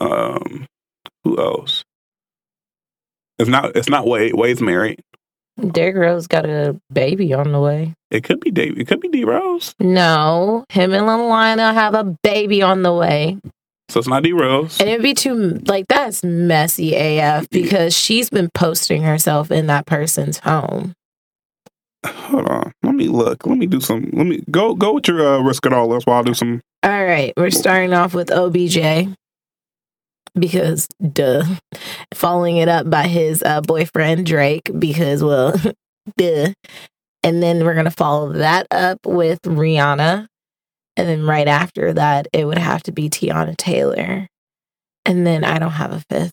Um, 0.00 0.66
who 1.24 1.38
else? 1.38 1.84
It's 3.38 3.48
not. 3.48 3.76
It's 3.76 3.88
not 3.88 4.06
Wade. 4.06 4.34
Wade's 4.34 4.60
married. 4.60 5.00
Derrick 5.72 5.96
Rose 5.96 6.26
got 6.26 6.46
a 6.46 6.78
baby 6.92 7.32
on 7.32 7.52
the 7.52 7.60
way. 7.60 7.94
It 8.10 8.24
could 8.24 8.40
be 8.40 8.50
Dave. 8.50 8.78
It 8.78 8.86
could 8.86 9.00
be 9.00 9.08
D 9.08 9.24
Rose. 9.24 9.74
No, 9.78 10.64
him 10.68 10.92
and 10.92 11.06
Lana 11.06 11.72
have 11.72 11.94
a 11.94 12.16
baby 12.22 12.62
on 12.62 12.82
the 12.82 12.92
way. 12.92 13.38
So 13.88 13.98
it's 13.98 14.08
not 14.08 14.22
D 14.22 14.32
Rose. 14.32 14.80
And 14.80 14.88
it'd 14.88 15.02
be 15.02 15.14
too, 15.14 15.60
like, 15.66 15.86
that's 15.88 16.22
messy 16.22 16.94
AF 16.94 17.48
because 17.50 17.96
she's 17.96 18.30
been 18.30 18.48
posting 18.54 19.02
herself 19.02 19.50
in 19.50 19.66
that 19.66 19.86
person's 19.86 20.38
home. 20.38 20.94
Hold 22.06 22.48
on. 22.48 22.72
Let 22.82 22.94
me 22.94 23.08
look. 23.08 23.46
Let 23.46 23.58
me 23.58 23.66
do 23.66 23.80
some. 23.80 24.10
Let 24.12 24.26
me 24.26 24.42
go. 24.50 24.74
Go 24.74 24.94
with 24.94 25.08
your 25.08 25.26
uh, 25.26 25.42
risk 25.42 25.66
it 25.66 25.72
all. 25.72 25.88
That's 25.88 26.06
while 26.06 26.18
I'll 26.18 26.24
do 26.24 26.34
some. 26.34 26.60
All 26.82 27.04
right, 27.04 27.34
we're 27.36 27.50
starting 27.50 27.92
off 27.92 28.14
with 28.14 28.30
OBJ 28.30 29.14
because, 30.34 30.88
duh. 31.12 31.44
Following 32.14 32.56
it 32.56 32.68
up 32.68 32.88
by 32.88 33.06
his 33.06 33.42
uh, 33.42 33.60
boyfriend 33.60 34.24
Drake 34.26 34.70
because, 34.78 35.22
well, 35.22 35.54
duh. 36.16 36.52
And 37.22 37.42
then 37.42 37.64
we're 37.64 37.74
going 37.74 37.84
to 37.84 37.90
follow 37.90 38.32
that 38.32 38.66
up 38.70 38.98
with 39.04 39.42
Rihanna. 39.42 40.26
And 40.96 41.08
then 41.08 41.24
right 41.24 41.48
after 41.48 41.92
that, 41.92 42.28
it 42.32 42.46
would 42.46 42.58
have 42.58 42.82
to 42.84 42.92
be 42.92 43.10
Teyana 43.10 43.56
Taylor. 43.56 44.26
And 45.04 45.26
then 45.26 45.44
I 45.44 45.58
don't 45.58 45.70
have 45.72 45.92
a 45.92 46.02
fifth. 46.08 46.32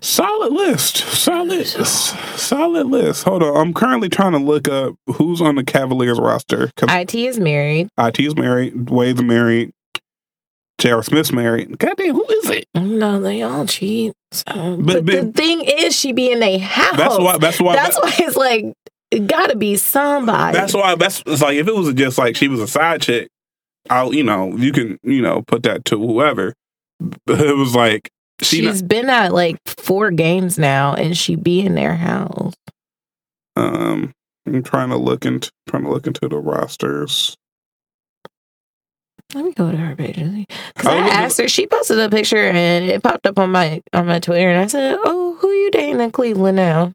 Solid 0.00 0.52
list. 0.52 0.98
Solid. 0.98 1.66
Solid 1.66 2.86
list. 2.86 3.24
Hold 3.24 3.42
on. 3.42 3.56
I'm 3.56 3.74
currently 3.74 4.08
trying 4.08 4.32
to 4.32 4.38
look 4.38 4.68
up 4.68 4.94
who's 5.16 5.40
on 5.40 5.56
the 5.56 5.64
Cavaliers 5.64 6.20
roster. 6.20 6.70
IT 6.82 7.14
is 7.14 7.40
married. 7.40 7.88
IT 7.98 8.20
is 8.20 8.36
married. 8.36 8.90
Wade's 8.90 9.22
married. 9.22 9.72
J.R. 10.78 11.02
Smith's 11.02 11.32
married. 11.32 11.76
Goddamn, 11.78 12.14
who 12.14 12.24
is 12.30 12.50
it? 12.50 12.66
No, 12.76 13.20
they 13.20 13.42
all 13.42 13.66
cheat. 13.66 14.12
So, 14.30 14.76
But- 14.76 15.04
but, 15.04 15.06
the 15.06 15.32
thing 15.32 15.62
is, 15.62 15.98
she 15.98 16.12
be 16.12 16.30
in 16.30 16.40
a 16.42 16.58
house. 16.58 16.96
That's 16.96 17.18
why. 17.18 17.38
That's 17.38 17.60
why. 17.60 17.74
That's 17.74 17.96
why 18.00 18.12
it's 18.18 18.36
like 18.36 18.64
it 19.10 19.26
gotta 19.26 19.56
be 19.56 19.74
somebody. 19.74 20.56
That's 20.56 20.74
why. 20.74 20.94
That's 20.94 21.24
it's 21.26 21.42
like 21.42 21.56
if 21.56 21.66
it 21.66 21.74
was 21.74 21.92
just 21.94 22.18
like 22.18 22.36
she 22.36 22.46
was 22.46 22.60
a 22.60 22.68
side 22.68 23.02
chick, 23.02 23.28
I'll 23.90 24.14
you 24.14 24.22
know 24.22 24.54
you 24.56 24.70
can 24.70 24.98
you 25.02 25.20
know 25.22 25.42
put 25.42 25.64
that 25.64 25.84
to 25.86 25.98
whoever. 25.98 26.54
But 27.26 27.40
it 27.40 27.56
was 27.56 27.74
like 27.74 28.10
she 28.42 28.58
She's 28.62 28.82
been 28.82 29.08
at 29.10 29.32
like 29.32 29.56
four 29.66 30.10
games 30.10 30.58
now, 30.58 30.94
and 30.94 31.16
she 31.16 31.36
be 31.36 31.60
in 31.60 31.74
their 31.74 31.94
house. 31.96 32.54
um. 33.56 34.12
I'm 34.46 34.62
trying 34.62 34.88
to 34.88 34.96
look 34.96 35.26
into 35.26 35.50
trying 35.68 35.84
to 35.84 35.90
look 35.90 36.06
into 36.06 36.26
the 36.26 36.38
rosters. 36.38 37.36
Let 39.34 39.44
me 39.44 39.52
go 39.52 39.70
to 39.70 39.76
her 39.76 39.94
page 39.94 40.16
because 40.16 40.86
I 40.86 40.96
I 40.96 41.08
asked 41.08 41.36
her. 41.38 41.48
She 41.48 41.66
posted 41.66 41.98
a 41.98 42.08
picture 42.08 42.48
and 42.48 42.86
it 42.86 43.02
popped 43.02 43.26
up 43.26 43.38
on 43.38 43.50
my 43.52 43.82
on 43.92 44.06
my 44.06 44.20
Twitter, 44.20 44.48
and 44.48 44.58
I 44.58 44.66
said, 44.66 44.96
"Oh, 45.04 45.36
who 45.38 45.50
you 45.50 45.70
dating 45.70 46.00
in 46.00 46.10
Cleveland 46.10 46.56
now?" 46.56 46.92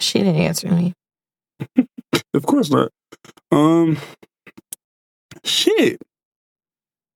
She 0.00 0.18
didn't 0.18 0.36
answer 0.36 0.68
me. 0.68 0.94
Of 2.34 2.44
course 2.44 2.70
not. 2.70 2.90
Um, 3.50 3.96
shit. 5.44 5.98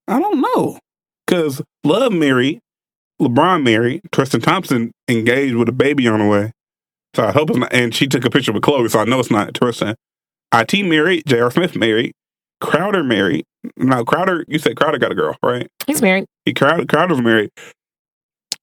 I 0.08 0.18
don't 0.18 0.40
know. 0.40 0.78
Because 1.26 1.60
Love 1.84 2.12
married, 2.12 2.60
LeBron 3.20 3.62
married, 3.62 4.02
Tristan 4.12 4.40
Thompson 4.40 4.92
engaged 5.08 5.54
with 5.54 5.68
a 5.68 5.72
baby 5.72 6.08
on 6.08 6.20
the 6.20 6.26
way. 6.26 6.52
So 7.14 7.24
I 7.24 7.32
hope 7.32 7.50
it's 7.50 7.58
not. 7.58 7.72
And 7.72 7.94
she 7.94 8.06
took 8.06 8.24
a 8.24 8.30
picture 8.30 8.52
with 8.52 8.62
Khloe, 8.62 8.90
so 8.90 9.00
I 9.00 9.04
know 9.04 9.20
it's 9.20 9.30
not 9.30 9.54
Tristan. 9.54 9.96
IT 10.52 10.84
married, 10.84 11.24
J.R. 11.26 11.50
Smith 11.50 11.76
married, 11.76 12.12
Crowder 12.60 13.04
married. 13.04 13.44
Now, 13.76 14.04
Crowder, 14.04 14.44
you 14.48 14.58
said 14.58 14.76
Crowder 14.76 14.98
got 14.98 15.12
a 15.12 15.14
girl, 15.14 15.36
right? 15.42 15.68
He's 15.86 16.02
married. 16.02 16.26
He 16.44 16.54
Crowder, 16.54 16.86
Crowder's 16.86 17.20
married. 17.20 17.50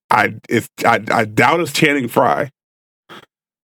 I 0.10 0.36
it's 0.50 0.70
I, 0.86 1.04
I 1.12 1.26
doubt 1.26 1.60
it's 1.60 1.74
Channing 1.74 2.08
Frye. 2.08 2.50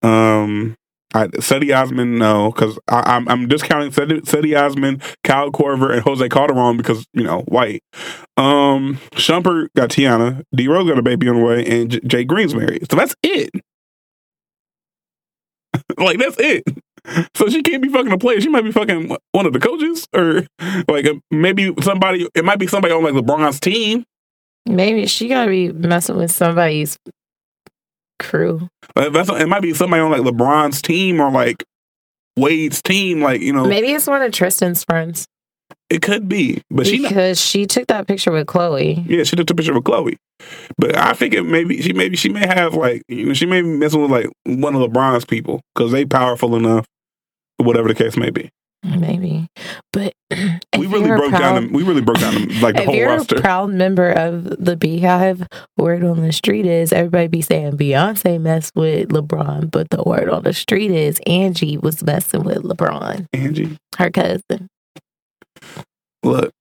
Um, 0.01 0.75
I, 1.13 1.27
Cedi 1.27 1.75
Osman, 1.75 2.17
no, 2.17 2.51
because 2.51 2.77
I'm 2.87 3.27
I'm 3.29 3.47
discounting 3.47 3.91
Cedi, 3.91 4.21
Cedi 4.21 4.59
Osman, 4.59 5.01
Kyle 5.23 5.51
Korver, 5.51 5.93
and 5.93 6.01
Jose 6.01 6.27
Calderon 6.29 6.77
because 6.77 7.05
you 7.13 7.23
know 7.23 7.41
white. 7.41 7.83
Um, 8.37 8.99
Shumpert 9.11 9.67
got 9.75 9.89
Teyana, 9.89 10.43
D 10.55 10.67
Rose 10.67 10.87
got 10.87 10.97
a 10.97 11.03
baby 11.03 11.27
on 11.29 11.37
the 11.37 11.43
way, 11.43 11.65
and 11.65 11.91
J- 11.91 12.01
Jay 12.05 12.23
Green's 12.23 12.55
married. 12.55 12.89
So 12.89 12.97
that's 12.97 13.15
it. 13.23 13.51
like 15.97 16.17
that's 16.19 16.37
it. 16.39 16.63
So 17.35 17.49
she 17.49 17.61
can't 17.61 17.83
be 17.83 17.89
fucking 17.89 18.11
a 18.11 18.17
player. 18.17 18.39
She 18.39 18.49
might 18.49 18.63
be 18.63 18.71
fucking 18.71 19.15
one 19.33 19.45
of 19.45 19.53
the 19.53 19.59
coaches, 19.59 20.07
or 20.13 20.47
like 20.87 21.05
uh, 21.05 21.15
maybe 21.31 21.73
somebody. 21.81 22.27
It 22.33 22.45
might 22.45 22.59
be 22.59 22.67
somebody 22.67 22.93
on 22.93 23.03
like 23.03 23.13
LeBron's 23.13 23.59
team. 23.59 24.05
Maybe 24.65 25.05
she 25.07 25.27
gotta 25.27 25.49
be 25.49 25.71
messing 25.71 26.15
with 26.15 26.31
somebody's 26.31 26.97
crew. 28.19 28.67
That's 28.95 29.29
it 29.29 29.47
might 29.47 29.61
be 29.61 29.73
somebody 29.73 30.01
on 30.01 30.11
like 30.11 30.21
LeBron's 30.21 30.81
team 30.81 31.19
or 31.19 31.31
like 31.31 31.63
Wade's 32.37 32.81
team. 32.81 33.21
Like 33.21 33.41
you 33.41 33.53
know, 33.53 33.65
Maybe 33.65 33.91
it's 33.91 34.07
one 34.07 34.21
of 34.21 34.31
Tristan's 34.31 34.83
friends 34.83 35.27
it 35.89 36.01
could 36.01 36.27
be, 36.27 36.61
but 36.71 36.87
she 36.87 37.01
because 37.01 37.39
she 37.39 37.65
took 37.65 37.87
that 37.87 38.07
picture 38.07 38.31
with 38.31 38.47
Khloe. 38.47 39.05
yeah 39.07 39.23
she 39.23 39.35
took 39.35 39.49
a 39.49 39.55
picture 39.55 39.73
with 39.73 39.83
Khloe. 39.83 40.15
But 40.77 40.97
I 40.97 41.13
think 41.13 41.33
it 41.33 41.43
maybe 41.43 41.81
she 41.81 41.93
maybe 41.93 42.15
she 42.15 42.29
may 42.29 42.45
have 42.47 42.73
like 42.73 43.03
you 43.07 43.27
know 43.27 43.33
she 43.33 43.45
may 43.45 43.61
be 43.61 43.67
messing 43.67 44.01
with 44.01 44.11
like 44.11 44.27
one 44.45 44.75
of 44.75 44.81
LeBron's 44.81 45.25
people 45.25 45.61
because 45.73 45.91
they 45.91 46.05
powerful 46.05 46.55
enough. 46.55 46.85
Whatever 47.57 47.87
the 47.87 47.95
case 47.95 48.17
may 48.17 48.31
be, 48.31 48.49
Mm-hmm. 48.85 48.99
Maybe, 48.99 49.47
but 49.93 50.13
we 50.77 50.87
really 50.87 51.07
broke 51.07 51.29
proud- 51.29 51.39
down. 51.39 51.67
The, 51.67 51.73
we 51.73 51.83
really 51.83 52.01
broke 52.01 52.19
down 52.19 52.33
the, 52.33 52.59
like 52.61 52.75
the 52.75 52.81
if 52.81 52.85
whole 52.87 52.95
you're 52.95 53.07
roster. 53.07 53.37
a 53.37 53.41
proud 53.41 53.69
member 53.71 54.09
of 54.11 54.43
the 54.43 54.75
BeyHive, 54.75 55.47
word 55.77 56.03
on 56.03 56.21
the 56.21 56.33
street 56.33 56.65
is 56.65 56.91
everybody 56.91 57.27
be 57.27 57.41
saying 57.41 57.77
Beyonce 57.77 58.41
messed 58.41 58.75
with 58.75 59.09
LeBron, 59.09 59.71
but 59.71 59.89
the 59.89 60.03
word 60.03 60.27
on 60.29 60.43
the 60.43 60.51
street 60.53 60.91
is 60.91 61.21
Angie 61.25 61.77
was 61.77 62.03
messing 62.03 62.43
with 62.43 62.63
LeBron, 62.63 63.25
Angie, 63.31 63.77
her 63.97 64.09
cousin. 64.11 64.67
look, 66.23 66.51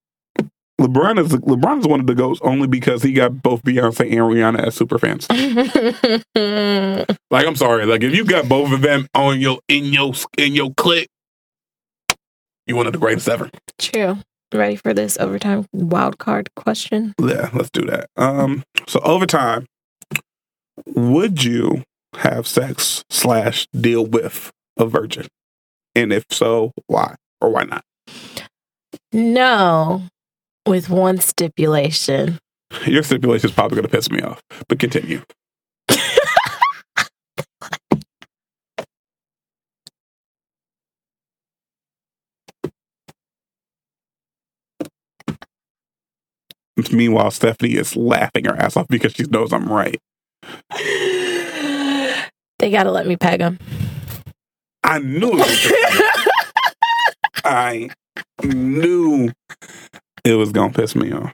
LeBron 0.81 1.19
is 1.25 1.33
LeBron 1.33 1.81
is 1.81 1.87
one 1.89 1.99
of 2.01 2.07
the 2.07 2.15
goats 2.15 2.41
only 2.45 2.69
because 2.69 3.03
he 3.03 3.13
got 3.13 3.43
both 3.43 3.63
Beyonce 3.65 4.01
and 4.01 4.13
Rihanna 4.21 4.61
as 4.67 4.75
super 4.77 4.99
fans. 4.99 5.27
Like 7.33 7.47
I'm 7.47 7.57
sorry, 7.57 7.87
like 7.87 8.03
if 8.03 8.15
you 8.15 8.25
got 8.25 8.49
both 8.49 8.73
of 8.73 8.83
them 8.83 9.07
on 9.15 9.41
your 9.41 9.59
in 9.69 9.87
your 9.87 10.13
in 10.37 10.55
your 10.55 10.73
clique, 10.75 11.09
you 12.73 12.77
one 12.77 12.87
of 12.87 12.93
the 12.93 12.99
greatest 12.99 13.29
ever. 13.29 13.51
True. 13.79 14.19
Ready 14.53 14.77
for 14.77 14.93
this 14.93 15.19
overtime 15.19 15.67
wild 15.73 16.19
card 16.19 16.51
question? 16.57 17.15
Yeah, 17.21 17.51
let's 17.53 17.71
do 17.71 17.83
that. 17.87 18.09
Um, 18.17 18.65
so 18.87 19.01
overtime, 19.01 19.67
would 20.87 21.45
you 21.45 21.85
have 22.17 22.47
sex 22.47 23.05
slash 23.09 23.67
deal 23.79 24.05
with 24.05 24.51
a 24.77 24.87
virgin, 24.87 25.27
and 25.95 26.13
if 26.13 26.25
so, 26.31 26.73
why 26.87 27.15
or 27.41 27.51
why 27.51 27.65
not? 27.65 27.85
No, 29.13 30.03
with 30.67 30.89
one 30.91 31.19
stipulation. 31.19 32.39
Your 32.87 33.03
stipulation 33.03 33.51
is 33.51 33.55
probably 33.55 33.77
going 33.77 33.89
to 33.89 33.95
piss 33.95 34.11
me 34.11 34.21
off, 34.23 34.43
but 34.69 34.79
continue. 34.79 35.23
Meanwhile, 46.93 47.31
Stephanie 47.33 47.75
is 47.75 47.97
laughing 47.97 48.47
her 48.47 48.57
ass 48.57 48.77
off 48.77 48.89
because 48.89 49.13
she 49.13 49.25
knows 49.25 49.53
I'm 49.53 49.69
right. 49.69 49.99
they 52.59 52.71
gotta 52.71 52.91
let 52.91 53.07
me 53.07 53.17
peg 53.17 53.41
him. 53.41 53.59
I 54.85 54.99
knew 54.99 55.31
it 55.33 55.37
was 55.37 55.73
I 57.45 57.91
knew 58.43 59.31
it 60.25 60.35
was 60.35 60.53
gonna 60.53 60.73
piss 60.73 60.95
me 60.97 61.13
off. 61.13 61.33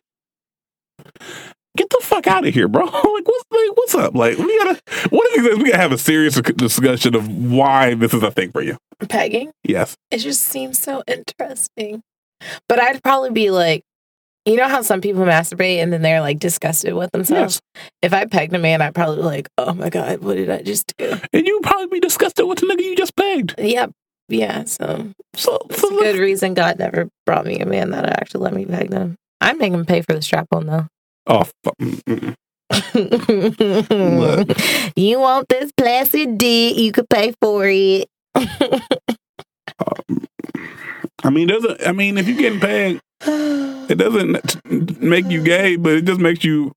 Get 1.77 1.91
the 1.91 2.01
fuck 2.03 2.27
out 2.27 2.47
of 2.47 2.53
here, 2.53 2.67
bro! 2.69 2.85
Like, 3.19 3.27
what's 3.27 3.45
like, 3.51 3.77
what's 3.77 3.95
up? 3.95 4.15
Like, 4.15 4.39
we 4.39 4.59
gotta. 4.59 4.81
Of 5.05 5.11
these 5.11 5.45
days, 5.45 5.59
we 5.59 5.65
gotta 5.65 5.77
have 5.79 5.93
a 5.93 5.99
serious 5.99 6.35
discussion 6.41 7.15
of 7.15 7.29
why 7.29 7.95
this 7.95 8.13
is 8.15 8.23
a 8.23 8.31
thing 8.31 8.51
for 8.53 8.63
you. 8.63 8.77
Pegging? 9.09 9.53
Yes, 9.65 9.95
It 10.11 10.19
just 10.19 10.43
seems 10.43 10.79
so 10.79 11.03
interesting. 11.07 12.03
But 12.69 12.81
I'd 12.81 13.03
probably 13.03 13.31
be 13.31 13.51
like, 13.51 13.83
you 14.49 14.57
know 14.57 14.69
how 14.69 14.83
some 14.83 15.01
people 15.01 15.25
masturbate 15.25 15.79
and 15.83 15.93
then 15.93 16.03
they're 16.03 16.21
like 16.21 16.39
disgusted 16.39 16.95
with 16.95 17.11
themselves? 17.13 17.61
If 18.03 18.13
I 18.13 18.25
pegged 18.27 18.55
a 18.55 18.59
man, 18.59 18.83
I'd 18.83 18.95
probably 18.95 19.17
be 19.17 19.23
like, 19.23 19.49
oh 19.59 19.73
my 19.75 19.91
God, 19.91 20.21
what 20.21 20.37
did 20.37 20.51
I 20.51 20.63
just 20.63 20.93
do? 20.97 21.19
and 21.33 21.47
you'd 21.47 21.63
probably 21.63 21.87
be 21.87 22.01
disgusted 22.01 22.47
with 22.47 22.59
the 22.61 22.67
nigga 22.67 22.81
you 22.83 22.97
just 22.97 23.17
pegged. 23.17 23.55
Yep. 23.59 23.91
Yeah. 24.29 24.65
So 24.65 25.11
So, 25.35 25.59
a 25.71 25.75
good 25.89 26.19
reason 26.19 26.55
God 26.55 26.79
never 26.79 27.09
brought 27.27 27.47
me 27.47 27.59
a 27.61 27.67
man 27.67 27.91
that 27.91 28.07
actually 28.07 28.43
let 28.45 28.55
me 28.55 28.67
peg 28.67 28.91
them. 28.91 29.17
I'm 29.41 29.59
making 29.59 29.75
him 29.75 29.87
pay 29.87 30.03
for 30.03 30.13
the 30.15 30.23
strap 30.23 30.47
on 30.53 30.67
though. 30.67 30.87
oh, 31.27 31.45
you 34.97 35.21
want 35.21 35.49
this 35.49 35.71
plastic 35.77 36.37
dick? 36.37 36.77
You 36.77 36.93
could 36.93 37.09
pay 37.09 37.33
for 37.41 37.65
it. 37.67 38.09
Um, 39.87 40.25
I 41.23 41.31
mean, 41.31 41.47
doesn't 41.47 41.87
I 41.87 41.93
mean 41.93 42.17
if 42.19 42.27
you're 42.27 42.37
getting 42.39 42.59
paid, 42.59 43.01
it 43.23 43.99
doesn't 43.99 45.01
make 45.03 45.27
you 45.27 45.43
gay, 45.43 45.77
but 45.77 45.93
it 45.95 46.05
just 46.05 46.21
makes 46.21 46.45
you 46.45 46.73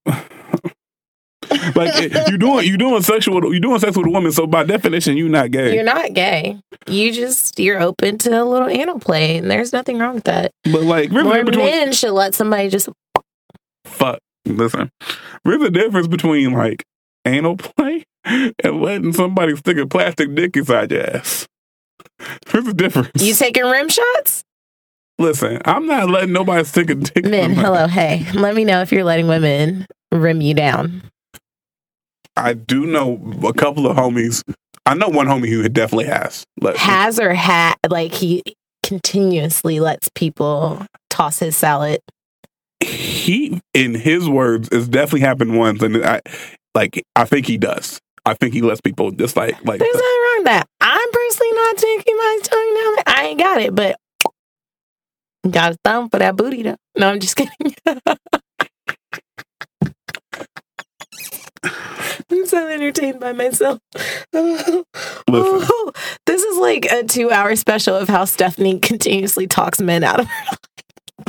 like 1.76 2.12
you 2.30 2.38
doing 2.38 2.66
you 2.66 2.78
doing 2.78 3.02
sexual 3.02 3.54
you 3.54 3.60
doing 3.60 3.80
sex 3.80 3.98
with 3.98 4.08
a 4.08 4.10
woman. 4.10 4.32
So 4.32 4.48
by 4.48 4.64
definition, 4.64 5.18
you're 5.18 5.30
not 5.30 5.52
gay. 5.52 5.74
You're 5.76 5.84
not 5.84 6.14
gay. 6.14 6.60
You 6.88 7.12
just 7.12 7.60
you're 7.60 7.82
open 7.82 8.18
to 8.20 8.42
a 8.42 8.46
little 8.46 8.68
anal 8.70 9.00
play, 9.00 9.38
and 9.38 9.50
there's 9.52 9.74
nothing 9.74 10.00
wrong 10.00 10.16
with 10.16 10.24
that. 10.26 10.52
but 10.64 10.84
like, 10.84 11.12
More 11.12 11.44
between 11.44 11.66
men 11.66 11.92
should 11.94 12.14
let 12.14 12.34
somebody 12.34 12.70
just 12.70 12.89
fuck. 13.86 14.20
Listen, 14.46 14.89
there's 15.46 15.62
a 15.62 15.70
difference 15.70 16.08
between 16.08 16.54
like 16.54 16.84
anal 17.26 17.58
play 17.58 18.04
and 18.26 18.82
letting 18.82 19.14
somebody 19.14 19.56
stick 19.56 19.78
a 19.78 19.86
plastic 19.86 20.34
dick 20.34 20.58
inside 20.58 20.92
your 20.92 21.04
ass. 21.16 21.48
There's 22.52 22.68
a 22.68 22.74
difference. 22.74 23.12
you 23.24 23.34
taking 23.36 23.64
rim 23.66 23.89
shots. 23.89 24.44
Listen, 25.22 25.61
I'm 25.65 25.86
not 25.86 26.09
letting 26.09 26.34
nobody 26.34 26.63
stick 26.63 26.89
a 26.89 26.95
dick. 26.95 27.26
Men, 27.26 27.53
hello, 27.53 27.86
hey. 27.86 28.26
Let 28.34 28.55
me 28.55 28.65
know 28.65 28.82
if 28.82 28.91
you're 28.91 29.03
letting 29.03 29.28
women 29.28 29.86
rim 30.11 30.41
you 30.41 30.55
down. 30.55 31.03
I 32.36 32.53
do 32.53 32.88
know 32.88 33.22
a 33.43 33.53
couple 33.53 33.86
of 33.86 33.95
homies. 33.95 34.41
I 34.88 34.95
know 34.95 35.09
one 35.09 35.28
homie 35.28 35.47
who 35.47 35.69
definitely 35.69 36.05
has. 36.05 36.43
Has 36.76 37.19
or 37.19 37.36
had, 37.36 37.76
like 37.88 38.13
he 38.13 38.41
continuously 38.82 39.80
lets 39.80 40.09
people 40.15 40.88
toss 41.11 41.38
his 41.38 41.55
salad. 41.55 41.99
he, 42.84 43.61
in 43.76 43.93
his 43.93 44.28
words, 44.28 44.69
it's 44.72 44.88
definitely 44.88 45.19
happened 45.19 45.55
once, 45.55 45.84
and 45.84 46.03
I 46.03 46.22
like. 46.74 47.03
I 47.15 47.26
think 47.26 47.45
he 47.45 47.59
does. 47.59 47.99
I 48.26 48.34
think 48.34 48.55
he 48.55 48.63
lets 48.63 48.82
people 48.82 49.11
just 49.11 49.38
like 49.38 49.53
like. 49.65 49.78
There's 49.80 49.93
nothing 49.93 50.01
wrong 50.01 50.36
with 50.38 50.45
that. 50.45 50.67
I'm 50.82 51.11
personally 51.11 51.51
not 51.51 51.78
taking 51.78 52.17
my 52.17 52.39
tongue 52.41 52.76
down. 52.76 53.15
I 53.15 53.26
ain't 53.28 53.39
got 53.39 53.61
it, 53.61 53.76
but 53.76 53.97
got 55.50 55.74
a 55.74 55.78
thumb 55.84 56.10
for 56.10 56.20
that 56.20 56.36
booty 56.36 56.64
though. 56.64 56.78
No, 56.98 57.10
I'm 57.10 57.20
just 57.20 57.36
kidding. 57.36 57.76
I'm 62.32 62.46
so 62.46 62.68
entertained 62.68 63.20
by 63.20 63.34
myself. 63.34 63.80
This 64.32 64.86
is 66.44 66.58
like 66.58 66.86
a 66.86 67.04
two 67.04 67.32
hour 67.32 67.56
special 67.56 67.96
of 67.96 68.10
how 68.10 68.26
Stephanie 68.26 68.80
continuously 68.80 69.48
talks 69.48 69.82
men 69.82 70.04
out 70.04 70.20
of 70.22 70.28
her. 70.28 70.58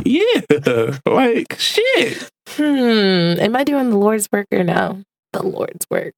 Yeah, 0.04 0.98
like 1.06 1.56
shit. 1.58 2.30
Hmm. 2.48 3.40
Am 3.40 3.56
I 3.56 3.64
doing 3.64 3.90
the 3.90 3.96
Lord's 3.96 4.28
work 4.32 4.46
or 4.52 4.64
no? 4.64 5.02
The 5.32 5.42
Lord's 5.42 5.86
work. 5.90 6.14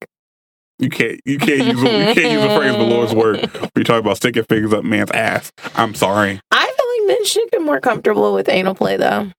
You 0.78 0.88
can't 0.88 1.20
you 1.24 1.38
can't 1.38 1.64
use 1.64 1.80
you 1.80 2.14
can't 2.14 2.32
use 2.32 2.42
the 2.42 2.57
phrase 2.57 2.72
the 2.72 2.82
Lord's 2.82 3.14
work 3.14 3.40
when 3.61 3.70
you 3.76 3.84
talk 3.84 4.01
about 4.01 4.16
sticking 4.16 4.42
fingers 4.45 4.72
up 4.72 4.84
man's 4.84 5.11
ass. 5.12 5.53
I'm 5.74 5.95
sorry. 5.95 6.40
I 7.05 7.07
feel 7.07 7.16
like 7.16 7.18
men 7.18 7.24
should 7.24 7.50
get 7.50 7.62
more 7.62 7.80
comfortable 7.80 8.34
with 8.34 8.48
anal 8.48 8.74
play 8.74 8.96
though. 8.96 9.30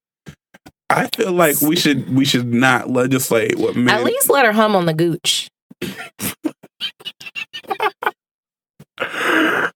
I 0.89 1.07
feel 1.07 1.32
like 1.32 1.61
we 1.61 1.76
should 1.76 2.16
we 2.16 2.26
should 2.26 2.53
not 2.53 2.89
legislate 2.89 3.57
what 3.57 3.76
men. 3.76 3.93
At 3.93 4.03
least 4.03 4.30
let 4.30 4.45
her 4.45 4.53
hum 4.53 4.76
on 4.76 4.86
the 4.86 4.93
gooch. 4.93 5.49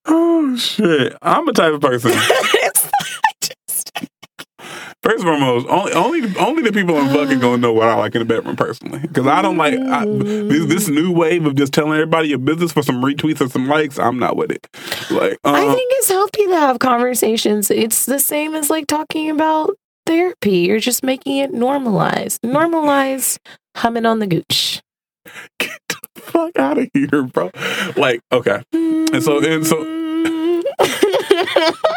oh 0.06 0.56
shit! 0.58 1.18
I'm 1.22 1.48
a 1.48 1.54
type 1.54 1.74
of 1.74 1.82
person. 1.82 2.12
It's 5.04 5.24
not 5.24 5.40
just- 5.40 5.64
First 5.64 5.64
and 5.64 5.64
foremost, 5.64 5.68
only 5.70 5.94
only 5.94 6.38
only 6.38 6.62
the 6.64 6.72
people 6.74 6.98
I'm 6.98 7.08
fucking 7.14 7.40
gonna 7.40 7.58
know 7.58 7.72
what 7.72 7.88
I 7.88 7.96
like 7.96 8.16
in 8.16 8.20
the 8.20 8.26
bedroom 8.26 8.56
personally. 8.58 9.00
Because 9.00 9.28
I 9.28 9.42
don't 9.42 9.56
like 9.58 9.74
I, 9.80 10.06
this, 10.06 10.66
this 10.66 10.88
new 10.90 11.12
wave 11.12 11.46
of 11.46 11.56
just 11.56 11.72
telling 11.74 11.94
everybody 11.94 12.28
your 12.30 12.38
business 12.38 12.74
for 12.74 12.84
some 12.84 13.02
retweets 13.02 13.40
or 13.40 13.48
some 13.48 13.68
likes. 13.68 13.98
I'm 13.98 14.20
not 14.20 14.36
with 14.36 14.52
it. 14.52 14.68
Like, 15.10 15.38
um, 15.46 15.56
I 15.56 15.74
think 15.74 15.90
it's 15.94 16.10
healthy 16.10 16.46
to 16.48 16.56
have 16.56 16.80
conversations. 16.80 17.72
It's 17.72 18.06
the 18.06 18.20
same 18.20 18.56
as 18.56 18.70
like 18.70 18.88
talking 18.88 19.30
about 19.30 19.76
therapy. 20.06 20.58
You're 20.60 20.80
just 20.80 21.02
making 21.02 21.38
it 21.38 21.54
normalized. 21.54 22.42
Normalize 22.42 23.38
humming 23.78 24.06
on 24.06 24.20
the 24.20 24.28
gooch. 24.28 24.82
get 25.60 25.80
the 25.88 26.22
fuck 26.22 26.58
out 26.60 26.78
of 26.78 26.90
here, 26.94 27.24
bro. 27.24 27.52
Like, 27.96 28.20
okay, 28.34 28.64
and 28.74 29.24
so 29.24 29.40
and 29.44 29.66
so. 29.66 29.96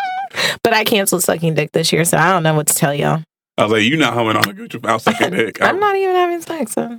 but 0.72 0.78
I 0.78 0.84
canceled 0.84 1.22
sucking 1.22 1.52
dick 1.52 1.72
this 1.72 1.92
year, 1.92 2.02
so 2.02 2.16
I 2.16 2.30
don't 2.30 2.42
know 2.42 2.54
what 2.54 2.66
to 2.68 2.74
tell 2.74 2.94
y'all. 2.94 3.22
I 3.58 3.64
was 3.64 3.72
like, 3.72 3.82
you 3.82 3.98
not 3.98 4.14
humming 4.14 4.36
on 4.36 4.42
the 4.44 4.54
Gucci 4.54 4.76
without 4.76 5.02
sucking 5.02 5.30
dick. 5.36 5.60
I'm 5.60 5.78
not 5.78 5.96
even 5.96 6.16
having 6.16 6.40
sex. 6.40 6.72
So. 6.72 6.98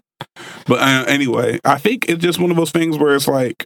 But 0.67 0.79
uh, 0.79 1.05
anyway, 1.07 1.59
I 1.65 1.79
think 1.79 2.07
it's 2.07 2.21
just 2.21 2.39
one 2.39 2.51
of 2.51 2.57
those 2.57 2.69
things 2.69 2.99
where 2.99 3.15
it's 3.15 3.27
like, 3.27 3.65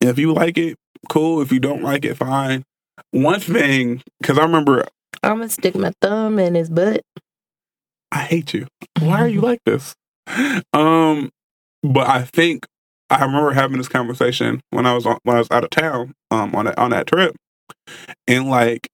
if 0.00 0.18
you 0.18 0.32
like 0.32 0.58
it, 0.58 0.76
cool. 1.08 1.40
If 1.40 1.52
you 1.52 1.60
don't 1.60 1.84
like 1.84 2.04
it, 2.04 2.16
fine. 2.16 2.64
One 3.12 3.38
thing, 3.38 4.02
because 4.20 4.40
I 4.40 4.42
remember, 4.42 4.84
I'm 5.22 5.36
gonna 5.36 5.48
stick 5.48 5.76
my 5.76 5.92
thumb 6.02 6.40
in 6.40 6.56
his 6.56 6.68
butt. 6.68 7.02
I 8.10 8.22
hate 8.22 8.54
you. 8.54 8.66
Why 8.98 9.20
are 9.20 9.28
you 9.28 9.40
like 9.40 9.60
this? 9.64 9.94
Um, 10.72 11.30
but 11.84 12.08
I 12.08 12.22
think 12.22 12.66
I 13.08 13.24
remember 13.24 13.52
having 13.52 13.78
this 13.78 13.86
conversation 13.86 14.62
when 14.70 14.84
I 14.84 14.94
was 14.94 15.06
on, 15.06 15.18
when 15.22 15.36
I 15.36 15.38
was 15.38 15.50
out 15.52 15.62
of 15.62 15.70
town, 15.70 16.12
um, 16.32 16.56
on 16.56 16.64
that 16.64 16.76
on 16.76 16.90
that 16.90 17.06
trip, 17.06 17.36
and 18.26 18.48
like. 18.48 18.88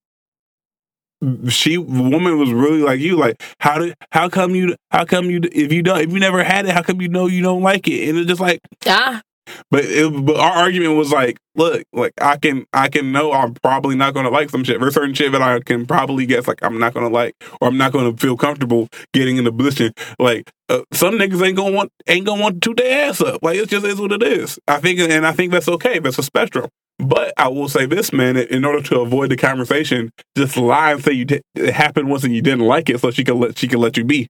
She 1.49 1.78
woman 1.78 2.36
was 2.36 2.53
really 2.53 2.82
like 2.82 2.99
you 2.99 3.16
like 3.16 3.40
how 3.61 3.78
did 3.78 3.95
how 4.11 4.28
come 4.28 4.57
you 4.57 4.74
how 4.90 5.05
come 5.05 5.30
you 5.30 5.40
if 5.53 5.72
you 5.72 5.80
don't 5.80 6.01
if 6.01 6.12
you 6.12 6.18
never 6.18 6.43
had 6.43 6.66
it 6.66 6.72
how 6.72 6.82
come 6.82 7.01
you 7.01 7.09
know 7.09 7.28
you 7.28 7.43
don't 7.45 7.62
like 7.62 7.86
it 7.86 8.09
and 8.09 8.18
it's 8.18 8.26
just 8.26 8.40
like 8.40 8.59
Ah, 8.88 9.22
But 9.70 9.84
it, 9.84 10.26
but 10.26 10.34
our 10.40 10.51
argument 10.51 10.97
was 10.97 11.12
like, 11.12 11.38
look, 11.55 11.84
like 11.93 12.12
I 12.20 12.38
can 12.38 12.66
I 12.72 12.88
can 12.88 13.12
know 13.12 13.30
I'm 13.30 13.55
probably 13.55 13.95
not 13.95 14.14
gonna 14.14 14.30
like 14.30 14.51
some 14.51 14.64
shit. 14.64 14.80
There's 14.80 14.95
certain 14.95 15.14
shit 15.14 15.30
that 15.30 15.43
I 15.43 15.61
can 15.61 15.86
probably 15.86 16.26
guess 16.26 16.49
like 16.49 16.59
I'm 16.62 16.80
not 16.80 16.93
gonna 16.93 17.09
like 17.09 17.36
or 17.61 17.68
I'm 17.68 17.78
not 17.78 17.93
gonna 17.93 18.16
feel 18.16 18.36
comfortable 18.36 18.88
getting 19.12 19.36
in 19.36 19.45
the 19.45 19.53
position. 19.53 19.93
Like 20.18 20.51
uh, 20.68 20.82
some 20.93 21.14
niggas 21.14 21.45
ain't 21.47 21.57
gonna 21.57 21.74
want 21.74 21.90
ain't 22.09 22.26
gonna 22.26 22.43
want 22.43 22.61
to 22.61 22.68
toot 22.70 22.78
their 22.78 23.09
ass 23.09 23.20
up. 23.20 23.43
Like 23.43 23.59
it 23.59 23.68
just 23.68 23.86
is 23.86 24.01
what 24.01 24.11
it 24.11 24.24
is. 24.24 24.59
I 24.66 24.80
think 24.80 24.99
and 24.99 25.24
I 25.24 25.30
think 25.30 25.53
that's 25.53 25.68
okay. 25.68 26.01
That's 26.01 26.18
a 26.18 26.22
spectrum. 26.24 26.68
But 27.03 27.32
I 27.36 27.48
will 27.48 27.68
say 27.68 27.86
this, 27.86 28.12
man. 28.12 28.36
In 28.36 28.64
order 28.64 28.82
to 28.82 29.00
avoid 29.00 29.30
the 29.30 29.36
conversation, 29.36 30.11
just 30.36 30.57
lie 30.57 30.92
and 30.92 31.03
say 31.05 31.12
you 31.12 31.24
did, 31.24 31.42
it 31.55 31.74
happened 31.74 32.09
once 32.09 32.24
and 32.24 32.34
you 32.34 32.42
didn't 32.42 32.66
like 32.66 32.88
it, 32.88 33.00
so 33.00 33.11
she 33.11 33.24
can 33.24 33.40
let 33.40 33.59
she 33.59 33.68
can 33.68 33.80
let 33.80 33.96
you 33.96 34.05
be. 34.05 34.28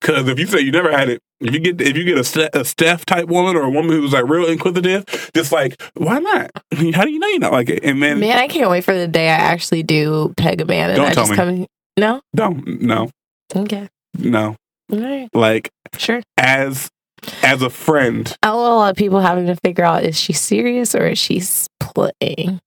Because 0.00 0.26
if 0.26 0.38
you 0.40 0.46
say 0.46 0.58
you 0.60 0.72
never 0.72 0.90
had 0.90 1.08
it, 1.08 1.20
if 1.40 1.54
you 1.54 1.60
get 1.60 1.80
if 1.80 1.96
you 1.96 2.02
get 2.04 2.18
a, 2.18 2.24
Ste- 2.24 2.52
a 2.52 2.64
Steph 2.64 3.06
type 3.06 3.28
woman 3.28 3.54
or 3.56 3.62
a 3.62 3.70
woman 3.70 3.92
who's 3.92 4.12
like 4.12 4.28
real 4.28 4.46
inquisitive, 4.48 5.04
just 5.34 5.52
like 5.52 5.80
why 5.94 6.18
not? 6.18 6.50
How 6.94 7.04
do 7.04 7.10
you 7.12 7.18
know 7.20 7.28
you 7.28 7.38
not 7.38 7.52
like 7.52 7.68
it? 7.68 7.84
And 7.84 8.02
then 8.02 8.18
man, 8.18 8.36
I 8.38 8.48
can't 8.48 8.70
wait 8.70 8.82
for 8.84 8.94
the 8.94 9.06
day 9.06 9.28
I 9.28 9.34
actually 9.36 9.84
do 9.84 10.34
peg 10.36 10.60
a 10.60 10.64
man 10.64 10.90
and 10.90 10.96
Don't 10.96 11.06
I 11.06 11.12
tell 11.14 11.26
just 11.26 11.30
me. 11.30 11.36
come. 11.36 11.66
No, 11.96 12.20
don't 12.34 12.80
no 12.82 13.10
okay, 13.54 13.88
no 14.18 14.56
all 14.92 14.98
right, 15.00 15.28
like 15.34 15.70
sure. 15.96 16.22
as 16.36 16.88
as 17.42 17.62
a 17.62 17.70
friend 17.70 18.36
I 18.42 18.50
love 18.50 18.72
a 18.72 18.76
lot 18.76 18.90
of 18.90 18.96
people 18.96 19.20
having 19.20 19.46
to 19.46 19.56
figure 19.56 19.84
out 19.84 20.04
is 20.04 20.18
she 20.18 20.32
serious 20.32 20.94
or 20.94 21.06
is 21.06 21.18
she 21.18 21.42
playing? 21.80 22.60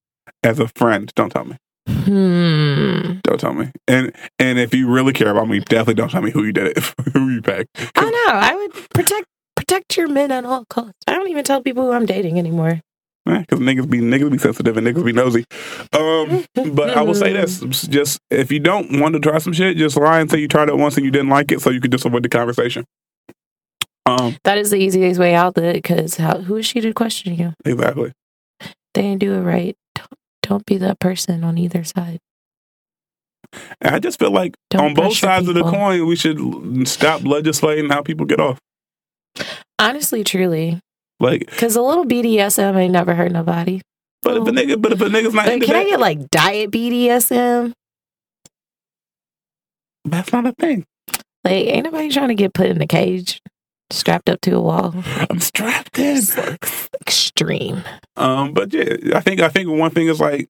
as 0.43 0.59
a 0.59 0.67
friend. 0.67 1.11
Don't 1.15 1.29
tell 1.29 1.45
me. 1.45 1.57
Hmm. 1.87 3.19
Don't 3.23 3.39
tell 3.39 3.53
me. 3.53 3.71
And 3.87 4.13
and 4.39 4.59
if 4.59 4.73
you 4.73 4.89
really 4.89 5.13
care 5.13 5.31
about 5.31 5.47
me, 5.47 5.59
definitely 5.59 5.95
don't 5.95 6.09
tell 6.09 6.21
me 6.21 6.31
who 6.31 6.43
you 6.43 6.53
did 6.53 6.77
it. 6.77 6.93
who 7.13 7.29
you 7.29 7.41
pegged. 7.41 7.69
I 7.95 8.09
know. 8.09 8.33
I 8.33 8.55
would 8.55 8.89
protect 8.89 9.25
protect 9.55 9.97
your 9.97 10.07
men 10.07 10.31
at 10.31 10.45
all 10.45 10.65
costs. 10.65 10.99
I 11.07 11.15
don't 11.15 11.29
even 11.29 11.43
tell 11.43 11.61
people 11.61 11.83
who 11.83 11.91
I'm 11.91 12.05
dating 12.05 12.39
anymore. 12.39 12.81
Because 13.23 13.59
niggas 13.59 13.87
be 13.87 13.99
niggas 13.99 14.31
be 14.31 14.37
sensitive 14.39 14.77
and 14.77 14.87
niggas 14.87 15.05
be 15.05 15.13
nosy. 15.13 15.45
Um, 15.93 16.43
but 16.73 16.97
I 16.97 17.01
will 17.01 17.13
say 17.13 17.33
this: 17.33 17.59
just 17.87 18.19
if 18.31 18.51
you 18.51 18.59
don't 18.59 18.99
want 18.99 19.13
to 19.13 19.19
try 19.19 19.37
some 19.37 19.53
shit, 19.53 19.77
just 19.77 19.95
lie 19.95 20.19
and 20.19 20.29
say 20.29 20.39
you 20.39 20.47
tried 20.47 20.69
it 20.69 20.77
once 20.77 20.97
and 20.97 21.05
you 21.05 21.11
didn't 21.11 21.29
like 21.29 21.51
it, 21.51 21.61
so 21.61 21.69
you 21.69 21.79
could 21.79 21.91
just 21.91 22.05
avoid 22.05 22.23
the 22.23 22.29
conversation. 22.29 22.85
Um, 24.05 24.35
That 24.43 24.57
is 24.57 24.71
the 24.71 24.77
easiest 24.77 25.19
way 25.19 25.33
out 25.35 25.57
of 25.57 25.63
it 25.63 25.75
because 25.75 26.15
who 26.15 26.55
is 26.57 26.65
she 26.65 26.81
to 26.81 26.93
question 26.93 27.35
you? 27.35 27.53
exactly. 27.65 28.13
They 28.93 29.01
didn't 29.03 29.19
do 29.19 29.33
it 29.33 29.41
right. 29.41 29.75
Don't, 29.95 30.07
don't 30.43 30.65
be 30.65 30.77
that 30.77 30.99
person 30.99 31.43
on 31.43 31.57
either 31.57 31.83
side. 31.83 32.19
And 33.81 33.95
I 33.95 33.99
just 33.99 34.17
feel 34.19 34.31
like 34.31 34.55
Don't 34.69 34.85
on 34.89 34.93
both 34.93 35.15
sides 35.17 35.47
of 35.47 35.55
the 35.55 35.63
coin, 35.63 36.05
we 36.07 36.15
should 36.15 36.87
stop 36.87 37.23
legislating 37.23 37.89
how 37.89 38.01
people 38.01 38.25
get 38.25 38.39
off. 38.39 38.59
Honestly, 39.79 40.23
truly. 40.23 40.79
Like, 41.19 41.45
Because 41.49 41.75
a 41.75 41.81
little 41.81 42.05
BDSM 42.05 42.75
ain't 42.77 42.93
never 42.93 43.13
hurt 43.13 43.31
nobody. 43.31 43.81
but 44.23 44.37
if 44.37 44.47
a 44.47 44.51
nigga, 44.51 44.81
but 44.81 44.91
if 44.93 45.01
a 45.01 45.05
nigga's 45.05 45.33
not 45.33 45.47
Like, 45.47 45.61
can 45.63 45.75
I 45.75 45.83
get 45.85 45.99
like 45.99 46.29
diet 46.29 46.71
BDSM? 46.71 47.73
that's 50.05 50.31
not 50.33 50.45
a 50.47 50.53
thing. 50.53 50.85
Like, 51.43 51.53
ain't 51.67 51.85
nobody 51.85 52.09
trying 52.09 52.29
to 52.29 52.35
get 52.35 52.53
put 52.53 52.67
in 52.67 52.81
a 52.81 52.87
cage, 52.87 53.40
strapped 53.91 54.29
up 54.29 54.41
to 54.41 54.55
a 54.55 54.61
wall. 54.61 54.93
I'm 55.29 55.39
strapped 55.39 55.97
in. 55.99 56.21
Extreme. 57.01 57.83
Um, 58.15 58.53
but 58.53 58.73
yeah, 58.73 59.17
I 59.17 59.21
think 59.21 59.41
I 59.41 59.49
think 59.49 59.69
one 59.69 59.91
thing 59.91 60.07
is 60.07 60.19
like 60.19 60.49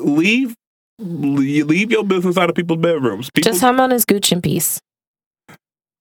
leave 0.00 0.54
leave 0.98 1.90
your 1.90 2.04
business 2.04 2.36
out 2.36 2.48
of 2.50 2.56
people's 2.56 2.80
bedrooms. 2.80 3.30
People, 3.30 3.50
Just 3.50 3.60
hum 3.62 3.80
on 3.80 3.90
his 3.90 4.04
Gucci 4.04 4.32
in 4.32 4.42
peace. 4.42 4.80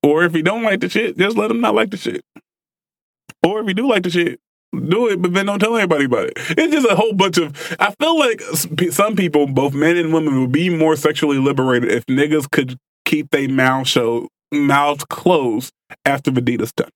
Or 0.03 0.23
if 0.23 0.35
you 0.35 0.43
don't 0.43 0.63
like 0.63 0.79
the 0.79 0.89
shit, 0.89 1.17
just 1.17 1.37
let 1.37 1.51
him 1.51 1.61
not 1.61 1.75
like 1.75 1.91
the 1.91 1.97
shit. 1.97 2.23
Or 3.45 3.61
if 3.61 3.67
you 3.67 3.73
do 3.73 3.87
like 3.87 4.03
the 4.03 4.09
shit, 4.09 4.39
do 4.73 5.09
it, 5.09 5.21
but 5.21 5.33
then 5.33 5.45
don't 5.45 5.59
tell 5.59 5.75
anybody 5.75 6.05
about 6.05 6.27
it. 6.27 6.33
It's 6.37 6.73
just 6.73 6.87
a 6.89 6.95
whole 6.95 7.13
bunch 7.13 7.37
of. 7.37 7.75
I 7.79 7.91
feel 7.99 8.17
like 8.17 8.41
some 8.91 9.15
people, 9.15 9.47
both 9.47 9.73
men 9.73 9.97
and 9.97 10.13
women, 10.13 10.39
would 10.41 10.51
be 10.51 10.69
more 10.69 10.95
sexually 10.95 11.37
liberated 11.37 11.91
if 11.91 12.05
niggas 12.05 12.49
could 12.49 12.77
keep 13.05 13.31
their 13.31 13.49
mouth 13.49 13.87
show 13.87 14.27
mouths 14.51 15.05
closed 15.05 15.73
after 16.05 16.31
Vegeta's 16.31 16.71
done. 16.71 16.89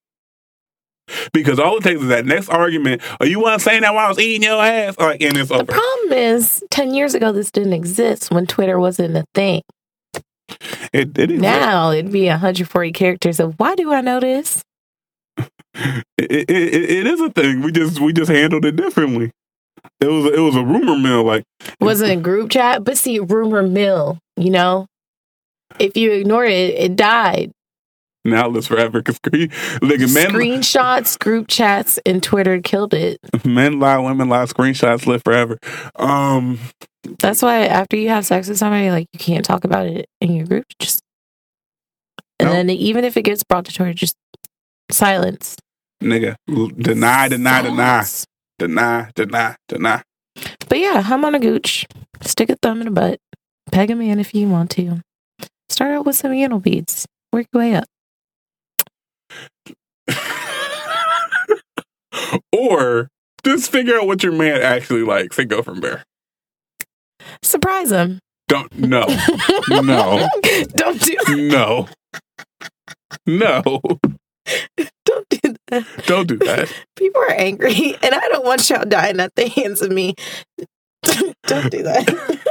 Because 1.32 1.60
all 1.60 1.76
it 1.76 1.84
takes 1.84 2.00
is 2.00 2.08
that 2.08 2.26
next 2.26 2.48
argument. 2.48 3.00
Are 3.20 3.26
you 3.26 3.40
want 3.40 3.60
to 3.60 3.64
say 3.64 3.78
that 3.78 3.94
while 3.94 4.06
I 4.06 4.08
was 4.08 4.18
eating 4.18 4.42
your 4.42 4.60
ass? 4.60 4.98
Like, 4.98 5.22
and 5.22 5.36
it's 5.36 5.52
over. 5.52 5.62
The 5.62 5.72
problem 5.72 6.12
is, 6.12 6.64
ten 6.70 6.94
years 6.94 7.14
ago, 7.14 7.30
this 7.30 7.50
didn't 7.52 7.74
exist 7.74 8.32
when 8.32 8.46
Twitter 8.46 8.78
wasn't 8.80 9.16
a 9.16 9.24
thing. 9.32 9.62
It, 10.92 11.16
it 11.18 11.30
is 11.30 11.40
now 11.40 11.90
it'd 11.90 12.12
be 12.12 12.26
140 12.28 12.92
characters 12.92 13.40
of 13.40 13.54
why 13.58 13.74
do 13.74 13.92
I 13.92 14.00
know 14.00 14.20
this? 14.20 14.62
It, 16.18 16.30
it, 16.30 16.50
it, 16.50 16.90
it 16.90 17.06
is 17.06 17.20
a 17.20 17.28
thing. 17.28 17.60
We 17.60 17.70
just 17.70 18.00
we 18.00 18.14
just 18.14 18.30
handled 18.30 18.64
it 18.64 18.76
differently. 18.76 19.30
It 20.00 20.06
was 20.06 20.24
it 20.24 20.40
was 20.40 20.56
a 20.56 20.64
rumor 20.64 20.96
mill. 20.96 21.24
Like 21.24 21.44
it 21.60 21.84
wasn't 21.84 22.12
a 22.12 22.16
group 22.16 22.50
chat, 22.50 22.82
but 22.82 22.96
see, 22.96 23.18
rumor 23.18 23.62
mill. 23.62 24.18
You 24.38 24.48
know, 24.48 24.86
if 25.78 25.94
you 25.94 26.12
ignore 26.12 26.46
it, 26.46 26.74
it 26.74 26.96
died. 26.96 27.52
Now 28.26 28.48
lives 28.48 28.66
forever 28.66 29.00
because 29.02 29.20
like, 29.80 30.00
men 30.00 30.30
screenshots, 30.30 31.18
group 31.18 31.46
chats, 31.46 31.98
and 32.04 32.20
Twitter 32.22 32.60
killed 32.60 32.92
it. 32.92 33.18
Men 33.44 33.78
lie, 33.78 33.98
women 33.98 34.28
lie. 34.28 34.44
Screenshots 34.46 35.06
live 35.06 35.22
forever. 35.24 35.58
Um, 35.94 36.58
that's 37.20 37.40
why 37.40 37.66
after 37.66 37.96
you 37.96 38.08
have 38.08 38.26
sex 38.26 38.48
with 38.48 38.58
somebody, 38.58 38.90
like 38.90 39.06
you 39.12 39.20
can't 39.20 39.44
talk 39.44 39.64
about 39.64 39.86
it 39.86 40.06
in 40.20 40.32
your 40.32 40.44
group. 40.44 40.64
Just 40.80 41.00
and 42.40 42.48
no. 42.48 42.52
then 42.52 42.70
even 42.70 43.04
if 43.04 43.16
it 43.16 43.22
gets 43.22 43.44
brought 43.44 43.64
to 43.66 43.72
Twitter, 43.72 43.94
just 43.94 44.16
silence. 44.90 45.56
Nigga, 46.02 46.36
deny, 46.46 47.28
deny, 47.28 47.62
deny, 47.62 48.04
deny, 48.58 49.10
deny, 49.14 49.56
deny. 49.68 50.02
But 50.68 50.78
yeah, 50.78 51.02
I'm 51.06 51.24
on 51.24 51.34
a 51.34 51.38
gooch. 51.38 51.86
Stick 52.22 52.50
a 52.50 52.56
thumb 52.56 52.80
in 52.80 52.88
a 52.88 52.90
butt. 52.90 53.20
Peg 53.70 53.90
a 53.90 53.94
man 53.94 54.18
if 54.18 54.34
you 54.34 54.48
want 54.48 54.70
to. 54.72 55.00
Start 55.68 55.92
out 55.92 56.06
with 56.06 56.16
some 56.16 56.32
anal 56.32 56.60
beads. 56.60 57.06
Work 57.32 57.46
your 57.52 57.62
way 57.62 57.74
up. 57.74 57.86
or 62.52 63.08
just 63.44 63.70
figure 63.70 63.96
out 63.96 64.06
what 64.06 64.22
your 64.22 64.32
man 64.32 64.62
actually 64.62 65.02
likes 65.02 65.38
and 65.38 65.48
go 65.48 65.62
from 65.62 65.80
there. 65.80 66.04
Surprise 67.42 67.90
him. 67.90 68.20
Don't 68.48 68.72
no. 68.78 69.04
no. 69.68 70.28
Don't 70.68 71.00
do 71.00 71.48
No. 71.48 71.88
No. 73.26 73.80
Don't 75.04 75.28
do 75.28 75.54
that. 75.68 75.84
Don't 76.06 76.28
do 76.28 76.38
that. 76.38 76.72
People 76.96 77.20
are 77.22 77.32
angry 77.32 77.96
and 78.02 78.14
I 78.14 78.28
don't 78.28 78.44
want 78.44 78.68
y'all 78.70 78.84
dying 78.84 79.18
at 79.20 79.34
the 79.34 79.48
hands 79.48 79.82
of 79.82 79.90
me. 79.90 80.14
don't 81.46 81.70
do 81.70 81.82
that 81.82 82.46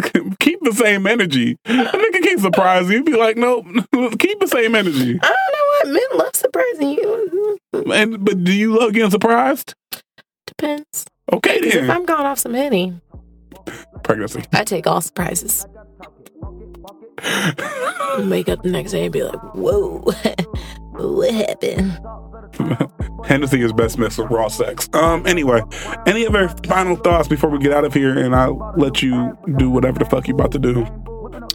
keep 0.40 0.60
the 0.62 0.72
same 0.72 1.06
energy. 1.06 1.56
A 1.64 1.70
nigga 1.72 2.22
can't 2.22 2.40
surprise 2.40 2.88
you. 2.90 3.02
Be 3.02 3.16
like, 3.16 3.36
nope, 3.36 3.66
keep 4.18 4.40
the 4.40 4.46
same 4.46 4.74
energy. 4.74 5.18
I 5.22 5.26
don't 5.26 5.92
know 5.92 5.92
what 5.92 6.10
men 6.10 6.18
love 6.18 6.34
surprising 6.36 6.90
you. 6.90 7.58
And 7.92 8.24
but 8.24 8.44
do 8.44 8.52
you 8.52 8.78
love 8.78 8.92
getting 8.92 9.10
surprised? 9.10 9.74
Depends. 10.46 11.06
Okay 11.32 11.60
then. 11.60 11.84
If 11.84 11.90
I'm 11.90 12.04
going 12.04 12.26
off 12.26 12.38
some 12.38 12.54
honey. 12.54 13.00
pregnancy. 14.02 14.42
I 14.52 14.64
take 14.64 14.86
all 14.86 15.00
surprises. 15.00 15.66
Wake 18.18 18.48
up 18.48 18.62
the 18.62 18.70
next 18.70 18.92
day 18.92 19.04
and 19.04 19.12
be 19.12 19.22
like, 19.22 19.38
"Whoa, 19.54 20.04
what 20.92 21.32
happened?" 21.32 22.00
Hennessy 23.26 23.62
is 23.62 23.72
best 23.72 23.98
mixed 23.98 24.18
with 24.18 24.30
raw 24.30 24.48
sex. 24.48 24.88
Um. 24.92 25.26
Anyway, 25.26 25.62
any 26.06 26.26
other 26.26 26.48
final 26.66 26.96
thoughts 26.96 27.28
before 27.28 27.50
we 27.50 27.58
get 27.58 27.72
out 27.72 27.84
of 27.84 27.94
here, 27.94 28.18
and 28.18 28.34
I'll 28.34 28.74
let 28.76 29.02
you 29.02 29.36
do 29.56 29.70
whatever 29.70 29.98
the 29.98 30.04
fuck 30.04 30.28
you 30.28 30.34
about 30.34 30.52
to 30.52 30.58
do. 30.58 30.86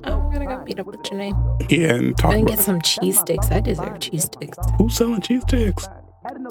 Oh, 0.06 0.22
I'm 0.22 0.32
gonna 0.32 0.46
go 0.46 0.64
meet 0.64 0.80
up 0.80 0.86
with 0.88 1.12
name. 1.12 1.36
Yeah, 1.70 1.96
and 1.96 2.18
talk. 2.18 2.34
And 2.34 2.48
get 2.48 2.60
some 2.60 2.82
cheese 2.82 3.20
sticks. 3.20 3.52
I 3.52 3.60
deserve 3.60 4.00
cheese 4.00 4.24
sticks. 4.26 4.58
Who's 4.78 4.96
selling 4.96 5.22
cheese 5.22 5.42
sticks? 5.42 5.88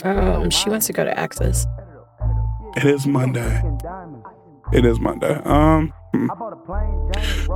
Um, 0.05 0.51
she 0.51 0.70
wants 0.70 0.87
to 0.87 0.93
go 0.93 1.05
to 1.05 1.18
Access. 1.18 1.66
It 2.76 2.85
is 2.85 3.07
Monday. 3.07 3.62
It 4.72 4.85
is 4.85 4.99
Monday. 5.01 5.35
Um. 5.45 5.93
Hmm. 6.12 6.28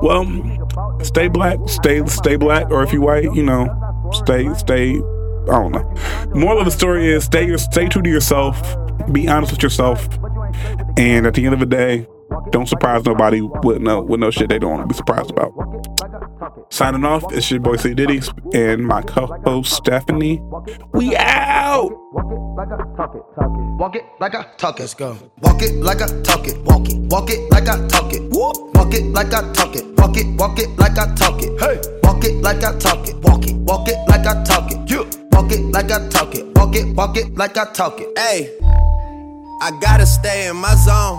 Well, 0.03 1.01
stay 1.03 1.29
black, 1.29 1.59
stay 1.67 2.05
stay 2.07 2.37
black, 2.37 2.71
or 2.71 2.83
if 2.83 2.93
you 2.93 3.01
white, 3.01 3.33
you 3.35 3.43
know, 3.43 3.69
stay 4.13 4.53
stay 4.55 5.01
I 5.51 5.63
don't 5.63 5.73
know. 5.73 5.95
Moral 6.35 6.59
of 6.59 6.65
the 6.67 6.71
story 6.71 7.11
is 7.11 7.25
stay 7.25 7.47
your, 7.47 7.59
stay 7.59 7.89
true 7.89 8.03
to 8.03 8.11
yourself. 8.11 8.61
Be 9.13 9.29
honest 9.29 9.53
with 9.53 9.63
yourself. 9.63 10.09
And 10.97 11.27
at 11.27 11.35
the 11.35 11.45
end 11.45 11.55
of 11.55 11.61
the 11.61 11.67
day, 11.67 12.07
don't 12.51 12.69
surprise 12.69 13.05
nobody 13.05 13.41
with 13.41 13.81
no 13.81 14.01
with 14.01 14.21
no 14.21 14.31
shit 14.31 14.49
they 14.49 14.59
don't 14.59 14.71
want 14.71 14.83
to 14.83 14.87
be 14.87 14.95
surprised 14.97 15.31
about. 15.31 15.53
Signing 16.71 17.05
off, 17.05 17.25
it's 17.33 17.51
your 17.51 17.61
boy 17.61 17.77
C 17.77 17.95
Diddy 17.95 18.21
and 18.55 18.87
my 18.87 19.03
co-host 19.03 19.73
Stephanie. 19.73 20.43
We 20.93 21.17
out. 21.17 21.91
Walk 23.79 23.97
it 23.97 24.05
like 24.21 24.35
I 24.35 24.45
talk 24.57 24.79
it. 24.79 24.83
Let's 24.83 24.95
go. 24.95 25.17
Walk 25.41 25.63
it 25.63 25.75
like 25.77 26.03
I 26.03 26.07
talk 26.23 26.47
it. 26.47 26.59
Walk 26.63 26.89
it. 26.89 26.99
Walk 27.11 27.31
it 27.31 27.51
like 27.51 27.69
I 27.69 27.87
talk 27.89 28.13
it. 28.13 28.23
Whoop. 28.31 28.75
Walk 28.75 28.95
it 28.95 29.05
like 29.13 29.33
I 29.33 29.53
talk 29.53 29.77
it. 29.77 29.85
Walk 29.99 30.17
it. 30.17 30.27
Walk 30.39 30.59
it 30.59 30.69
like 30.79 30.99
I 30.99 31.15
talk 31.15 31.43
it. 31.43 31.61
Hey. 31.61 31.81
Walk 32.03 32.25
it 32.25 32.35
like 32.43 32.65
I 32.65 32.77
talk 32.79 33.09
it. 33.09 33.17
Walk 33.23 33.47
it. 33.47 33.55
Walk 33.57 33.89
it 33.89 33.97
like 34.09 34.27
I 34.27 34.43
talk 34.45 34.71
it. 34.71 34.91
You. 34.91 35.09
Walk 35.33 35.53
it 35.53 35.61
like 35.73 35.91
I 35.91 36.09
talk 36.09 36.35
it. 36.35 36.49
Walk 36.69 36.77
it, 36.77 36.95
walk 36.95 37.17
it 37.17 37.35
like 37.35 37.57
I 37.57 37.73
talk 37.73 37.99
it. 37.99 38.19
Hey, 38.19 38.59
I 39.63 39.71
gotta 39.81 40.05
stay 40.05 40.49
in 40.49 40.57
my 40.57 40.75
zone. 40.75 41.19